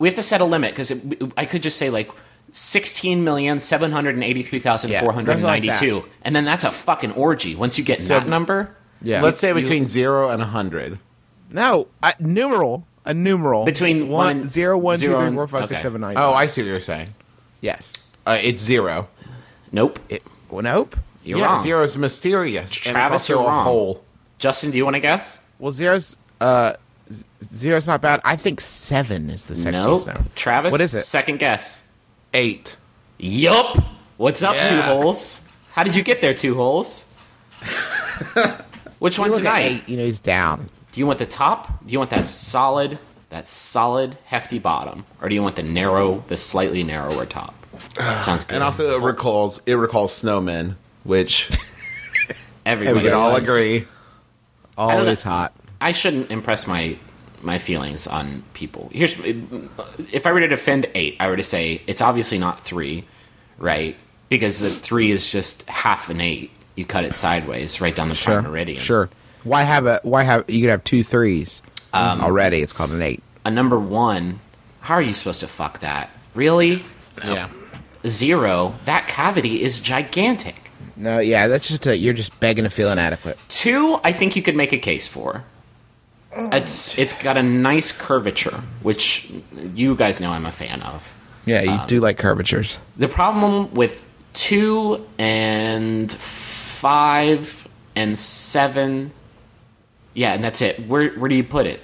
We 0.00 0.08
have 0.08 0.16
to 0.16 0.22
set 0.24 0.40
a 0.40 0.44
limit 0.44 0.72
because 0.72 0.90
I 1.36 1.44
could 1.44 1.62
just 1.62 1.78
say 1.78 1.88
like 1.90 2.10
sixteen 2.50 3.22
million 3.22 3.60
seven 3.60 3.92
hundred 3.92 4.16
and 4.16 4.24
eighty 4.24 4.42
three 4.42 4.58
thousand 4.58 4.92
four 4.98 5.12
hundred 5.12 5.34
and 5.34 5.42
ninety 5.42 5.70
two, 5.72 6.04
and 6.22 6.34
then 6.34 6.44
that's 6.44 6.64
a 6.64 6.70
fucking 6.70 7.12
orgy. 7.12 7.54
Once 7.54 7.78
you 7.78 7.84
get 7.84 7.98
that 8.00 8.28
number, 8.28 8.74
Yeah. 9.02 9.22
Let's 9.22 9.38
say 9.38 9.52
between 9.52 9.86
0 9.86 10.28
and 10.30 10.40
100. 10.40 10.98
no 11.50 11.86
a 12.02 12.12
numeral, 12.18 12.86
a 13.04 13.14
numeral 13.14 13.64
Between 13.64 14.08
one 14.08 14.26
one 14.26 14.36
and- 14.42 14.50
zero 14.50 14.76
one 14.76 14.96
two 14.96 15.06
zero 15.06 15.18
three 15.18 15.26
and- 15.28 15.36
four 15.36 15.46
five 15.48 15.62
six 15.68 15.72
okay. 15.78 15.82
seven 15.82 16.00
nine. 16.00 16.16
Oh, 16.18 16.32
I 16.34 16.46
see 16.46 16.62
what 16.62 16.68
you're 16.68 16.80
saying. 16.80 17.14
yes. 17.60 17.92
Uh, 18.26 18.38
it's 18.42 18.62
0. 18.62 19.08
nope. 19.72 19.98
It, 20.08 20.22
well, 20.50 20.62
nope. 20.62 20.94
You're 21.24 21.38
yeah, 21.38 21.46
wrong. 21.54 21.62
zero 21.62 21.82
is 21.82 21.96
mysterious. 21.96 22.72
Travis, 22.74 22.86
and 22.88 22.96
it's 22.98 23.12
also 23.12 23.32
you're 23.34 23.42
a 23.42 23.46
wrong. 23.46 23.64
hole. 23.64 24.04
Justin, 24.38 24.70
do 24.70 24.76
you 24.76 24.84
want 24.84 24.94
to 24.94 25.00
guess? 25.00 25.38
Well, 25.58 25.72
zero's 25.72 26.16
uh, 26.40 26.72
z- 26.72 26.76
zero's 27.54 27.86
not 27.86 28.00
bad. 28.00 28.20
I 28.24 28.36
think 28.36 28.60
seven 28.60 29.30
is 29.30 29.44
the 29.46 29.54
sexiest 29.54 29.72
Nope. 29.84 30.06
number. 30.06 30.24
Travis, 30.34 30.72
What 30.72 30.80
is 30.80 30.94
it? 30.94 31.02
Second 31.02 31.38
guess. 31.38 31.84
8. 32.34 32.76
Yup. 33.18 33.78
What's 34.16 34.42
up, 34.42 34.56
two 34.68 34.80
holes? 34.82 35.48
How 35.72 35.82
did 35.82 35.94
you 35.96 36.02
get 36.02 36.20
there, 36.20 36.34
two 36.34 36.54
holes? 36.54 37.06
Which 38.98 39.18
one 39.18 39.30
Look 39.30 39.40
at 39.40 39.42
tonight? 39.44 39.60
eight, 39.82 39.88
you 39.88 39.96
know 39.96 40.04
he's 40.04 40.20
down. 40.20 40.68
Do 40.92 41.00
you 41.00 41.06
want 41.06 41.18
the 41.18 41.26
top? 41.26 41.84
Do 41.86 41.92
you 41.92 41.98
want 41.98 42.10
that 42.10 42.26
solid, 42.26 42.98
that 43.30 43.48
solid, 43.48 44.18
hefty 44.26 44.58
bottom, 44.58 45.04
or 45.22 45.28
do 45.28 45.34
you 45.34 45.42
want 45.42 45.56
the 45.56 45.62
narrow, 45.62 46.22
the 46.28 46.36
slightly 46.36 46.82
narrower 46.82 47.24
top? 47.24 47.54
Sounds 48.18 48.44
good. 48.44 48.56
And 48.56 48.64
also 48.64 48.90
it 48.90 49.02
recalls 49.02 49.60
it 49.66 49.74
recalls 49.74 50.12
snowmen, 50.20 50.76
which 51.04 51.50
everybody 52.66 52.98
we 53.02 53.04
can 53.04 53.14
all 53.14 53.36
agree. 53.36 53.80
don't. 53.80 53.88
Always 54.76 55.22
hot. 55.22 55.54
I 55.80 55.92
shouldn't 55.92 56.30
impress 56.30 56.66
my 56.66 56.96
my 57.42 57.58
feelings 57.58 58.06
on 58.06 58.42
people. 58.52 58.90
Here's 58.92 59.18
if 60.12 60.26
I 60.26 60.32
were 60.32 60.40
to 60.40 60.48
defend 60.48 60.86
eight, 60.94 61.16
I 61.20 61.28
were 61.28 61.36
to 61.36 61.42
say 61.42 61.82
it's 61.86 62.02
obviously 62.02 62.38
not 62.38 62.60
three, 62.60 63.04
right? 63.58 63.96
Because 64.28 64.60
the 64.60 64.70
three 64.70 65.10
is 65.10 65.30
just 65.30 65.68
half 65.68 66.10
an 66.10 66.20
eight. 66.20 66.50
You 66.76 66.84
cut 66.84 67.04
it 67.04 67.14
sideways, 67.14 67.80
right 67.80 67.94
down 67.94 68.08
the 68.08 68.14
prime 68.14 68.44
meridian. 68.44 68.78
Sure. 68.78 69.08
Why 69.42 69.62
have 69.62 69.86
a 69.86 70.00
why 70.02 70.22
have 70.22 70.48
you 70.48 70.60
could 70.60 70.70
have 70.70 70.84
two 70.84 71.02
threes 71.02 71.62
Um, 71.92 72.20
already? 72.20 72.60
It's 72.60 72.72
called 72.72 72.90
an 72.92 73.02
eight. 73.02 73.22
A 73.44 73.50
number 73.50 73.78
one. 73.78 74.40
How 74.82 74.94
are 74.94 75.02
you 75.02 75.12
supposed 75.14 75.40
to 75.40 75.48
fuck 75.48 75.80
that? 75.80 76.10
Really? 76.34 76.82
Yeah. 77.24 77.48
Zero. 78.06 78.74
That 78.86 79.08
cavity 79.08 79.62
is 79.62 79.80
gigantic. 79.80 80.70
No, 80.96 81.18
yeah, 81.18 81.48
that's 81.48 81.68
just 81.68 81.86
a, 81.86 81.96
you're 81.96 82.14
just 82.14 82.38
begging 82.40 82.64
to 82.64 82.70
feel 82.70 82.90
inadequate. 82.90 83.38
Two, 83.48 83.98
I 84.04 84.12
think 84.12 84.36
you 84.36 84.42
could 84.42 84.56
make 84.56 84.72
a 84.72 84.78
case 84.78 85.06
for. 85.06 85.44
It's 86.36 86.98
it's 86.98 87.12
got 87.12 87.36
a 87.36 87.42
nice 87.42 87.92
curvature, 87.92 88.62
which 88.82 89.30
you 89.74 89.94
guys 89.96 90.20
know 90.20 90.30
I'm 90.30 90.46
a 90.46 90.52
fan 90.52 90.82
of. 90.82 91.12
Yeah, 91.46 91.62
you 91.62 91.70
Um, 91.72 91.86
do 91.86 92.00
like 92.00 92.18
curvatures. 92.18 92.78
The 92.96 93.08
problem 93.08 93.72
with 93.74 94.08
two 94.32 95.04
and 95.18 96.10
five 96.12 97.66
and 97.96 98.18
seven, 98.18 99.10
yeah, 100.14 100.34
and 100.34 100.44
that's 100.44 100.60
it. 100.62 100.86
Where 100.86 101.10
where 101.18 101.28
do 101.28 101.34
you 101.34 101.44
put 101.44 101.66
it? 101.66 101.80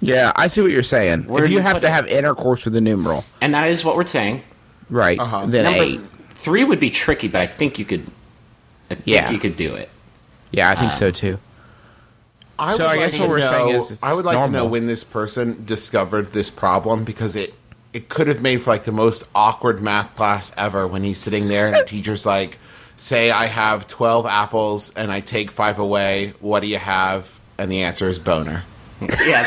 Yeah, 0.00 0.32
I 0.36 0.48
see 0.48 0.60
what 0.60 0.70
you're 0.70 0.82
saying. 0.82 1.26
Where 1.26 1.44
if 1.44 1.50
you 1.50 1.56
you 1.56 1.62
have 1.62 1.80
to 1.80 1.86
it? 1.86 1.90
have 1.92 2.06
intercourse 2.06 2.64
with 2.66 2.74
the 2.74 2.80
numeral, 2.82 3.24
And 3.40 3.54
that 3.54 3.68
is 3.68 3.84
what 3.84 3.96
we're 3.96 4.04
saying. 4.04 4.42
right? 4.90 5.18
Uh-huh. 5.18 5.46
Then 5.46 5.64
Number 5.64 5.82
eight. 5.84 6.00
three 6.34 6.64
would 6.64 6.80
be 6.80 6.90
tricky, 6.90 7.28
but 7.28 7.40
I 7.40 7.46
think 7.46 7.78
you 7.78 7.86
could. 7.86 8.06
I 8.90 8.96
think 8.96 9.06
Yeah. 9.06 9.30
you 9.30 9.38
could 9.38 9.56
do 9.56 9.74
it. 9.74 9.88
Yeah, 10.50 10.68
I 10.68 10.74
think 10.74 10.92
uh, 10.92 10.96
so 10.96 11.10
too. 11.10 11.38
I 12.58 12.72
So 12.76 12.84
would 12.84 12.90
I 12.90 12.96
guess 12.98 13.12
like 13.12 13.20
what 13.20 13.26
to 13.26 13.30
we're 13.30 13.38
know, 13.38 13.48
saying 13.50 13.68
is 13.76 13.98
I 14.02 14.14
would 14.14 14.24
like 14.24 14.38
to 14.46 14.50
know 14.50 14.64
when 14.66 14.86
this 14.86 15.04
person 15.04 15.64
discovered 15.64 16.32
this 16.32 16.50
problem 16.50 17.04
because 17.04 17.34
it 17.36 17.54
it 17.92 18.08
could 18.08 18.26
have 18.28 18.42
made 18.42 18.58
for 18.62 18.70
like 18.70 18.84
the 18.84 18.92
most 18.92 19.24
awkward 19.34 19.80
math 19.82 20.14
class 20.16 20.52
ever 20.56 20.86
when 20.86 21.04
he's 21.04 21.18
sitting 21.18 21.48
there 21.48 21.66
and 21.68 21.76
the 21.76 21.84
teacher's 21.84 22.24
like, 22.26 22.58
"Say 22.96 23.30
I 23.30 23.46
have 23.46 23.86
twelve 23.88 24.26
apples 24.26 24.92
and 24.94 25.10
I 25.12 25.20
take 25.20 25.50
five 25.50 25.78
away. 25.78 26.32
What 26.40 26.60
do 26.60 26.68
you 26.68 26.78
have?" 26.78 27.40
And 27.58 27.70
the 27.70 27.82
answer 27.82 28.08
is 28.08 28.18
boner. 28.18 28.64
Yeah, 29.26 29.44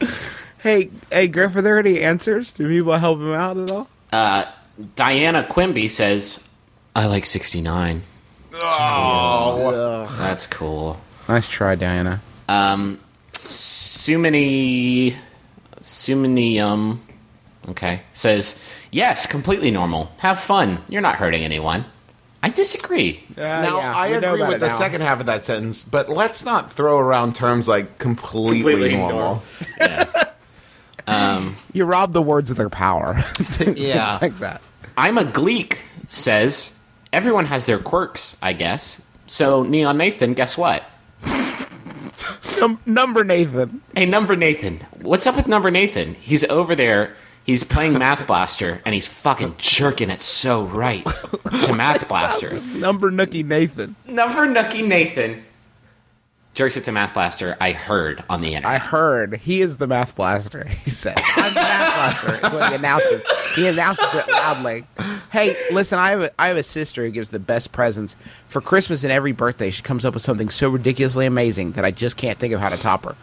Hey, 0.60 0.90
hey, 1.10 1.28
Griff, 1.28 1.54
are 1.54 1.62
there 1.62 1.78
any 1.78 2.00
answers? 2.00 2.52
Do 2.52 2.66
people 2.68 2.92
help 2.94 3.18
him 3.20 3.32
out 3.32 3.56
at 3.56 3.70
all? 3.70 3.88
Uh, 4.12 4.44
Diana 4.96 5.44
Quimby 5.44 5.86
says, 5.88 6.46
"I 6.96 7.06
like 7.06 7.26
69." 7.26 8.02
Oh, 8.54 10.06
That's 10.18 10.46
cool. 10.48 10.98
Nice 11.28 11.46
try, 11.48 11.74
Diana. 11.74 12.20
Um, 12.48 13.00
Sumini, 13.32 15.14
Suminium, 15.82 16.98
okay, 17.68 18.02
says, 18.12 18.62
yes, 18.90 19.26
completely 19.26 19.70
normal. 19.70 20.10
Have 20.18 20.40
fun. 20.40 20.78
You're 20.88 21.02
not 21.02 21.16
hurting 21.16 21.42
anyone. 21.44 21.84
I 22.42 22.50
disagree. 22.50 23.24
now 23.36 23.78
I 23.78 24.08
agree 24.08 24.42
with 24.42 24.60
the 24.60 24.68
second 24.68 25.00
half 25.00 25.20
of 25.20 25.26
that 25.26 25.44
sentence, 25.44 25.82
but 25.82 26.08
let's 26.08 26.44
not 26.44 26.72
throw 26.72 26.96
around 26.98 27.34
terms 27.34 27.66
like 27.68 27.98
completely, 27.98 28.72
Completely 28.72 28.96
normal. 28.96 29.42
You 31.72 31.84
rob 31.84 32.12
the 32.12 32.22
words 32.22 32.50
of 32.50 32.56
their 32.56 32.68
power. 32.70 33.24
Yeah. 33.74 34.14
It's 34.14 34.22
like 34.22 34.38
that. 34.38 34.62
I'm 34.96 35.18
a 35.18 35.24
Gleek 35.24 35.78
says, 36.06 36.78
everyone 37.12 37.46
has 37.46 37.66
their 37.66 37.78
quirks, 37.78 38.36
I 38.42 38.52
guess. 38.52 39.02
So, 39.26 39.62
Neon 39.62 39.96
Nathan, 39.98 40.34
guess 40.34 40.56
what? 40.56 40.84
Num- 42.60 42.80
number 42.86 43.24
Nathan. 43.24 43.80
Hey, 43.94 44.06
Number 44.06 44.36
Nathan. 44.36 44.80
What's 45.02 45.26
up 45.26 45.36
with 45.36 45.48
Number 45.48 45.70
Nathan? 45.70 46.14
He's 46.14 46.44
over 46.44 46.74
there. 46.74 47.14
He's 47.44 47.64
playing 47.64 47.92
Math 47.98 48.26
Blaster, 48.26 48.80
and 48.84 48.94
he's 48.94 49.06
fucking 49.06 49.54
jerking 49.58 50.10
it 50.10 50.20
so 50.22 50.64
right 50.64 51.04
to 51.64 51.72
Math 51.74 52.06
Blaster. 52.08 52.60
Number 52.60 53.10
Nookie 53.10 53.44
Nathan. 53.44 53.96
Number 54.06 54.46
Nookie 54.46 54.86
Nathan 54.86 55.44
jerks 56.54 56.76
it 56.76 56.84
to 56.84 56.92
Math 56.92 57.14
Blaster. 57.14 57.56
I 57.60 57.72
heard 57.72 58.22
on 58.28 58.40
the 58.40 58.48
internet. 58.54 58.66
I 58.70 58.78
heard 58.78 59.36
he 59.38 59.62
is 59.62 59.76
the 59.78 59.86
math 59.86 60.14
blaster. 60.16 60.64
He 60.66 60.90
said, 60.90 61.16
"I'm 61.36 61.54
math 61.54 61.87
blaster." 61.98 62.46
Is 62.46 62.52
what 62.52 62.68
he 62.70 62.74
announces. 62.76 63.24
He 63.54 63.66
announces 63.66 64.06
it 64.14 64.28
loudly. 64.28 64.84
Hey, 65.30 65.52
Hey, 65.52 65.56
listen, 65.72 65.98
I 65.98 66.10
have 66.10 66.20
a, 66.22 66.30
I 66.40 66.48
have 66.48 66.56
a 66.56 66.62
sister 66.62 67.04
who 67.04 67.10
gives 67.10 67.30
the 67.30 67.38
best 67.38 67.70
presents 67.72 68.16
for 68.48 68.60
Christmas 68.60 69.02
and 69.04 69.12
every 69.12 69.32
birthday. 69.32 69.70
She 69.70 69.82
comes 69.82 70.04
up 70.04 70.14
with 70.14 70.22
something 70.22 70.48
so 70.50 70.68
ridiculously 70.70 71.26
amazing 71.26 71.72
that 71.72 71.84
I 71.84 71.90
just 71.90 72.16
can't 72.16 72.38
think 72.38 72.54
of 72.54 72.60
how 72.60 72.70
to 72.70 72.76
top 72.78 73.04
her. 73.04 73.14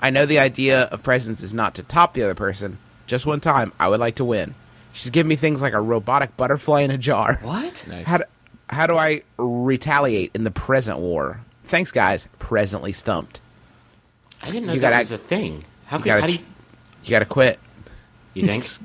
I 0.00 0.10
know 0.10 0.26
the 0.26 0.38
idea 0.40 0.82
of 0.84 1.02
presents 1.02 1.40
is 1.42 1.54
not 1.54 1.74
to 1.76 1.82
top 1.84 2.14
the 2.14 2.22
other 2.24 2.34
person. 2.34 2.78
Just 3.06 3.24
one 3.26 3.40
time, 3.40 3.72
I 3.78 3.88
would 3.88 4.00
like 4.00 4.16
to 4.16 4.24
win. 4.24 4.54
She's 4.92 5.10
given 5.10 5.28
me 5.28 5.36
things 5.36 5.62
like 5.62 5.72
a 5.72 5.80
robotic 5.80 6.36
butterfly 6.36 6.80
in 6.82 6.90
a 6.90 6.98
jar. 6.98 7.38
What? 7.42 7.84
Nice. 7.88 8.06
How 8.06 8.18
do, 8.18 8.24
how 8.68 8.86
do 8.86 8.96
I 8.98 9.22
retaliate 9.38 10.32
in 10.34 10.44
the 10.44 10.50
present 10.50 10.98
war? 10.98 11.40
Thanks, 11.64 11.92
guys. 11.92 12.26
Presently 12.38 12.92
stumped. 12.92 13.40
I 14.42 14.46
didn't 14.46 14.66
know 14.66 14.72
You 14.74 14.80
that 14.80 14.90
gotta- 14.90 15.00
was 15.00 15.12
a 15.12 15.18
thing. 15.18 15.64
How, 15.86 15.98
you 15.98 16.02
could, 16.02 16.08
gotta 16.08 16.20
how 16.22 16.26
do 16.26 16.32
you, 16.32 16.38
You 17.04 17.10
got 17.10 17.20
to 17.20 17.24
quit. 17.26 17.58
You 18.34 18.44
think? 18.46 18.66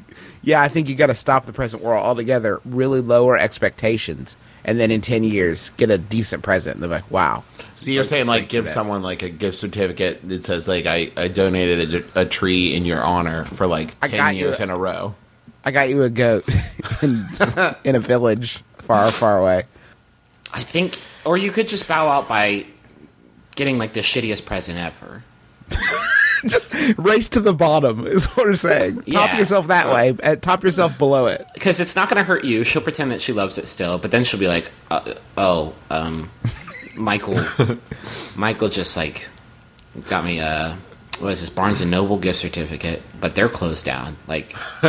Yeah, 0.44 0.62
I 0.62 0.70
think 0.70 0.88
you 0.88 0.96
got 0.96 1.08
to 1.08 1.14
stop 1.14 1.46
the 1.46 1.52
present 1.52 1.84
war 1.84 1.98
altogether. 1.98 2.62
Really 2.64 3.02
lower 3.02 3.38
expectations, 3.38 4.38
and 4.64 4.80
then 4.80 4.92
in 4.92 5.02
ten 5.02 5.26
years, 5.26 5.72
get 5.72 5.90
a 5.90 5.98
decent 5.98 6.42
present. 6.42 6.76
And 6.76 6.84
they're 6.84 6.90
like, 6.90 7.12
"Wow." 7.12 7.44
So 7.76 7.92
you're 7.92 8.06
saying 8.06 8.28
like 8.28 8.48
give 8.48 8.70
someone 8.70 9.02
like 9.02 9.24
a 9.24 9.30
gift 9.30 9.58
certificate 9.58 10.26
that 10.30 10.46
says 10.46 10.66
like 10.70 10.86
I, 10.86 11.12
I 11.18 11.28
donated 11.28 11.96
a, 12.16 12.22
a 12.22 12.26
tree 12.26 12.74
in 12.74 12.86
your 12.86 13.04
honor 13.04 13.44
for 13.46 13.68
like 13.68 13.96
I 14.02 14.08
ten 14.08 14.18
got 14.20 14.36
you 14.36 14.42
years 14.46 14.60
a- 14.62 14.64
in 14.64 14.70
a 14.70 14.78
row. 14.78 15.16
I 15.66 15.72
got 15.72 15.90
you 15.90 16.04
a 16.04 16.10
goat 16.10 16.48
in, 17.04 17.26
in 17.84 17.96
a 17.96 18.00
village 18.00 18.64
far, 18.84 19.12
far 19.12 19.40
away. 19.40 19.64
I 20.54 20.62
think, 20.62 20.98
or 21.26 21.36
you 21.38 21.52
could 21.52 21.68
just 21.68 21.90
bow 21.90 22.08
out 22.08 22.30
by 22.30 22.68
getting 23.58 23.78
like 23.78 23.92
the 23.92 24.00
shittiest 24.00 24.46
present 24.46 24.80
ever. 24.80 25.24
Just 26.46 26.74
race 26.98 27.30
to 27.30 27.40
the 27.40 27.54
bottom 27.54 28.06
is 28.06 28.26
what 28.36 28.46
we're 28.48 28.54
saying. 28.56 29.02
Top 29.04 29.38
yourself 29.38 29.68
that 29.68 29.88
way, 29.94 30.16
and 30.22 30.42
top 30.42 30.64
yourself 30.64 30.98
below 30.98 31.28
it. 31.28 31.46
Because 31.54 31.80
it's 31.80 31.96
not 31.96 32.10
going 32.10 32.18
to 32.18 32.24
hurt 32.24 32.44
you. 32.44 32.64
She'll 32.64 32.82
pretend 32.82 33.12
that 33.12 33.22
she 33.22 33.34
loves 33.34 33.58
it 33.58 33.68
still, 33.68 33.98
but 33.98 34.12
then 34.12 34.24
she'll 34.24 34.40
be 34.40 34.48
like, 34.48 34.72
uh, 34.92 35.14
"Oh, 35.38 35.74
um, 35.90 36.30
Michael, 36.96 37.40
Michael 38.36 38.70
just 38.70 38.96
like 38.98 39.28
got 40.06 40.24
me 40.26 40.40
a 40.40 40.78
what 41.20 41.30
is 41.32 41.42
this 41.42 41.50
Barnes 41.50 41.82
and 41.82 41.90
Noble 41.90 42.18
gift 42.18 42.40
certificate, 42.40 43.02
but 43.20 43.34
they're 43.36 43.50
closed 43.50 43.86
down. 43.86 44.18
Like, 44.28 44.56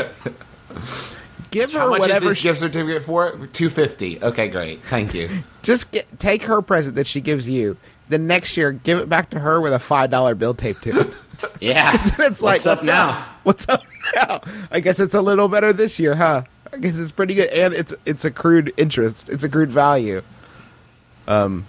Give 1.50 1.72
her 1.72 1.78
How 1.78 1.88
much 1.90 2.00
whatever. 2.00 2.26
is 2.26 2.32
this 2.32 2.38
she- 2.38 2.48
gift 2.48 2.58
certificate 2.58 3.02
for? 3.04 3.46
Two 3.52 3.70
fifty. 3.70 4.22
Okay, 4.22 4.48
great. 4.48 4.82
Thank 4.84 5.14
you. 5.14 5.30
just 5.62 5.90
get, 5.90 6.18
take 6.18 6.42
her 6.42 6.60
present 6.60 6.96
that 6.96 7.06
she 7.06 7.20
gives 7.22 7.48
you. 7.48 7.76
The 8.10 8.18
next 8.18 8.56
year, 8.56 8.72
give 8.72 8.98
it 8.98 9.08
back 9.08 9.30
to 9.30 9.38
her 9.40 9.60
with 9.60 9.72
a 9.72 9.78
five 9.78 10.10
dollar 10.10 10.34
bill 10.34 10.52
taped 10.54 10.82
to 10.82 11.00
it. 11.00 11.14
yeah, 11.60 11.92
it's 12.18 12.42
like, 12.42 12.54
what's 12.56 12.66
up 12.66 12.82
now? 12.84 13.24
What's 13.44 13.68
up 13.68 13.82
now? 14.16 14.40
I 14.70 14.80
guess 14.80 14.98
it's 15.00 15.14
a 15.14 15.22
little 15.22 15.48
better 15.48 15.72
this 15.72 15.98
year, 15.98 16.14
huh? 16.16 16.42
I 16.72 16.76
guess 16.78 16.98
it's 16.98 17.10
pretty 17.12 17.34
good, 17.34 17.48
and 17.48 17.72
it's 17.74 17.94
it's 18.04 18.24
accrued 18.24 18.72
interest. 18.76 19.28
It's 19.28 19.44
accrued 19.44 19.70
value. 19.70 20.22
Um, 21.26 21.66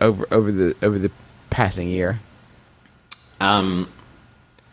over 0.00 0.26
over 0.30 0.52
the 0.52 0.76
over 0.82 0.98
the 0.98 1.10
passing 1.50 1.88
year. 1.88 2.20
Um, 3.40 3.88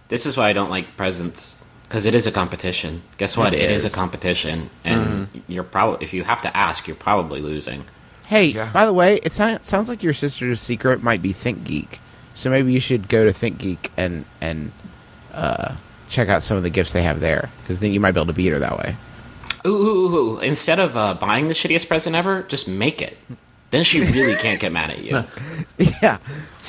this 0.08 0.26
is 0.26 0.38
why 0.38 0.50
I 0.50 0.54
don't 0.54 0.70
like 0.70 0.98
presents 0.98 1.64
because 1.84 2.06
it 2.06 2.16
is 2.16 2.28
a 2.28 2.32
competition. 2.32 3.02
Guess 3.18 3.38
what? 3.38 3.54
It 3.54 3.62
it 3.62 3.72
is. 3.72 3.86
is. 3.86 3.92
a 3.92 3.96
competition, 3.96 4.70
and 4.84 5.30
you're 5.48 5.64
probably 5.64 6.04
if 6.06 6.14
you 6.14 6.24
have 6.24 6.42
to 6.44 6.56
ask, 6.58 6.88
you're 6.88 6.96
probably 6.96 7.42
losing. 7.42 7.86
Hey, 8.28 8.46
Yeah. 8.46 8.72
by 8.72 8.88
the 8.88 8.94
way, 8.94 9.20
it 9.22 9.34
sounds 9.34 9.88
like 9.88 10.02
your 10.02 10.14
sister's 10.14 10.60
secret 10.60 11.04
might 11.04 11.22
be 11.22 11.32
ThinkGeek. 11.32 12.00
So 12.36 12.50
maybe 12.52 12.72
you 12.72 12.80
should 12.80 13.08
go 13.10 13.26
to 13.26 13.32
ThinkGeek 13.32 13.90
and 13.98 14.26
and 14.42 14.72
uh, 15.34 15.76
check 16.10 16.30
out 16.30 16.44
some 16.44 16.58
of 16.58 16.64
the 16.64 16.70
gifts 16.70 16.94
they 16.94 17.02
have 17.02 17.20
there, 17.20 17.50
because 17.64 17.80
then 17.80 17.92
you 17.94 18.00
might 18.00 18.12
be 18.12 18.20
able 18.20 18.28
to 18.28 18.34
beat 18.34 18.50
her 18.50 18.60
that 18.60 18.78
way. 18.78 18.96
Ooh, 19.66 19.70
ooh, 19.70 20.06
ooh, 20.16 20.16
ooh. 20.36 20.40
instead 20.40 20.78
of 20.80 20.96
uh, 20.96 21.16
buying 21.16 21.48
the 21.48 21.54
shittiest 21.56 21.88
present 21.88 22.16
ever, 22.16 22.44
just 22.44 22.68
make 22.68 23.02
it. 23.02 23.18
Then 23.72 23.84
she 23.84 24.02
really 24.02 24.36
can't 24.36 24.60
get 24.60 24.72
mad 24.72 24.92
at 24.92 25.00
you. 25.00 25.24
yeah, 26.04 26.20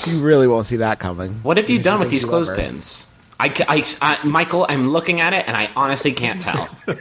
you 0.07 0.21
really 0.23 0.47
won't 0.47 0.67
see 0.67 0.77
that 0.77 0.99
coming. 0.99 1.35
What 1.43 1.59
have 1.59 1.69
you 1.69 1.77
Because 1.79 1.85
done 1.85 2.01
with 2.01 2.11
these 2.11 2.23
you 2.25 2.31
love 2.31 2.47
her. 2.47 2.55
clothespins? 2.55 3.07
I, 3.39 3.53
I, 3.69 3.85
I- 4.01 4.27
Michael, 4.27 4.65
I'm 4.69 4.91
looking 4.91 5.21
at 5.21 5.35
it 5.35 5.45
and 5.47 5.57
I 5.57 5.71
honestly 5.77 6.13
can't 6.13 6.41
tell. 6.41 6.69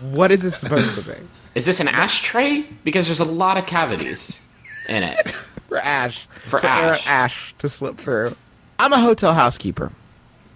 What 0.00 0.30
is 0.30 0.42
this 0.42 0.56
supposed 0.58 0.94
to 1.02 1.12
be? 1.12 1.18
Is 1.54 1.66
this 1.66 1.80
an 1.80 1.88
ashtray? 1.88 2.66
Because 2.84 3.06
there's 3.06 3.20
a 3.20 3.24
lot 3.24 3.56
of 3.56 3.66
cavities 3.66 4.40
in 4.88 5.02
it. 5.02 5.28
For 5.68 5.78
Ash. 5.78 6.26
For 6.42 6.64
Aaron 6.64 6.94
Ash. 6.94 7.06
Ash 7.06 7.54
to 7.58 7.68
slip 7.68 7.96
through. 7.96 8.36
I'm 8.78 8.92
a 8.92 9.00
hotel 9.00 9.34
housekeeper 9.34 9.92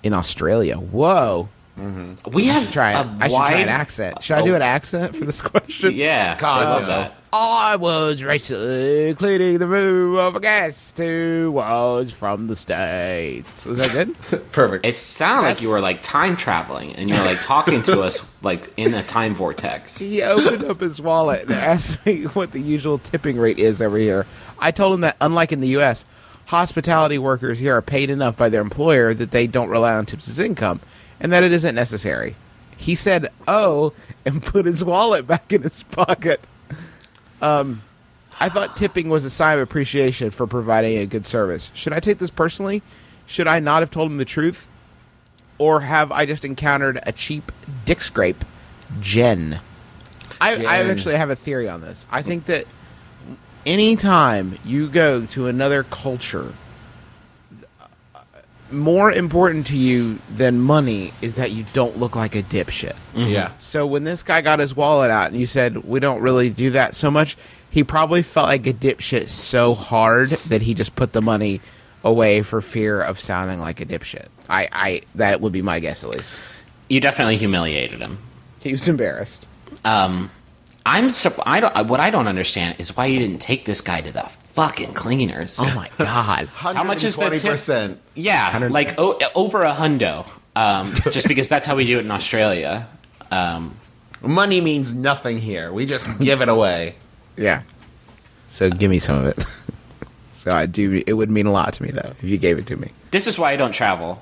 in 0.03 0.13
Australia. 0.13 0.77
Whoa. 0.77 1.49
Mm-hmm. 1.79 2.31
We 2.33 2.47
have 2.47 2.71
Try 2.73 2.93
it. 2.93 3.07
a 3.07 3.17
I 3.21 3.29
should 3.29 3.33
wide, 3.35 3.51
try 3.51 3.61
an 3.61 3.69
accent. 3.69 4.23
Should 4.23 4.37
I 4.37 4.41
oh. 4.41 4.47
do 4.47 4.55
an 4.55 4.63
accent 4.63 5.15
for 5.15 5.25
this 5.25 5.43
question? 5.43 5.93
Yeah, 5.95 6.37
God, 6.37 6.67
I 6.67 6.75
love 6.75 6.87
that. 6.87 7.15
I 7.31 7.77
was 7.77 8.23
recently 8.23 9.15
cleaning 9.15 9.59
the 9.59 9.67
room 9.67 10.17
of 10.17 10.35
a 10.35 10.41
guest 10.41 10.97
who 10.97 11.53
was 11.55 12.11
from 12.11 12.47
the 12.47 12.57
States. 12.57 13.67
Is 13.67 13.79
that 13.79 13.93
good? 13.93 14.51
Perfect. 14.53 14.87
It 14.87 14.97
sounded 14.97 15.43
like 15.43 15.61
you 15.61 15.69
were 15.69 15.81
like 15.81 16.01
time 16.01 16.37
traveling 16.37 16.97
and 16.97 17.11
you 17.11 17.17
were 17.17 17.27
like 17.27 17.41
talking 17.43 17.83
to 17.83 18.01
us 18.01 18.27
like 18.43 18.73
in 18.79 18.95
a 18.95 19.03
time 19.03 19.35
vortex. 19.35 19.99
he 19.99 20.23
opened 20.23 20.65
up 20.65 20.81
his 20.81 21.03
wallet 21.03 21.43
and 21.43 21.53
asked 21.53 22.05
me 22.07 22.25
what 22.25 22.53
the 22.53 22.61
usual 22.61 22.99
tipping 22.99 23.37
rate 23.37 23.59
is 23.59 23.83
over 23.83 23.99
here. 23.99 24.27
I 24.59 24.71
told 24.71 24.95
him 24.95 25.03
that, 25.03 25.17
unlike 25.21 25.53
in 25.53 25.61
the 25.61 25.69
U.S., 25.69 26.07
hospitality 26.47 27.19
workers 27.19 27.59
here 27.59 27.77
are 27.77 27.83
paid 27.83 28.09
enough 28.09 28.39
by 28.39 28.49
their 28.49 28.63
employer 28.63 29.13
that 29.13 29.33
they 29.33 29.47
don't 29.47 29.69
rely 29.69 29.93
on 29.93 30.07
tips 30.07 30.29
as 30.29 30.39
income, 30.39 30.81
and 31.21 31.33
that 31.33 31.43
it 31.43 31.53
isn't 31.53 31.75
necessary. 31.75 32.37
He 32.77 32.95
said, 32.95 33.31
"Oh," 33.47 33.93
and 34.25 34.43
put 34.45 34.67
his 34.67 34.85
wallet 34.85 35.27
back 35.27 35.53
in 35.53 35.63
his 35.63 35.83
pocket. 35.83 36.41
Um, 37.41 37.83
I 38.41 38.49
thought 38.49 38.77
tipping 38.77 39.09
was 39.09 39.25
a 39.25 39.31
sign 39.31 39.57
of 39.57 39.63
appreciation 39.63 40.31
for 40.31 40.47
providing 40.47 40.99
a 40.99 41.07
good 41.07 41.27
service. 41.27 41.71
Should 41.75 41.93
I 41.93 42.01
take 42.01 42.19
this 42.19 42.31
personally? 42.31 42.83
Should 43.27 43.47
I 43.47 43.61
not 43.61 43.83
have 43.83 43.91
told 43.91 44.11
him 44.11 44.17
the 44.19 44.25
truth? 44.25 44.69
Or 45.59 45.81
have 45.81 46.13
I 46.13 46.25
just 46.25 46.45
encountered 46.45 47.01
a 47.03 47.13
cheap 47.13 47.51
dick 47.85 48.01
scrape? 48.01 48.45
Jen. 49.01 49.61
I, 50.41 50.65
I 50.65 50.77
actually 50.89 51.17
have 51.17 51.31
a 51.31 51.37
theory 51.37 51.69
on 51.69 51.81
this. 51.81 52.07
I 52.13 52.23
think 52.23 52.47
that 52.47 52.65
anytime 53.67 54.57
you 54.65 54.89
go 54.89 55.27
to 55.27 55.49
another 55.49 55.83
culture, 55.83 56.55
more 58.71 59.11
important 59.11 59.67
to 59.69 59.77
you 59.77 60.19
than 60.35 60.61
money 60.61 61.13
is 61.23 61.35
that 61.37 61.53
you 61.53 61.65
don't 61.73 61.99
look 61.99 62.15
like 62.15 62.35
a 62.35 62.43
dipshit. 62.43 62.97
Yeah. 63.15 63.53
So 63.59 63.87
when 63.87 64.05
this 64.05 64.23
guy 64.23 64.41
got 64.41 64.59
his 64.59 64.77
wallet 64.77 65.11
out 65.11 65.31
and 65.31 65.41
you 65.41 65.47
said 65.47 65.85
we 65.85 66.01
don't 66.01 66.21
really 66.21 66.51
do 66.51 66.71
that 66.71 66.95
so 66.95 67.11
much, 67.11 67.37
he 67.71 67.85
probably 67.85 68.23
felt 68.23 68.49
like 68.49 68.67
a 68.67 68.73
dipshit 68.73 69.29
so 69.29 69.75
hard 69.75 70.31
that 70.31 70.63
he 70.63 70.75
just 70.75 70.95
put 70.97 71.13
the 71.13 71.23
money 71.23 71.61
away 72.05 72.43
for 72.43 72.61
fear 72.61 73.01
of 73.01 73.19
sounding 73.19 73.61
like 73.61 73.81
a 73.81 73.87
dipshit. 73.87 74.27
I, 74.49 74.69
I 74.73 75.03
that 75.15 75.41
would 75.41 75.53
be 75.53 75.63
my 75.63 75.81
guess 75.81 76.05
at 76.05 76.11
least. 76.11 76.41
You 76.89 77.01
definitely 77.01 77.37
humiliated 77.37 78.01
him. 78.01 78.19
He 78.63 78.73
was 78.73 78.89
embarrassed. 78.89 79.47
Um, 79.85 80.31
I'm 80.87 81.09
surp- 81.09 81.43
I 81.45 81.61
don't. 81.61 81.87
What 81.89 82.01
I 82.01 82.09
don't 82.11 82.29
understand 82.29 82.77
is 82.81 82.97
why 82.97 83.07
you 83.07 83.19
didn't 83.19 83.41
take 83.41 83.67
this 83.67 83.81
guy 83.83 84.01
to 84.01 84.11
the 84.11 84.31
fucking 84.59 84.93
cleaners. 84.95 85.57
Oh 85.61 85.73
my 85.77 85.89
god. 85.99 86.47
How 86.55 86.85
much 86.85 87.05
is 87.05 87.17
that? 87.17 87.31
tip? 87.33 87.53
percent? 87.53 88.01
Yeah, 88.15 88.69
like 88.71 88.99
o- 88.99 89.19
over 89.35 89.63
a 89.63 89.73
hundo. 89.73 90.27
Um, 90.57 90.93
just 91.13 91.29
because 91.29 91.49
that's 91.49 91.67
how 91.69 91.77
we 91.77 91.87
do 91.87 91.99
it 91.99 92.05
in 92.05 92.11
Australia. 92.11 92.89
Um, 93.31 93.77
Money 94.21 94.61
means 94.61 94.93
nothing 94.93 95.39
here. 95.39 95.73
We 95.73 95.87
just 95.87 96.09
give 96.19 96.41
it 96.43 96.49
away. 96.49 96.97
yeah. 97.37 97.63
So 98.49 98.69
give 98.71 98.91
me 98.91 98.99
some 98.99 99.25
of 99.25 99.27
it. 99.27 99.45
so 100.35 100.51
I 100.51 100.67
do 100.67 101.03
it 101.07 101.13
would 101.13 101.31
mean 101.31 101.47
a 101.47 101.53
lot 101.53 101.75
to 101.75 101.83
me 101.83 101.91
though 101.91 102.11
if 102.19 102.25
you 102.25 102.39
gave 102.39 102.59
it 102.59 102.67
to 102.69 102.77
me. 102.77 102.91
this 103.13 103.27
is 103.29 103.39
why 103.39 103.53
I 103.53 103.57
don't 103.57 103.73
travel. 103.73 104.21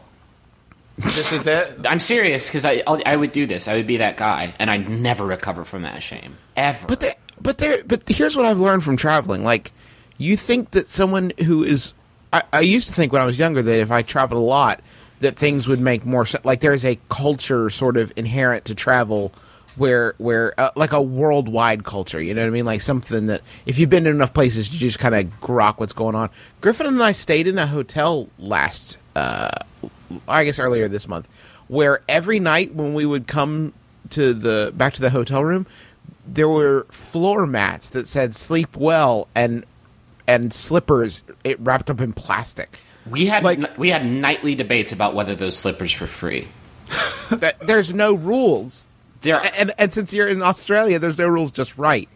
This 0.99 1.33
is 1.33 1.47
it. 1.47 1.87
I'm 1.87 2.01
serious 2.01 2.49
because 2.49 2.65
I 2.65 2.83
I'll- 2.87 3.03
I 3.07 3.17
would 3.17 3.33
do 3.33 3.47
this. 3.47 3.69
I 3.69 3.77
would 3.77 3.87
be 3.87 3.99
that 3.99 4.17
guy, 4.17 4.55
and 4.59 4.71
I'd 4.71 4.89
never 4.89 5.25
recover 5.25 5.65
from 5.65 5.83
that 5.83 6.03
shame 6.03 6.37
ever. 6.57 6.87
But 6.87 7.01
there, 7.01 7.15
but 7.41 7.59
there, 7.59 7.83
but 7.85 8.09
here's 8.09 8.35
what 8.37 8.45
I've 8.47 8.59
learned 8.59 8.83
from 8.85 8.97
traveling. 8.97 9.45
Like, 9.45 9.73
you 10.19 10.37
think 10.37 10.71
that 10.73 10.89
someone 10.89 11.33
who 11.45 11.65
is, 11.65 11.93
I, 12.33 12.43
I 12.53 12.61
used 12.61 12.89
to 12.89 12.95
think 12.95 13.13
when 13.13 13.23
I 13.23 13.27
was 13.27 13.39
younger 13.39 13.63
that 13.63 13.81
if 13.81 13.91
I 13.91 14.03
traveled 14.03 14.41
a 14.41 14.45
lot, 14.45 14.81
that 15.21 15.37
things 15.37 15.67
would 15.67 15.81
make 15.81 16.05
more 16.05 16.27
sense. 16.27 16.45
Like, 16.45 16.61
there's 16.61 16.85
a 16.85 16.99
culture 17.09 17.71
sort 17.71 17.97
of 17.97 18.13
inherent 18.17 18.65
to 18.67 18.75
travel, 18.75 19.33
where 19.77 20.15
where 20.19 20.59
uh, 20.59 20.71
like 20.75 20.93
a 20.93 21.01
worldwide 21.03 21.85
culture. 21.85 22.21
You 22.21 22.35
know 22.35 22.43
what 22.43 22.49
I 22.49 22.51
mean? 22.51 22.65
Like 22.65 22.83
something 22.83 23.27
that 23.27 23.43
if 23.67 23.79
you've 23.79 23.91
been 23.91 24.05
to 24.05 24.11
enough 24.11 24.35
places, 24.35 24.73
you 24.73 24.79
just 24.79 24.99
kind 24.99 25.15
of 25.15 25.27
grok 25.41 25.79
what's 25.79 25.93
going 25.93 26.15
on. 26.15 26.31
Griffin 26.61 26.87
and 26.87 27.03
I 27.03 27.13
stayed 27.13 27.47
in 27.47 27.59
a 27.59 27.67
hotel 27.67 28.29
last, 28.39 28.99
uh, 29.15 29.51
I 30.27 30.45
guess 30.45 30.59
earlier 30.59 30.89
this 30.89 31.07
month, 31.07 31.29
where 31.69 32.01
every 32.09 32.41
night 32.41 32.75
when 32.75 32.95
we 32.95 33.07
would 33.07 33.27
come 33.27 33.73
to 34.11 34.33
the 34.33 34.73
back 34.75 34.95
to 34.95 35.03
the 35.03 35.11
hotel 35.11 35.45
room, 35.45 35.67
there 36.27 36.49
were 36.49 36.87
floor 36.91 37.47
mats 37.47 37.91
that 37.91 38.09
said 38.09 38.35
"sleep 38.35 38.77
well" 38.77 39.29
and 39.35 39.65
and 40.29 40.53
slippers 40.53 41.23
it 41.45 41.59
wrapped 41.61 41.91
up 41.91 42.01
in 42.01 42.13
plastic. 42.13 42.79
we 43.09 43.27
had 43.27 43.45
like- 43.45 43.79
we 43.79 43.91
had 43.91 44.05
nightly 44.07 44.55
debates 44.55 44.93
about 44.93 45.15
whether 45.15 45.35
those 45.35 45.57
slippers 45.57 45.99
were 46.01 46.07
free. 46.07 46.49
That 47.31 47.59
there's 47.67 47.93
no 47.93 48.15
rules. 48.15 48.89
There, 49.23 49.41
And 49.59 49.73
and 49.79 49.93
since 49.93 50.13
you're 50.13 50.29
in 50.29 50.43
Australia, 50.43 50.99
there's 51.01 51.19
no 51.19 51.27
rules, 51.27 51.51
just 51.51 51.77
right. 51.77 52.09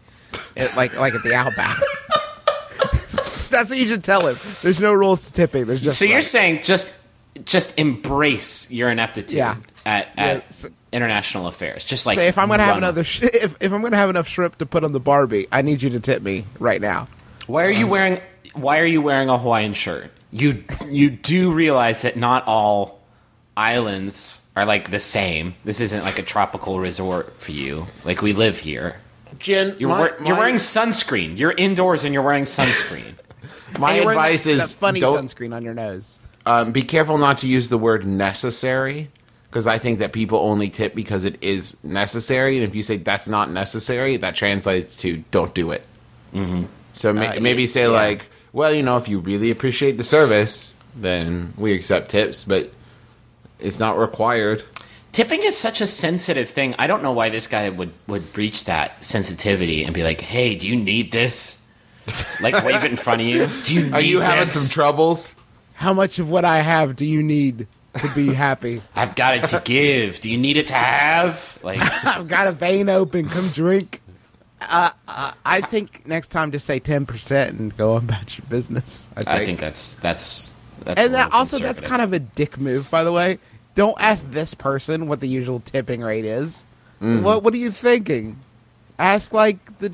It- 0.55 0.75
like 0.77 0.97
like 0.97 1.13
at 1.13 1.23
the 1.23 1.33
Outback. 1.35 1.77
That's 3.49 3.69
what 3.69 3.77
you 3.79 3.85
should 3.87 4.03
tell 4.03 4.27
him. 4.27 4.37
There's 4.61 4.79
no 4.79 4.93
rules 4.93 5.25
to 5.25 5.33
tipping. 5.33 5.65
There's 5.65 5.81
just 5.81 5.99
so 5.99 6.05
you're 6.05 6.21
saying 6.21 6.61
just 6.63 6.97
just 7.43 7.77
embrace 7.77 8.71
your 8.71 8.89
ineptitude 8.89 9.37
Yeah. 9.37 9.57
at, 9.85 10.07
at 10.17 10.37
Yeah, 10.37 10.41
so- 10.49 10.69
international 10.93 11.47
affairs. 11.47 11.83
Just 11.83 12.05
like 12.05 12.17
say 12.17 12.27
if 12.27 12.37
I'm 12.37 12.47
gonna 12.47 12.63
have 12.63 12.77
another 12.77 13.03
sh- 13.03 13.23
if 13.23 13.55
if 13.59 13.71
I'm 13.73 13.81
gonna 13.81 13.97
have 13.97 14.09
enough 14.09 14.27
shrimp 14.27 14.57
to 14.59 14.65
put 14.65 14.83
on 14.85 14.93
the 14.93 14.99
Barbie, 15.01 15.47
I 15.51 15.61
need 15.61 15.81
you 15.81 15.89
to 15.91 15.99
tip 15.99 16.21
me 16.21 16.45
right 16.59 16.79
now. 16.81 17.07
Why 17.47 17.65
are 17.65 17.71
you 17.71 17.87
wearing 17.87 18.21
Why 18.53 18.79
are 18.79 18.85
you 18.85 19.01
wearing 19.01 19.29
a 19.29 19.37
Hawaiian 19.37 19.73
shirt? 19.73 20.11
You 20.31 20.63
you 20.89 21.09
do 21.09 21.51
realize 21.51 22.01
that 22.03 22.15
not 22.17 22.47
all 22.47 23.01
islands 23.57 24.45
are 24.55 24.65
like 24.65 24.91
the 24.91 24.99
same. 24.99 25.55
This 25.63 25.79
isn't 25.79 26.03
like 26.03 26.19
a 26.19 26.23
tropical 26.23 26.79
resort 26.79 27.39
for 27.39 27.51
you. 27.51 27.87
Like 28.05 28.21
we 28.21 28.33
live 28.33 28.59
here. 28.59 28.97
Jen, 29.39 29.75
You're 29.79 29.89
my, 29.89 29.99
wear- 29.99 30.17
you're 30.23 30.35
my- 30.35 30.39
wearing 30.39 30.55
sunscreen. 30.55 31.37
You're 31.37 31.51
indoors 31.53 32.03
and 32.03 32.13
you're 32.13 32.23
wearing 32.23 32.43
sunscreen. 32.43 33.13
my 33.79 33.89
And 33.91 33.97
you're 33.97 34.05
wearing 34.05 34.19
advice 34.19 34.43
that, 34.43 34.49
is 34.51 34.71
that 34.73 34.77
funny 34.79 34.99
don't 34.99 35.25
sunscreen 35.25 35.53
on 35.55 35.63
your 35.63 35.73
nose. 35.73 36.19
um, 36.45 36.71
be 36.71 36.81
careful 36.83 37.17
not 37.17 37.37
to 37.39 37.47
use 37.47 37.69
the 37.69 37.77
word 37.77 38.05
necessary 38.05 39.09
because 39.49 39.67
I 39.67 39.77
think 39.77 39.99
that 39.99 40.11
people 40.13 40.39
only 40.39 40.69
tip 40.69 40.95
because 40.95 41.23
it 41.25 41.37
is 41.41 41.75
necessary, 41.83 42.55
and 42.57 42.65
if 42.65 42.73
you 42.73 42.81
say 42.83 42.95
that's 42.97 43.27
not 43.27 43.51
necessary, 43.51 44.15
that 44.17 44.33
translates 44.35 44.95
to 44.97 45.23
don't 45.31 45.53
do 45.53 45.71
it. 45.71 45.83
So 46.91 47.13
ma- 47.13 47.21
Uh, 47.21 47.39
maybe 47.39 47.63
yeah, 47.63 47.67
say 47.67 47.81
yeah. 47.83 47.87
like, 47.87 48.29
well, 48.53 48.73
you 48.73 48.83
know, 48.83 48.97
if 48.97 49.07
you 49.07 49.19
really 49.19 49.51
appreciate 49.51 49.97
the 49.97 50.03
service, 50.03 50.75
then 50.95 51.53
we 51.57 51.73
accept 51.73 52.09
tips, 52.11 52.43
but 52.43 52.71
it's 53.59 53.79
not 53.79 53.97
required. 53.97 54.63
Tipping 55.11 55.41
is 55.43 55.57
such 55.57 55.81
a 55.81 55.87
sensitive 55.87 56.49
thing. 56.49 56.73
I 56.79 56.87
don't 56.87 57.03
know 57.03 57.11
why 57.11 57.29
this 57.29 57.47
guy 57.47 57.67
would 57.69 57.91
would 58.07 58.31
breach 58.33 58.63
that 58.65 59.03
sensitivity 59.03 59.83
and 59.83 59.93
be 59.93 60.03
like, 60.03 60.21
"Hey, 60.21 60.55
do 60.55 60.65
you 60.67 60.75
need 60.75 61.11
this?" 61.11 61.57
Like 62.41 62.63
wave 62.63 62.83
it 62.83 62.91
in 62.91 62.97
front 62.97 63.21
of 63.21 63.27
you. 63.27 63.47
Do 63.63 63.75
you 63.75 63.83
need 63.83 63.93
Are 63.93 64.01
you 64.01 64.19
having 64.21 64.47
some 64.47 64.67
troubles? 64.69 65.35
How 65.73 65.93
much 65.93 66.17
of 66.19 66.29
what 66.29 66.43
I 66.45 66.59
have 66.59 66.95
do 66.95 67.05
you 67.05 67.21
need 67.21 67.67
to 67.93 68.15
be 68.15 68.33
happy? 68.33 68.81
I've 68.95 69.15
got 69.15 69.35
it 69.35 69.47
to 69.49 69.61
give. 69.63 70.19
Do 70.19 70.29
you 70.31 70.37
need 70.37 70.57
it 70.57 70.67
to 70.69 70.73
have? 70.73 71.59
Like 71.63 71.79
I've 72.05 72.27
got 72.27 72.47
a 72.47 72.51
vein 72.51 72.89
open. 72.89 73.29
Come 73.29 73.47
drink. 73.53 74.01
Uh, 74.61 74.91
uh, 75.07 75.33
I 75.45 75.61
think 75.61 76.05
next 76.07 76.27
time 76.29 76.51
just 76.51 76.65
say 76.65 76.79
ten 76.79 77.05
percent 77.05 77.59
and 77.59 77.75
go 77.75 77.95
on 77.95 78.03
about 78.03 78.37
your 78.37 78.45
business. 78.47 79.07
I 79.15 79.23
think, 79.23 79.29
I 79.29 79.45
think 79.45 79.59
that's 79.59 79.95
that's 79.95 80.53
that's 80.83 81.01
and 81.01 81.13
that, 81.15 81.31
also 81.33 81.57
that's 81.59 81.81
kind 81.81 82.01
of 82.01 82.13
a 82.13 82.19
dick 82.19 82.57
move, 82.59 82.89
by 82.91 83.03
the 83.03 83.11
way. 83.11 83.39
Don't 83.73 83.99
ask 83.99 84.29
this 84.29 84.53
person 84.53 85.07
what 85.07 85.19
the 85.19 85.27
usual 85.27 85.59
tipping 85.61 86.01
rate 86.01 86.25
is. 86.25 86.65
What 86.99 87.41
What 87.43 87.53
are 87.53 87.57
you 87.57 87.71
thinking? 87.71 88.39
Ask 88.99 89.33
like 89.33 89.79
the 89.79 89.91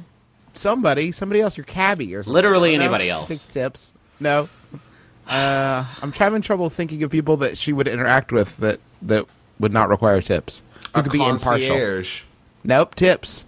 somebody, 0.53 1.13
somebody 1.13 1.39
else, 1.39 1.55
your 1.55 1.63
cabbie 1.63 2.13
or 2.13 2.23
something. 2.23 2.33
Literally 2.33 2.75
No? 2.77 2.83
anybody 2.83 3.09
else. 3.09 3.29
Take 3.29 3.39
tips. 3.39 3.93
No. 4.19 4.49
Uh, 5.27 5.85
I'm 6.01 6.11
having 6.11 6.41
trouble 6.41 6.69
thinking 6.69 7.03
of 7.03 7.11
people 7.11 7.37
that 7.37 7.57
she 7.57 7.71
would 7.71 7.87
interact 7.87 8.31
with 8.33 8.57
that 8.57 8.79
that 9.03 9.25
would 9.59 9.71
not 9.71 9.87
require 9.89 10.21
tips. 10.21 10.63
Who 10.93 10.99
A 10.99 11.03
could 11.03 11.11
be 11.11 11.23
impartial? 11.23 12.03
Nope, 12.63 12.95
tips. 12.95 13.45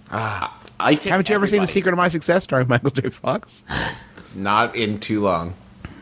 I 0.79 0.95
tip 0.95 1.11
Haven't 1.11 1.29
you 1.29 1.35
ever 1.35 1.47
seen 1.47 1.61
The. 1.61 1.67
Secret 1.67 1.91
of 1.93 1.97
My 1.97 2.07
Success 2.07 2.43
starring 2.43 2.67
Michael 2.67 2.89
J. 2.91 3.09
Fox? 3.09 3.63
Not 4.35 4.75
in 4.75 4.99
too 4.99 5.19
long. 5.21 5.53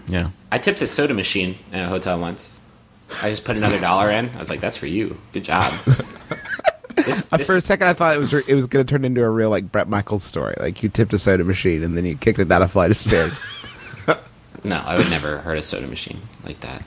Yeah. 0.07 0.28
I 0.51 0.57
tipped 0.59 0.82
a 0.82 0.88
soda 0.88 1.13
machine 1.13 1.55
in 1.71 1.80
a 1.80 1.88
hotel 1.88 2.19
once. 2.19 2.59
I 3.23 3.30
just 3.30 3.45
put 3.45 3.55
another 3.57 3.80
dollar 3.80 4.09
in. 4.11 4.30
I 4.30 4.38
was 4.39 4.49
like, 4.49 4.59
"That's 4.59 4.75
for 4.78 4.86
you. 4.88 5.17
Good 5.34 5.43
job." 5.45 5.73
This, 6.97 7.32
Uh, 7.32 7.38
this- 7.38 7.45
For 7.47 7.55
a 7.55 7.61
second, 7.61 7.88
I 7.88 7.93
thought 7.93 8.15
it 8.15 8.17
was 8.17 8.34
it 8.34 8.55
was 8.55 8.65
going 8.65 8.86
to 8.86 8.89
turn 8.91 9.05
into 9.05 9.23
a 9.23 9.30
real 9.30 9.49
like 9.51 9.71
Bret 9.71 9.88
Michaels 9.88 10.23
story. 10.23 10.55
Like 10.59 10.82
you 10.82 10.89
tipped 10.89 11.13
a 11.13 11.19
soda 11.19 11.43
machine 11.43 11.84
and 11.84 11.95
then 11.95 12.05
you 12.05 12.17
kicked 12.17 12.39
it 12.39 12.47
down 12.49 12.63
a 12.63 12.67
flight 12.67 12.89
of 12.91 12.97
stairs. 12.97 13.39
no, 14.63 14.78
I 14.84 14.97
would 14.97 15.09
never 15.11 15.38
hurt 15.38 15.57
a 15.59 15.61
soda 15.61 15.86
machine 15.88 16.19
like 16.43 16.59
that. 16.61 16.82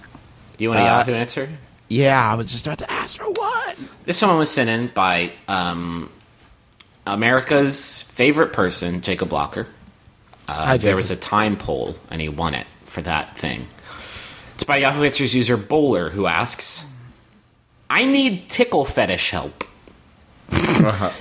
Do 0.56 0.64
you 0.64 0.70
want 0.70 0.80
a 0.80 0.82
Uh, 0.82 0.98
Yahoo 0.98 1.12
answer? 1.12 1.48
yeah, 1.88 2.30
I 2.30 2.34
was 2.34 2.48
just 2.50 2.66
about 2.66 2.78
to 2.78 2.90
ask 2.90 3.18
for 3.20 3.30
one. 3.30 3.88
This 4.04 4.20
one 4.20 4.36
was 4.36 4.50
sent 4.50 4.68
in 4.68 4.88
by 4.88 5.32
um, 5.46 6.10
America's 7.12 8.02
favorite 8.02 8.52
person, 8.52 9.00
Jacob 9.00 9.28
Blocker. 9.28 9.66
Uh, 10.48 10.66
Hi, 10.66 10.76
there 10.76 10.96
was 10.96 11.10
a 11.10 11.16
time 11.16 11.56
poll, 11.56 11.96
and 12.10 12.20
he 12.20 12.28
won 12.28 12.54
it 12.54 12.66
for 12.84 13.02
that 13.02 13.36
thing. 13.38 13.68
It's 14.54 14.64
by 14.64 14.78
Yahoo 14.78 15.04
Answers 15.04 15.34
user 15.34 15.56
Bowler, 15.56 16.10
who 16.10 16.26
asks, 16.26 16.84
"I 17.88 18.04
need 18.04 18.48
tickle 18.48 18.84
fetish 18.84 19.30
help." 19.30 19.64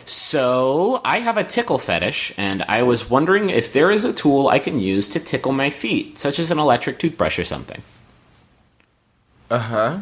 so 0.05 1.01
I 1.05 1.19
have 1.19 1.37
a 1.37 1.43
tickle 1.43 1.77
fetish, 1.77 2.33
and 2.37 2.63
I 2.63 2.83
was 2.83 3.09
wondering 3.09 3.49
if 3.49 3.71
there 3.71 3.91
is 3.91 4.03
a 4.03 4.13
tool 4.13 4.47
I 4.47 4.59
can 4.59 4.79
use 4.79 5.07
to 5.09 5.19
tickle 5.19 5.51
my 5.51 5.69
feet, 5.69 6.17
such 6.17 6.39
as 6.39 6.49
an 6.51 6.59
electric 6.59 6.99
toothbrush 6.99 7.37
or 7.37 7.45
something. 7.45 7.81
Uh 9.49 9.59
huh. 9.59 9.99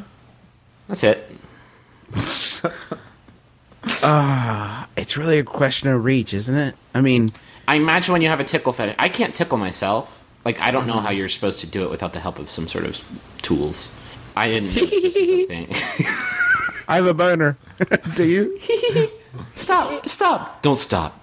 That's 0.88 1.04
it. 1.04 1.32
Ah, 4.04 4.88
it's 4.96 5.18
really 5.18 5.40
a 5.40 5.44
question 5.44 5.90
of 5.90 6.04
reach, 6.04 6.34
isn't 6.34 6.58
it? 6.58 6.76
I 6.94 7.02
mean, 7.02 7.32
I 7.68 7.76
imagine 7.76 8.14
when 8.14 8.22
you 8.22 8.30
have 8.30 8.40
a 8.40 8.44
tickle 8.44 8.74
fetish, 8.74 8.96
I 8.98 9.10
can't 9.10 9.34
tickle 9.34 9.58
myself. 9.58 10.24
Like 10.46 10.62
I 10.62 10.72
don't 10.72 10.88
know 10.88 10.94
mm-hmm. 10.94 11.06
how 11.06 11.12
you're 11.12 11.28
supposed 11.28 11.60
to 11.60 11.68
do 11.68 11.84
it 11.84 11.90
without 11.90 12.14
the 12.14 12.20
help 12.20 12.40
of 12.40 12.50
some 12.50 12.68
sort 12.68 12.86
of 12.86 13.04
tools. 13.42 13.92
I 14.36 14.50
didn't 14.50 14.76
know 14.76 14.86
this 14.86 15.16
was 15.16 15.30
a 15.30 15.46
thing. 15.48 15.68
I 16.88 16.96
have 16.96 17.06
a 17.06 17.14
boner. 17.14 17.58
Do 18.16 18.26
you? 18.26 18.58
stop! 19.56 20.08
Stop! 20.08 20.62
Don't 20.62 20.80
stop. 20.80 21.20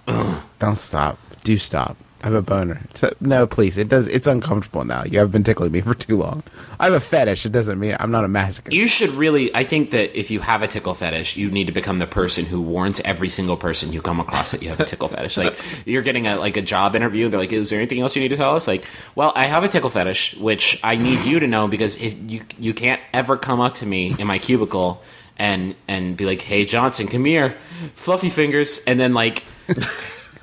Don't 0.59 0.79
stop. 0.79 1.19
Do 1.43 1.57
stop. 1.57 1.97
I 2.25 2.29
have 2.29 2.37
a 2.37 2.41
boner. 2.41 2.81
So, 2.95 3.13
no, 3.21 3.47
please. 3.47 3.77
It 3.77 3.91
does. 3.91 4.09
It's 4.09 4.27
uncomfortable 4.27 4.83
now. 4.83 5.05
You 5.05 5.19
have 5.19 5.31
been 5.31 5.45
tickling 5.45 5.73
me 5.73 5.81
for 5.83 5.93
too 5.93 6.17
long. 6.17 6.43
I 6.81 6.87
have 6.87 6.95
a 6.95 7.01
fetish. 7.01 7.45
It 7.45 7.53
doesn't 7.53 7.79
mean 7.79 7.97
I'm 8.01 8.11
not 8.11 8.25
a 8.25 8.29
masochist. 8.29 8.73
You 8.73 8.87
should 8.87 9.11
really. 9.11 9.55
I 9.55 9.63
think 9.63 9.91
that 9.91 10.19
if 10.19 10.31
you 10.31 10.41
have 10.41 10.63
a 10.63 10.67
tickle 10.67 10.95
fetish, 10.95 11.37
you 11.37 11.51
need 11.51 11.67
to 11.67 11.73
become 11.73 11.99
the 11.99 12.07
person 12.07 12.47
who 12.47 12.63
warns 12.63 12.99
every 13.01 13.29
single 13.29 13.59
person 13.59 13.93
you 13.93 14.01
come 14.01 14.21
across 14.21 14.53
that 14.53 14.63
you 14.63 14.71
have 14.71 14.81
a 14.81 14.87
tickle 14.87 15.09
fetish. 15.09 15.37
Like 15.37 15.55
you're 15.85 16.01
getting 16.01 16.27
a 16.27 16.37
like 16.37 16.57
a 16.57 16.63
job 16.63 16.97
interview, 16.97 17.29
they're 17.29 17.39
like, 17.39 17.53
"Is 17.53 17.69
there 17.69 17.79
anything 17.79 18.01
else 18.01 18.17
you 18.17 18.23
need 18.23 18.29
to 18.29 18.37
tell 18.37 18.57
us?" 18.57 18.67
Like, 18.67 18.87
well, 19.15 19.31
I 19.37 19.45
have 19.45 19.63
a 19.63 19.69
tickle 19.69 19.91
fetish, 19.91 20.37
which 20.39 20.81
I 20.83 20.97
need 20.97 21.27
you 21.27 21.41
to 21.41 21.47
know 21.47 21.69
because 21.69 22.01
if 22.01 22.17
you 22.27 22.41
you 22.59 22.73
can't 22.73 23.03
ever 23.13 23.37
come 23.37 23.61
up 23.61 23.75
to 23.75 23.87
me 23.87 24.15
in 24.19 24.27
my 24.27 24.39
cubicle 24.39 25.03
and 25.37 25.75
and 25.89 26.17
be 26.17 26.25
like, 26.25 26.41
"Hey, 26.41 26.65
Johnson, 26.65 27.07
come 27.07 27.27
here, 27.27 27.55
fluffy 27.95 28.31
fingers," 28.31 28.83
and 28.87 28.99
then 28.99 29.13
like 29.13 29.43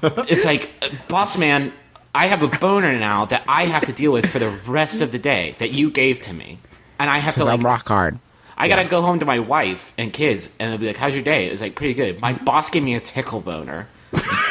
it's 0.02 0.46
like, 0.46 0.70
boss 1.08 1.38
man, 1.38 1.74
I 2.14 2.28
have 2.28 2.44
a 2.44 2.48
boner 2.48 2.98
now 2.98 3.26
that 3.26 3.44
I 3.48 3.66
have 3.66 3.86
to 3.86 3.94
deal 3.94 4.12
with 4.12 4.26
for 4.26 4.40
the 4.40 4.50
rest 4.50 5.02
of 5.02 5.12
the 5.12 5.20
day 5.20 5.56
that 5.60 5.72
you 5.72 5.90
gave 5.90 6.20
to 6.22 6.34
me, 6.34 6.60
and 7.00 7.10
I 7.10 7.20
have 7.20 7.36
to 7.36 7.46
like 7.46 7.60
I'm 7.60 7.66
rock 7.66 7.88
hard. 7.88 8.20
I 8.58 8.68
gotta 8.68 8.86
go 8.86 9.02
home 9.02 9.20
to 9.20 9.26
my 9.26 9.40
wife 9.40 9.94
and 9.98 10.12
kids, 10.12 10.50
and 10.60 10.72
they'll 10.72 10.78
be 10.78 10.88
like, 10.88 10.98
"How's 10.98 11.14
your 11.14 11.24
day?" 11.24 11.48
It 11.48 11.52
was 11.52 11.62
like 11.62 11.76
pretty 11.76 11.94
good. 11.94 12.20
My 12.20 12.34
boss 12.34 12.70
gave 12.70 12.84
me 12.84 12.96
a 12.96 13.00
tickle 13.00 13.40
boner, 13.40 13.88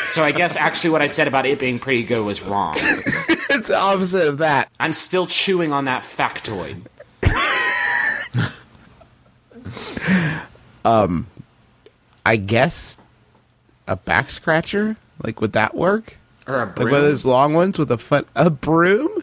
so 0.07 0.25
I 0.25 0.33
guess 0.33 0.57
actually 0.57 0.91
what 0.91 1.03
I 1.03 1.07
said 1.07 1.29
about 1.29 1.45
it 1.45 1.59
being 1.59 1.79
pretty 1.79 2.03
good 2.03 2.25
was 2.25 2.43
wrong. 2.43 2.75
it's 2.79 3.69
the 3.69 3.79
opposite 3.79 4.27
of 4.27 4.39
that. 4.39 4.71
I'm 4.81 4.95
still 4.95 5.27
chewing 5.27 5.73
on 5.73 5.85
that 5.85 6.03
factoid. 6.03 6.81
um, 10.85 11.27
I 12.25 12.37
guess 12.37 12.97
a 13.87 13.97
back 13.97 14.31
scratcher. 14.31 14.97
Like, 15.23 15.41
would 15.41 15.53
that 15.53 15.75
work? 15.75 16.17
Or 16.47 16.63
a 16.63 16.67
Like 16.67 16.75
broom. 16.77 16.91
one 16.91 17.01
of 17.01 17.07
those 17.07 17.25
long 17.25 17.55
ones 17.55 17.79
with 17.79 17.91
a 17.93 17.99
foot, 17.99 18.27
a 18.35 18.51
broom. 18.51 19.23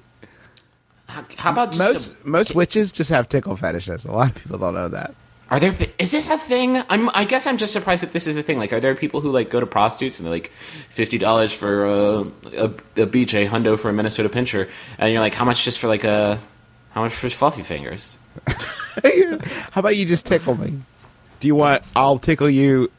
how, 1.08 1.26
how 1.38 1.52
about 1.52 1.72
just 1.74 1.80
Most 1.80 2.12
a, 2.12 2.28
most 2.28 2.56
witches 2.56 2.92
just 2.92 3.10
have 3.10 3.28
tickle 3.30 3.56
fetishes. 3.56 4.06
A 4.06 4.12
lot 4.12 4.30
of 4.30 4.36
people 4.36 4.58
don't 4.58 4.74
know 4.76 4.88
that. 4.90 5.14
are 5.50 5.60
there? 5.60 5.76
Is 5.98 6.12
this 6.12 6.30
a 6.30 6.38
thing? 6.38 6.84
I'm. 6.90 7.10
I 7.14 7.24
guess 7.26 7.48
I'm 7.48 7.58
just 7.58 7.74
surprised 7.74 8.04
that 8.04 8.12
this 8.14 8.28
is 8.28 8.36
a 8.36 8.44
thing. 8.44 8.58
Like, 8.60 8.72
are 8.74 8.80
there 8.80 8.94
people 8.96 9.22
who 9.22 9.32
like 9.32 9.50
go 9.50 9.60
to 9.60 9.66
prostitutes 9.66 10.20
and 10.20 10.26
they're 10.26 10.34
like 10.34 10.52
fifty 10.90 11.18
dollars 11.18 11.52
for 11.54 11.86
uh, 11.88 12.20
a, 12.54 12.66
a 13.02 13.08
BJ 13.08 13.48
hundo 13.48 13.80
for 13.80 13.90
a 13.90 13.94
Minnesota 13.94 14.30
pincher, 14.30 14.68
and 15.00 15.12
you're 15.12 15.22
like, 15.22 15.34
how 15.34 15.46
much 15.46 15.64
just 15.64 15.80
for 15.80 15.88
like 15.88 16.04
a 16.04 16.40
how 16.92 17.02
much 17.02 17.14
for 17.14 17.30
fluffy 17.30 17.64
fingers? 17.64 18.18
How 19.72 19.80
about 19.80 19.96
you 19.96 20.06
just 20.06 20.26
tickle 20.26 20.56
me? 20.56 20.80
Do 21.40 21.48
you 21.48 21.56
want? 21.56 21.84
I'll 21.96 22.18
tickle 22.20 22.50
you. 22.50 22.92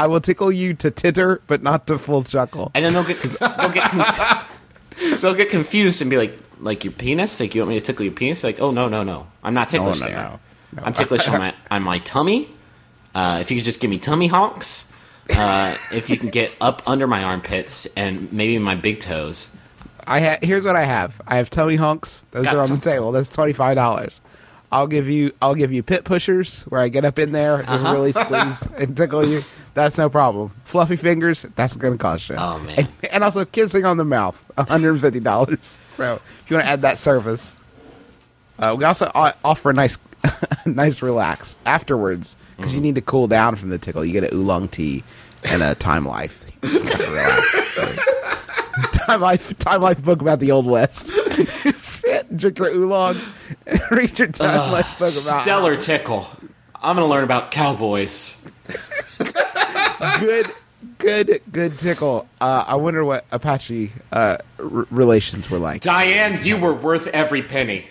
I 0.00 0.06
will 0.06 0.20
tickle 0.22 0.50
you 0.50 0.72
to 0.74 0.90
titter, 0.90 1.42
but 1.46 1.62
not 1.62 1.86
to 1.88 1.98
full 1.98 2.24
chuckle. 2.24 2.70
and 2.74 2.84
then 2.84 2.94
they'll 2.94 3.04
get 3.04 3.20
they'll 3.20 3.68
get 3.68 3.90
conf- 3.90 4.60
they'll 5.20 5.34
get 5.34 5.50
confused 5.50 6.00
and 6.00 6.10
be 6.10 6.16
like, 6.16 6.38
like 6.58 6.84
your 6.84 6.92
penis, 6.94 7.38
like 7.38 7.54
you 7.54 7.60
want 7.60 7.68
me 7.68 7.78
to 7.78 7.84
tickle 7.84 8.06
your 8.06 8.14
penis? 8.14 8.42
Like, 8.42 8.60
oh 8.60 8.70
no, 8.70 8.88
no, 8.88 9.02
no, 9.02 9.26
I'm 9.44 9.52
not 9.52 9.68
ticklish 9.68 10.00
no, 10.00 10.06
there. 10.06 10.16
no. 10.16 10.40
No. 10.72 10.82
I'm 10.84 10.94
ticklish 10.94 11.28
on 11.28 11.38
my 11.38 11.54
on 11.70 11.82
my 11.82 11.98
tummy. 11.98 12.48
Uh, 13.14 13.38
if 13.42 13.50
you 13.50 13.58
could 13.58 13.64
just 13.64 13.80
give 13.80 13.90
me 13.90 13.98
tummy 13.98 14.28
honks, 14.28 14.90
uh, 15.36 15.76
if 15.92 16.08
you 16.08 16.16
can 16.16 16.30
get 16.30 16.50
up 16.62 16.82
under 16.86 17.06
my 17.06 17.22
armpits 17.24 17.86
and 17.94 18.32
maybe 18.32 18.58
my 18.58 18.76
big 18.76 19.00
toes. 19.00 19.54
I 20.06 20.20
ha- 20.20 20.38
here's 20.42 20.64
what 20.64 20.76
I 20.76 20.84
have. 20.84 21.20
I 21.26 21.36
have 21.36 21.50
tummy 21.50 21.76
hunks. 21.76 22.24
Those 22.30 22.44
Got 22.46 22.56
are 22.56 22.60
on 22.60 22.70
the 22.70 22.78
table. 22.78 23.12
That's 23.12 23.28
twenty 23.28 23.52
five 23.52 23.74
dollars. 23.74 24.20
I'll 24.72 24.86
give 24.86 25.08
you 25.08 25.32
I'll 25.42 25.54
give 25.54 25.72
you 25.72 25.82
pit 25.82 26.04
pushers 26.04 26.62
where 26.64 26.80
I 26.80 26.88
get 26.88 27.04
up 27.04 27.18
in 27.18 27.32
there, 27.32 27.62
just 27.62 27.84
really 27.84 28.12
squeeze 28.12 28.62
and 28.78 28.96
tickle 28.96 29.26
you. 29.26 29.40
That's 29.74 29.98
no 29.98 30.08
problem. 30.08 30.52
Fluffy 30.64 30.96
fingers, 30.96 31.44
that's 31.56 31.76
gonna 31.76 31.98
cost 31.98 32.28
you. 32.28 32.36
Oh, 32.38 32.58
man. 32.60 32.78
And, 32.78 32.88
and 33.12 33.24
also 33.24 33.44
kissing 33.44 33.84
on 33.84 33.96
the 33.96 34.04
mouth, 34.04 34.42
$150. 34.56 35.78
So 36.00 36.14
if 36.14 36.44
you 36.50 36.56
want 36.56 36.64
to 36.66 36.70
add 36.72 36.80
that 36.80 36.96
service, 36.98 37.54
uh, 38.58 38.74
we 38.78 38.84
also 38.84 39.10
offer 39.14 39.68
a 39.68 39.74
nice 39.74 39.98
nice 40.66 41.02
relax 41.02 41.56
afterwards 41.66 42.36
because 42.56 42.72
you 42.72 42.80
need 42.80 42.94
to 42.94 43.02
cool 43.02 43.26
down 43.28 43.56
from 43.56 43.68
the 43.68 43.76
tickle. 43.76 44.02
You 44.04 44.12
get 44.12 44.24
an 44.24 44.30
oolong 44.32 44.68
tea 44.68 45.04
and 45.50 45.62
a 45.62 45.74
Time 45.74 46.06
Life. 46.06 46.42
You 46.62 46.70
just 46.70 46.88
have 46.88 47.04
to 47.04 47.10
relax. 47.10 48.96
Time 49.06 49.20
Life, 49.20 49.58
Time 49.58 49.82
Life 49.82 50.02
book 50.02 50.22
about 50.22 50.40
the 50.40 50.52
Old 50.52 50.66
West. 50.66 51.10
You 52.28 52.28
sit, 52.28 52.36
drink 52.36 52.58
your 52.58 52.70
oolong, 52.70 53.16
and 53.66 53.80
read 53.90 54.18
your 54.18 54.28
Time 54.28 54.70
book 54.70 54.86
about 54.86 55.10
Stellar 55.10 55.76
tickle. 55.76 56.26
I'm 56.76 56.96
gonna 56.96 57.06
learn 57.08 57.24
about 57.24 57.50
cowboys. 57.50 58.46
good, 60.20 60.52
good, 60.98 61.42
good 61.52 61.78
tickle. 61.78 62.26
Uh, 62.40 62.64
I 62.66 62.76
wonder 62.76 63.04
what 63.04 63.26
Apache 63.30 63.92
uh, 64.12 64.38
r- 64.58 64.86
relations 64.90 65.50
were 65.50 65.58
like. 65.58 65.82
Diane, 65.82 66.42
you 66.42 66.56
were 66.56 66.74
worth 66.74 67.06
every 67.08 67.42
penny. 67.42 67.86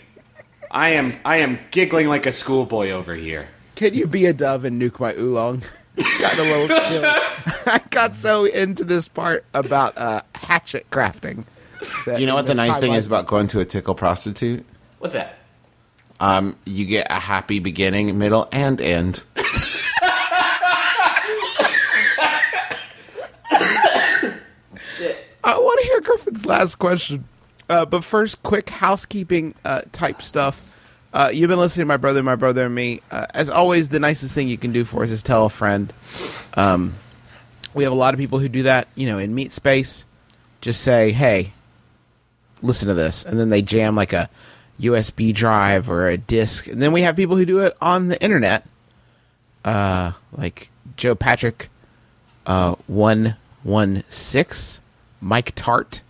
I 0.71 0.89
am 0.89 1.19
I 1.25 1.37
am 1.37 1.59
giggling 1.71 2.07
like 2.07 2.25
a 2.25 2.31
schoolboy 2.31 2.91
over 2.91 3.15
here. 3.15 3.49
Can 3.75 3.93
you 3.93 4.07
be 4.07 4.25
a 4.25 4.33
dove 4.33 4.65
and 4.65 4.81
nuke 4.81 4.99
my 4.99 5.13
oolong? 5.13 5.63
got 6.21 6.37
a 6.37 6.43
little 6.43 6.67
chill. 6.67 7.03
I 7.05 7.81
got 7.89 8.15
so 8.15 8.45
into 8.45 8.83
this 8.83 9.07
part 9.07 9.45
about 9.53 9.97
uh, 9.97 10.21
hatchet 10.35 10.89
crafting. 10.91 11.45
Do 12.05 12.19
you 12.19 12.25
know 12.25 12.35
what 12.35 12.47
the 12.47 12.55
nice 12.55 12.77
thing 12.77 12.93
is 12.93 13.07
about 13.07 13.27
going 13.27 13.47
to 13.47 13.59
a 13.59 13.65
tickle 13.65 13.95
prostitute? 13.95 14.65
What's 14.99 15.13
that? 15.15 15.37
Um, 16.19 16.57
you 16.65 16.85
get 16.85 17.07
a 17.09 17.19
happy 17.19 17.59
beginning, 17.59 18.17
middle, 18.17 18.49
and 18.51 18.81
end. 18.81 19.23
Shit. 24.79 25.17
I 25.43 25.57
want 25.57 25.79
to 25.81 25.87
hear 25.87 26.01
Griffin's 26.01 26.45
last 26.45 26.75
question. 26.75 27.25
Uh, 27.69 27.85
but 27.85 28.03
first, 28.03 28.41
quick 28.43 28.69
housekeeping 28.69 29.53
uh, 29.63 29.81
type 29.91 30.21
stuff. 30.21 30.65
Uh, 31.13 31.29
you've 31.33 31.47
been 31.47 31.59
listening 31.59 31.83
to 31.83 31.87
my 31.87 31.97
brother, 31.97 32.21
my 32.21 32.35
brother, 32.35 32.65
and 32.65 32.75
me. 32.75 33.01
Uh, 33.11 33.25
as 33.33 33.49
always, 33.49 33.89
the 33.89 33.99
nicest 33.99 34.33
thing 34.33 34.47
you 34.47 34.57
can 34.57 34.71
do 34.71 34.85
for 34.85 35.03
us 35.03 35.11
is 35.11 35.23
tell 35.23 35.45
a 35.45 35.49
friend. 35.49 35.93
Um, 36.55 36.95
we 37.73 37.83
have 37.83 37.93
a 37.93 37.95
lot 37.95 38.13
of 38.13 38.19
people 38.19 38.39
who 38.39 38.49
do 38.49 38.63
that, 38.63 38.87
you 38.95 39.05
know, 39.07 39.17
in 39.19 39.33
meat 39.33 39.51
space. 39.51 40.05
Just 40.61 40.81
say, 40.81 41.11
"Hey, 41.11 41.53
listen 42.61 42.87
to 42.87 42.93
this," 42.93 43.23
and 43.23 43.39
then 43.39 43.49
they 43.49 43.61
jam 43.61 43.95
like 43.95 44.13
a 44.13 44.29
USB 44.79 45.33
drive 45.33 45.89
or 45.89 46.07
a 46.07 46.17
disc. 46.17 46.67
And 46.67 46.81
then 46.81 46.91
we 46.91 47.01
have 47.01 47.15
people 47.15 47.35
who 47.35 47.45
do 47.45 47.59
it 47.59 47.75
on 47.81 48.07
the 48.07 48.21
internet, 48.21 48.65
uh, 49.65 50.13
like 50.31 50.69
Joe 50.95 51.15
Patrick, 51.15 51.69
uh, 52.45 52.75
one 52.87 53.35
one 53.63 54.03
six, 54.09 54.79
Mike 55.21 55.51
Tart 55.55 56.01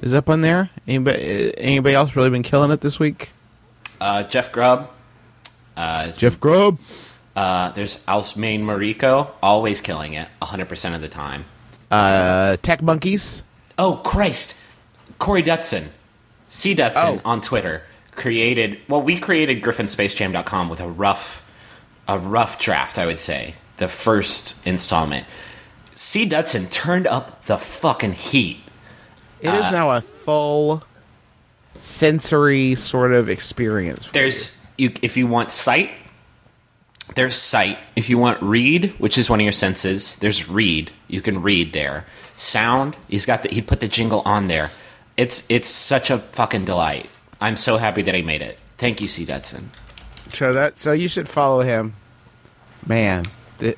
is 0.00 0.14
up 0.14 0.28
on 0.30 0.42
there. 0.42 0.70
Anybody, 0.86 1.56
anybody 1.58 1.94
else 1.94 2.14
really 2.14 2.30
been 2.30 2.42
killing 2.44 2.70
it 2.70 2.80
this 2.80 2.98
week? 3.00 3.30
Uh, 4.00 4.22
Jeff 4.22 4.52
Grubb. 4.52 4.88
Uh, 5.76 6.10
Jeff 6.12 6.38
Grubb. 6.38 6.78
uh, 7.34 7.70
there's 7.72 8.04
Alsmain 8.06 8.60
Mariko, 8.62 9.30
always 9.42 9.80
killing 9.80 10.12
it, 10.14 10.28
100% 10.42 10.94
of 10.94 11.00
the 11.00 11.08
time. 11.08 11.44
Uh, 11.90 12.56
Tech 12.62 12.80
Monkeys. 12.82 13.42
Oh, 13.76 13.96
Christ. 14.04 14.56
Corey 15.18 15.42
Dutson, 15.42 15.84
C. 16.48 16.74
Dutson 16.74 17.18
Oh. 17.18 17.20
on 17.24 17.40
Twitter, 17.40 17.82
created, 18.14 18.78
well, 18.88 19.02
we 19.02 19.18
created 19.18 19.62
GriffinSpaceJam.com 19.62 20.68
with 20.68 20.80
a 20.80 20.88
rough, 20.88 21.44
a 22.06 22.18
rough 22.18 22.58
draft, 22.58 22.98
I 22.98 23.06
would 23.06 23.20
say. 23.20 23.54
The 23.78 23.88
first 23.88 24.66
installment. 24.66 25.26
C. 25.94 26.26
Dutson 26.28 26.68
turned 26.70 27.06
up 27.06 27.44
the 27.46 27.58
fucking 27.58 28.12
heat. 28.14 28.58
It 29.40 29.54
is 29.54 29.66
uh, 29.66 29.70
now 29.70 29.90
a 29.92 30.00
full 30.00 30.82
sensory 31.76 32.74
sort 32.74 33.12
of 33.12 33.28
experience. 33.28 34.08
There's 34.10 34.66
you 34.76 34.92
if 35.02 35.16
you 35.16 35.26
want 35.26 35.50
sight, 35.52 35.90
there's 37.14 37.36
sight. 37.36 37.78
If 37.96 38.10
you 38.10 38.18
want 38.18 38.42
read, 38.42 38.94
which 38.98 39.16
is 39.16 39.30
one 39.30 39.40
of 39.40 39.44
your 39.44 39.52
senses, 39.52 40.16
there's 40.16 40.48
read. 40.48 40.90
You 41.06 41.20
can 41.20 41.40
read 41.42 41.72
there. 41.72 42.04
Sound, 42.36 42.96
he's 43.08 43.26
got 43.26 43.42
the 43.42 43.48
he 43.48 43.62
put 43.62 43.78
the 43.80 43.88
jingle 43.88 44.22
on 44.24 44.48
there. 44.48 44.70
It's 45.18 45.44
it's 45.50 45.68
such 45.68 46.10
a 46.10 46.18
fucking 46.18 46.64
delight. 46.64 47.10
I'm 47.40 47.56
so 47.56 47.76
happy 47.76 48.02
that 48.02 48.14
he 48.14 48.22
made 48.22 48.40
it. 48.40 48.58
Thank 48.78 49.00
you, 49.00 49.08
C. 49.08 49.26
Dutson. 49.26 49.64
you. 50.26 50.32
So 50.32 50.52
that 50.54 50.78
so 50.78 50.92
you 50.92 51.08
should 51.08 51.28
follow 51.28 51.60
him. 51.60 51.94
Man, 52.86 53.26
th- 53.58 53.76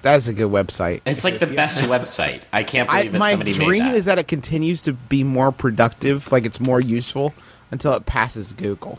that's 0.00 0.26
a 0.26 0.32
good 0.32 0.50
website. 0.50 1.02
It's 1.04 1.22
like 1.22 1.38
the 1.38 1.46
best 1.46 1.82
website. 1.82 2.40
I 2.52 2.62
can't 2.62 2.88
believe 2.88 3.06
I, 3.06 3.08
that 3.08 3.18
my 3.18 3.30
somebody 3.32 3.52
dream 3.52 3.84
that. 3.84 3.94
is 3.94 4.06
that 4.06 4.18
it 4.18 4.26
continues 4.26 4.80
to 4.82 4.94
be 4.94 5.22
more 5.22 5.52
productive, 5.52 6.32
like 6.32 6.46
it's 6.46 6.60
more 6.60 6.80
useful 6.80 7.34
until 7.70 7.92
it 7.92 8.06
passes 8.06 8.52
Google. 8.52 8.98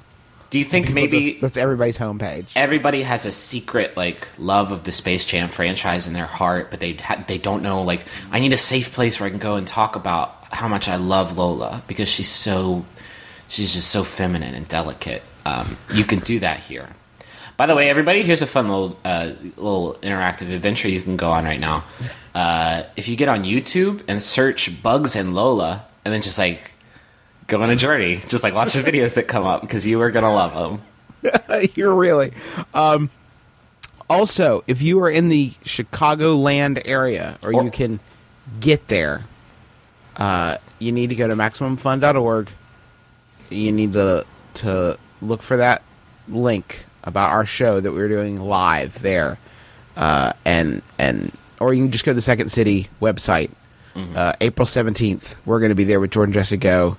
Do 0.51 0.59
you 0.59 0.65
think 0.65 0.91
maybe 0.91 1.31
that's, 1.31 1.41
that's 1.41 1.57
everybody's 1.57 1.97
homepage. 1.97 2.51
everybody 2.55 3.01
has 3.01 3.25
a 3.25 3.31
secret 3.31 3.97
like 3.97 4.27
love 4.37 4.71
of 4.71 4.83
the 4.83 4.91
Space 4.91 5.25
Jam 5.25 5.49
franchise 5.49 6.07
in 6.07 6.13
their 6.13 6.27
heart, 6.27 6.69
but 6.69 6.79
they 6.79 6.93
ha- 6.93 7.23
they 7.27 7.37
don't 7.37 7.61
know 7.61 7.81
like 7.81 8.05
I 8.31 8.39
need 8.39 8.53
a 8.53 8.57
safe 8.57 8.93
place 8.93 9.19
where 9.19 9.27
I 9.27 9.29
can 9.31 9.39
go 9.39 9.55
and 9.55 9.67
talk 9.67 9.95
about 9.95 10.34
how 10.51 10.67
much 10.67 10.87
I 10.87 10.95
love 10.95 11.37
Lola 11.37 11.83
because 11.87 12.09
she's 12.09 12.29
so 12.29 12.85
she's 13.47 13.73
just 13.73 13.89
so 13.89 14.03
feminine 14.03 14.53
and 14.55 14.67
delicate. 14.67 15.23
Um, 15.45 15.77
you 15.93 16.03
can 16.03 16.19
do 16.19 16.39
that 16.39 16.59
here. 16.59 16.89
By 17.57 17.67
the 17.67 17.75
way, 17.75 17.89
everybody, 17.89 18.21
here's 18.23 18.41
a 18.41 18.47
fun 18.47 18.67
little 18.67 18.99
uh, 19.05 19.31
little 19.55 19.97
interactive 20.01 20.53
adventure 20.53 20.87
you 20.89 21.01
can 21.01 21.15
go 21.17 21.31
on 21.31 21.45
right 21.45 21.59
now. 21.59 21.83
Uh, 22.33 22.83
if 22.97 23.07
you 23.07 23.15
get 23.15 23.29
on 23.29 23.43
YouTube 23.43 24.01
and 24.07 24.21
search 24.21 24.81
Bugs 24.83 25.15
and 25.15 25.33
Lola, 25.33 25.85
and 26.03 26.13
then 26.13 26.21
just 26.21 26.37
like 26.37 26.73
go 27.47 27.61
on 27.61 27.69
a 27.69 27.75
journey, 27.75 28.17
just 28.27 28.43
like 28.43 28.53
watch 28.53 28.73
the 28.73 28.81
videos 28.81 29.15
that 29.15 29.27
come 29.27 29.45
up 29.45 29.61
because 29.61 29.85
you 29.87 30.01
are 30.01 30.11
gonna 30.11 30.33
love 30.33 30.53
them. 30.53 30.81
You're 31.75 31.93
really. 31.93 32.33
Um, 32.73 33.09
also, 34.09 34.63
if 34.67 34.81
you 34.81 34.99
are 35.01 35.09
in 35.09 35.29
the 35.29 35.51
Chicagoland 35.63 36.81
area, 36.85 37.39
or, 37.41 37.53
Or- 37.53 37.63
you 37.63 37.71
can 37.71 37.99
get 38.59 38.87
there, 38.89 39.23
uh, 40.17 40.57
you 40.79 40.91
need 40.91 41.09
to 41.09 41.15
go 41.15 41.27
to 41.27 41.35
MaximumFun.org. 41.35 42.49
You 43.49 43.71
need 43.71 43.93
to 43.93 44.25
to 44.55 44.97
look 45.21 45.41
for 45.41 45.57
that 45.57 45.83
link 46.27 46.85
about 47.03 47.31
our 47.31 47.45
show 47.45 47.79
that 47.79 47.91
we're 47.91 48.07
doing 48.07 48.39
live 48.39 49.01
there, 49.01 49.37
uh, 49.95 50.33
and 50.45 50.81
and 50.97 51.31
or 51.59 51.73
you 51.73 51.83
can 51.83 51.91
just 51.91 52.05
go 52.05 52.11
to 52.11 52.15
the 52.15 52.21
Second 52.21 52.49
City 52.49 52.89
website. 53.01 53.51
Uh, 54.13 54.33
April 54.41 54.65
seventeenth, 54.65 55.37
we're 55.45 55.61
going 55.61 55.69
to 55.69 55.75
be 55.75 55.85
there 55.85 56.01
with 56.01 56.11
Jordan 56.11 56.33
Jesse 56.33 56.57
Go. 56.57 56.97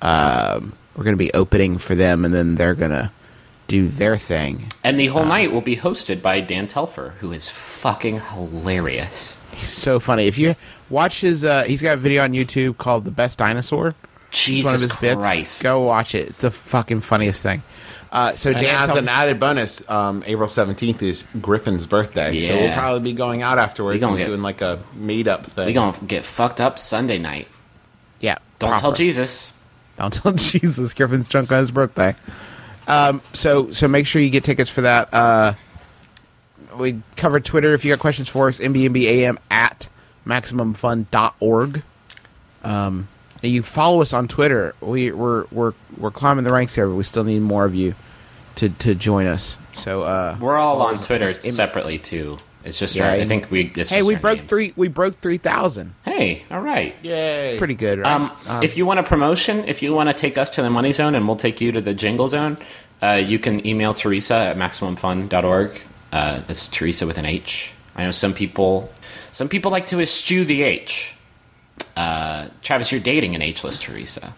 Um, 0.00 0.72
we're 0.96 1.04
going 1.04 1.12
to 1.12 1.18
be 1.18 1.30
opening 1.34 1.76
for 1.76 1.94
them, 1.94 2.24
and 2.24 2.32
then 2.32 2.54
they're 2.54 2.74
going 2.74 2.90
to 2.90 3.10
do 3.68 3.88
their 3.88 4.16
thing. 4.16 4.66
And 4.82 4.98
the 4.98 5.06
whole 5.06 5.24
night 5.24 5.52
will 5.52 5.60
be 5.60 5.76
hosted 5.76 6.22
by 6.22 6.40
Dan 6.40 6.66
Telfer, 6.66 7.14
who 7.20 7.32
is 7.32 7.50
fucking 7.50 8.20
hilarious. 8.20 9.42
He's 9.54 9.68
so 9.68 10.00
funny. 10.00 10.26
If 10.26 10.38
you 10.38 10.54
watch 10.92 11.20
his, 11.22 11.44
uh, 11.44 11.64
he's 11.64 11.82
got 11.82 11.94
a 11.94 12.00
video 12.00 12.22
on 12.22 12.32
YouTube 12.32 12.78
called 12.78 13.04
"The 13.04 13.10
Best 13.10 13.38
Dinosaur." 13.40 13.94
It's 14.28 14.44
Jesus 14.44 14.64
one 14.66 14.74
of 14.76 14.80
his 14.82 14.92
Christ. 14.92 15.20
bits. 15.58 15.62
Go 15.62 15.80
watch 15.82 16.14
it. 16.14 16.28
It's 16.28 16.38
the 16.38 16.50
fucking 16.50 17.00
funniest 17.00 17.42
thing. 17.42 17.62
Uh, 18.12 18.34
so 18.34 18.50
And 18.50 18.60
Dan, 18.60 18.74
as 18.76 18.88
Tel- 18.88 18.98
an 18.98 19.08
added 19.08 19.40
bonus, 19.40 19.88
um, 19.90 20.22
April 20.26 20.48
17th 20.48 21.02
is 21.02 21.24
Griffin's 21.40 21.86
birthday. 21.86 22.40
So 22.42 22.54
we'll 22.54 22.72
probably 22.74 23.00
be 23.00 23.12
going 23.14 23.40
out 23.42 23.58
afterwards 23.58 23.94
We 23.96 24.00
gonna 24.00 24.12
and 24.14 24.18
get- 24.18 24.26
doing 24.26 24.42
like 24.42 24.60
a 24.60 24.78
meetup 24.98 25.44
thing. 25.44 25.66
We 25.66 25.72
gonna 25.72 25.96
get 26.06 26.24
fucked 26.24 26.60
up 26.60 26.78
Sunday 26.78 27.18
night. 27.18 27.48
yeah, 28.20 28.36
Don't 28.58 28.70
proper. 28.70 28.80
tell 28.82 28.92
Jesus. 28.92 29.54
Don't 29.98 30.12
tell 30.12 30.32
Jesus. 30.34 30.92
Griffin's 30.94 31.28
drunk 31.28 31.50
on 31.52 31.58
his 31.60 31.70
birthday. 31.70 32.14
Um, 32.86 33.22
so 33.32 33.72
so 33.72 33.88
make 33.88 34.06
sure 34.06 34.20
you 34.20 34.28
get 34.30 34.44
tickets 34.44 34.68
for 34.70 34.82
that. 34.82 35.12
Uh, 35.12 35.54
we 36.76 37.00
covered 37.16 37.44
Twitter. 37.44 37.72
If 37.74 37.84
you 37.84 37.92
got 37.92 38.00
questions 38.00 38.28
for 38.28 38.48
us, 38.48 38.58
mbmbam 38.58 39.38
at 39.50 39.88
maximumfun.org. 40.26 41.82
Um, 42.64 43.08
and 43.42 43.50
you 43.52 43.62
follow 43.62 44.00
us 44.02 44.12
on 44.12 44.28
Twitter. 44.28 44.74
We, 44.80 45.10
we're 45.10 45.46
we're 45.50 45.72
we're 45.96 46.10
climbing 46.12 46.44
the 46.44 46.52
ranks 46.52 46.74
here, 46.74 46.86
but 46.86 46.94
we 46.94 47.04
still 47.04 47.24
need 47.24 47.40
more 47.40 47.64
of 47.64 47.74
you 47.74 47.94
to 48.56 48.68
to 48.68 48.94
join 48.94 49.26
us. 49.26 49.56
So 49.72 50.02
uh, 50.02 50.36
We're 50.40 50.56
all 50.56 50.80
on. 50.82 50.96
Twitter 50.98 51.28
It's 51.28 51.54
separately 51.54 51.98
too. 51.98 52.38
It's 52.64 52.78
just 52.78 52.94
Yeah, 52.94 53.06
our, 53.06 53.10
I 53.14 53.24
think 53.24 53.50
we. 53.50 53.72
It's 53.74 53.90
Hey, 53.90 53.96
just 53.98 54.06
we 54.06 54.14
broke 54.14 54.38
names. 54.38 54.48
three. 54.48 54.72
We 54.76 54.86
broke 54.86 55.20
three 55.20 55.38
thousand. 55.38 55.94
Hey, 56.04 56.44
all 56.52 56.60
right. 56.60 56.94
Yay. 57.02 57.56
Pretty 57.58 57.74
good, 57.74 57.98
right? 57.98 58.12
Um, 58.48 58.62
if 58.62 58.76
you 58.76 58.86
want 58.86 59.00
a 59.00 59.02
promotion, 59.02 59.64
if 59.66 59.82
you 59.82 59.92
want 59.92 60.08
to 60.08 60.14
take 60.14 60.38
us 60.38 60.48
to 60.50 60.62
the 60.62 60.70
money 60.70 60.92
zone 60.92 61.16
and 61.16 61.26
we'll 61.26 61.36
take 61.36 61.60
you 61.60 61.72
to 61.72 61.80
the 61.80 61.94
jingle 61.94 62.28
zone, 62.28 62.58
uh, 63.02 63.20
you 63.24 63.40
can 63.40 63.66
email 63.66 63.92
Theresa 63.94 64.34
at 64.36 64.56
maximumfun.org. 64.56 65.80
Uh, 66.12 66.42
it's 66.48 66.68
Theresa 66.68 67.04
with 67.08 67.18
an 67.18 67.24
H. 67.26 67.72
I 67.94 68.04
know 68.04 68.10
some 68.10 68.32
people, 68.34 68.90
some 69.32 69.48
people 69.48 69.70
like 69.70 69.86
to 69.86 70.00
eschew 70.00 70.44
the 70.44 70.62
H. 70.62 71.14
Uh, 71.96 72.48
Travis, 72.62 72.90
you're 72.90 73.00
dating 73.00 73.34
an 73.34 73.42
H-less 73.42 73.78
Teresa. 73.78 74.34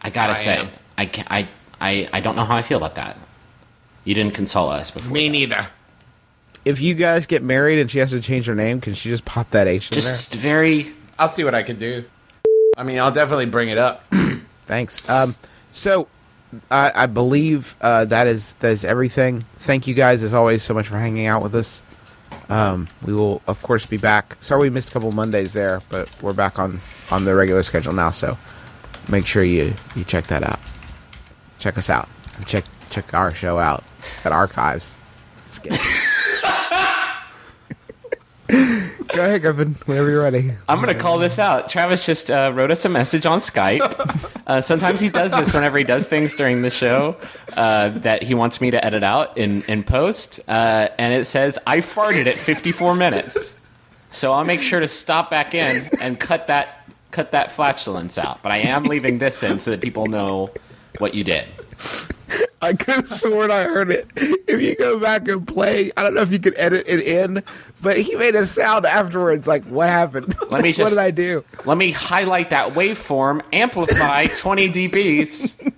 I 0.00 0.10
gotta 0.10 0.32
I 0.32 0.36
say, 0.36 0.56
am. 0.58 0.68
I, 0.96 1.06
can 1.06 1.26
I, 1.28 1.48
I, 1.80 2.08
I 2.12 2.20
don't 2.20 2.36
know 2.36 2.44
how 2.44 2.56
I 2.56 2.62
feel 2.62 2.78
about 2.78 2.94
that. 2.94 3.18
You 4.04 4.14
didn't 4.14 4.34
consult 4.34 4.72
us 4.72 4.90
before. 4.90 5.12
Me 5.12 5.28
neither. 5.28 5.68
If 6.64 6.80
you 6.80 6.94
guys 6.94 7.26
get 7.26 7.42
married 7.42 7.78
and 7.78 7.90
she 7.90 7.98
has 7.98 8.10
to 8.10 8.20
change 8.20 8.46
her 8.46 8.54
name, 8.54 8.80
can 8.80 8.94
she 8.94 9.08
just 9.08 9.24
pop 9.24 9.50
that 9.50 9.66
H 9.66 9.90
in 9.90 9.94
Just 9.94 10.34
very. 10.34 10.92
I'll 11.18 11.28
see 11.28 11.44
what 11.44 11.54
I 11.54 11.62
can 11.62 11.76
do. 11.76 12.04
I 12.76 12.82
mean, 12.82 12.98
I'll 12.98 13.12
definitely 13.12 13.46
bring 13.46 13.68
it 13.68 13.78
up. 13.78 14.04
Thanks. 14.66 15.08
Um, 15.08 15.34
so 15.70 16.08
I, 16.70 16.92
I 16.94 17.06
believe 17.06 17.76
uh, 17.80 18.04
that 18.06 18.26
is 18.26 18.54
that 18.54 18.70
is 18.70 18.84
everything. 18.84 19.44
Thank 19.58 19.86
you 19.86 19.94
guys 19.94 20.22
as 20.22 20.34
always 20.34 20.62
so 20.62 20.74
much 20.74 20.88
for 20.88 20.98
hanging 20.98 21.26
out 21.26 21.42
with 21.42 21.54
us. 21.54 21.82
Um, 22.48 22.88
we 23.04 23.12
will 23.12 23.42
of 23.46 23.60
course 23.62 23.86
be 23.86 23.96
back. 23.96 24.36
Sorry 24.40 24.62
we 24.62 24.70
missed 24.70 24.90
a 24.90 24.92
couple 24.92 25.10
Mondays 25.12 25.52
there, 25.52 25.82
but 25.88 26.10
we're 26.22 26.32
back 26.32 26.58
on 26.58 26.80
on 27.10 27.24
the 27.24 27.34
regular 27.34 27.62
schedule 27.62 27.92
now. 27.92 28.10
So 28.10 28.38
make 29.08 29.26
sure 29.26 29.42
you 29.42 29.74
you 29.94 30.04
check 30.04 30.28
that 30.28 30.42
out. 30.42 30.60
Check 31.58 31.76
us 31.78 31.90
out. 31.90 32.08
Check 32.46 32.64
check 32.90 33.12
our 33.14 33.34
show 33.34 33.58
out 33.58 33.82
at 34.24 34.32
Archives. 34.32 34.96
Just 35.48 35.62
kidding. 38.48 38.90
Go 39.08 39.24
ahead, 39.24 39.42
Griffin. 39.42 39.76
Whenever 39.86 40.10
you're 40.10 40.22
ready. 40.22 40.52
I'm 40.68 40.80
going 40.80 40.92
to 40.92 41.00
call 41.00 41.18
this 41.18 41.38
out. 41.38 41.68
Travis 41.68 42.04
just 42.04 42.30
uh, 42.30 42.52
wrote 42.54 42.70
us 42.70 42.84
a 42.84 42.88
message 42.88 43.26
on 43.26 43.38
Skype. 43.40 44.22
Uh, 44.46 44.60
sometimes 44.60 45.00
he 45.00 45.08
does 45.08 45.32
this 45.32 45.52
whenever 45.52 45.76
he 45.76 45.82
does 45.82 46.06
things 46.06 46.36
during 46.36 46.62
the 46.62 46.70
show 46.70 47.16
uh, 47.56 47.88
that 47.88 48.22
he 48.22 48.32
wants 48.32 48.60
me 48.60 48.70
to 48.70 48.84
edit 48.84 49.02
out 49.02 49.36
in, 49.36 49.62
in 49.62 49.82
post. 49.82 50.38
Uh, 50.46 50.88
and 50.98 51.12
it 51.12 51.24
says, 51.24 51.58
I 51.66 51.78
farted 51.78 52.28
at 52.28 52.36
54 52.36 52.94
minutes. 52.94 53.56
So 54.12 54.32
I'll 54.32 54.44
make 54.44 54.62
sure 54.62 54.78
to 54.78 54.86
stop 54.86 55.30
back 55.30 55.52
in 55.52 55.88
and 56.00 56.20
cut 56.20 56.46
that, 56.46 56.88
cut 57.10 57.32
that 57.32 57.50
flatulence 57.50 58.18
out. 58.18 58.40
But 58.40 58.52
I 58.52 58.58
am 58.58 58.84
leaving 58.84 59.18
this 59.18 59.42
in 59.42 59.58
so 59.58 59.72
that 59.72 59.80
people 59.80 60.06
know 60.06 60.52
what 60.98 61.14
you 61.14 61.24
did. 61.24 61.46
I 62.62 62.72
could 62.72 62.94
have 62.94 63.08
sworn 63.08 63.50
I 63.50 63.64
heard 63.64 63.90
it. 63.90 64.08
If 64.16 64.60
you 64.60 64.74
go 64.76 64.98
back 64.98 65.28
and 65.28 65.46
play, 65.46 65.90
I 65.96 66.02
don't 66.02 66.14
know 66.14 66.22
if 66.22 66.32
you 66.32 66.38
could 66.38 66.54
edit 66.56 66.84
it 66.88 67.00
in, 67.00 67.42
but 67.82 67.98
he 67.98 68.14
made 68.16 68.34
a 68.34 68.46
sound 68.46 68.86
afterwards. 68.86 69.46
Like, 69.46 69.64
what 69.64 69.88
happened? 69.88 70.34
Let 70.50 70.62
me 70.62 70.72
just, 70.72 70.80
what 70.80 70.90
did 70.90 70.98
I 70.98 71.10
do? 71.10 71.44
Let 71.64 71.76
me 71.76 71.92
highlight 71.92 72.50
that 72.50 72.72
waveform, 72.74 73.42
amplify 73.52 74.26
20 74.34 74.70
dBs. 74.70 75.72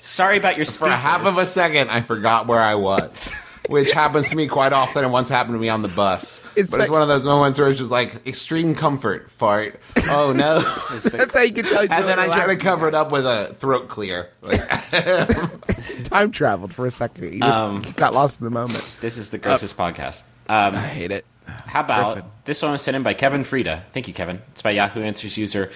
Sorry 0.00 0.36
about 0.38 0.56
your 0.56 0.66
For 0.66 0.88
a 0.88 0.96
half 0.96 1.26
of 1.26 1.38
a 1.38 1.46
second, 1.46 1.90
I 1.90 2.00
forgot 2.00 2.46
where 2.46 2.60
I 2.60 2.74
was, 2.74 3.30
which 3.68 3.92
happens 3.92 4.30
to 4.30 4.36
me 4.36 4.46
quite 4.48 4.72
often, 4.72 5.04
and 5.04 5.12
once 5.12 5.28
happened 5.28 5.54
to 5.54 5.58
me 5.60 5.68
on 5.68 5.82
the 5.82 5.88
bus. 5.88 6.40
It's 6.56 6.70
but 6.70 6.78
like- 6.78 6.86
it's 6.86 6.90
one 6.90 7.02
of 7.02 7.08
those 7.08 7.24
moments 7.24 7.58
where 7.58 7.68
it's 7.68 7.78
just 7.78 7.90
like 7.92 8.26
extreme 8.26 8.74
comfort 8.74 9.30
fart. 9.30 9.78
Oh 10.10 10.32
no! 10.36 10.58
That's 11.10 11.34
how 11.34 11.42
you 11.42 11.52
can 11.52 11.64
tell. 11.64 11.80
and 11.80 11.90
then 12.08 12.18
I 12.18 12.26
try 12.26 12.46
to 12.48 12.56
cover 12.56 12.88
it 12.88 12.94
up 12.94 13.10
with 13.12 13.24
a 13.26 13.54
throat 13.58 13.88
clear. 13.88 14.30
Like, 14.40 14.60
Time 16.04 16.30
traveled 16.32 16.74
for 16.74 16.86
a 16.86 16.90
second. 16.90 17.32
You 17.34 17.40
just 17.40 17.56
Um, 17.56 17.82
got 17.96 18.12
lost 18.14 18.40
in 18.40 18.44
the 18.44 18.50
moment. 18.50 18.96
This 19.00 19.16
is 19.18 19.30
the 19.30 19.38
grossest 19.38 19.76
podcast. 19.76 20.22
Um, 20.48 20.74
I 20.74 20.80
hate 20.80 21.10
it. 21.10 21.24
How 21.46 21.80
about 21.80 22.14
Griffin. 22.14 22.30
this 22.44 22.62
one 22.62 22.72
was 22.72 22.82
sent 22.82 22.96
in 22.96 23.02
by 23.02 23.14
Kevin 23.14 23.44
Frieda? 23.44 23.84
Thank 23.92 24.08
you, 24.08 24.14
Kevin. 24.14 24.42
It's 24.52 24.62
by 24.62 24.70
Yahoo 24.70 25.02
Answers 25.02 25.36
user 25.38 25.70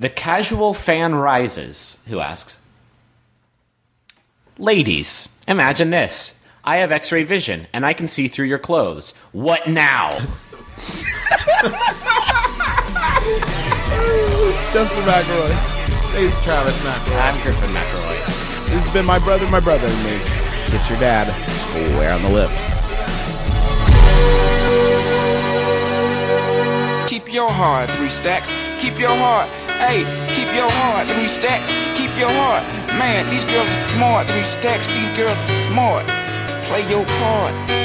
the 0.00 0.08
casual 0.08 0.74
fan 0.74 1.14
rises, 1.14 2.02
who 2.08 2.18
asks, 2.20 2.58
"Ladies, 4.58 5.38
imagine 5.48 5.90
this: 5.90 6.40
I 6.64 6.76
have 6.76 6.90
X-ray 6.92 7.24
vision 7.24 7.66
and 7.72 7.84
I 7.84 7.92
can 7.92 8.08
see 8.08 8.28
through 8.28 8.46
your 8.46 8.58
clothes. 8.58 9.14
What 9.32 9.68
now?" 9.68 10.10
Justin 14.72 15.04
McElroy. 15.04 15.54
Thanks, 16.10 16.42
Travis 16.42 16.76
McElroy. 16.80 17.20
I'm 17.22 17.40
Griffin 17.42 17.70
McElroy. 17.70 18.18
This 18.66 18.82
has 18.82 18.92
been 18.92 19.06
my 19.06 19.18
brother, 19.20 19.48
my 19.48 19.60
brother, 19.60 19.86
and 19.86 20.04
me. 20.04 20.18
Kiss 20.66 20.90
your 20.90 20.98
dad. 20.98 21.30
Swear 21.70 22.12
on 22.12 22.22
the 22.22 22.28
lips. 22.28 22.52
Keep 27.08 27.32
your 27.32 27.50
heart, 27.50 27.90
three 27.90 28.08
stacks. 28.08 28.52
Keep 28.80 28.98
your 28.98 29.14
heart. 29.14 29.48
Hey, 29.78 30.02
keep 30.34 30.50
your 30.54 30.70
heart, 30.70 31.06
three 31.08 31.28
stacks. 31.28 31.70
Keep 31.96 32.18
your 32.18 32.30
heart. 32.30 32.64
Man, 32.98 33.30
these 33.30 33.44
girls 33.44 33.68
are 33.68 33.84
smart, 33.94 34.26
three 34.26 34.42
stacks. 34.42 34.86
These 34.94 35.10
girls 35.16 35.38
are 35.38 35.62
smart. 35.70 36.23
Play 36.74 36.90
your 36.90 37.04
part. 37.04 37.83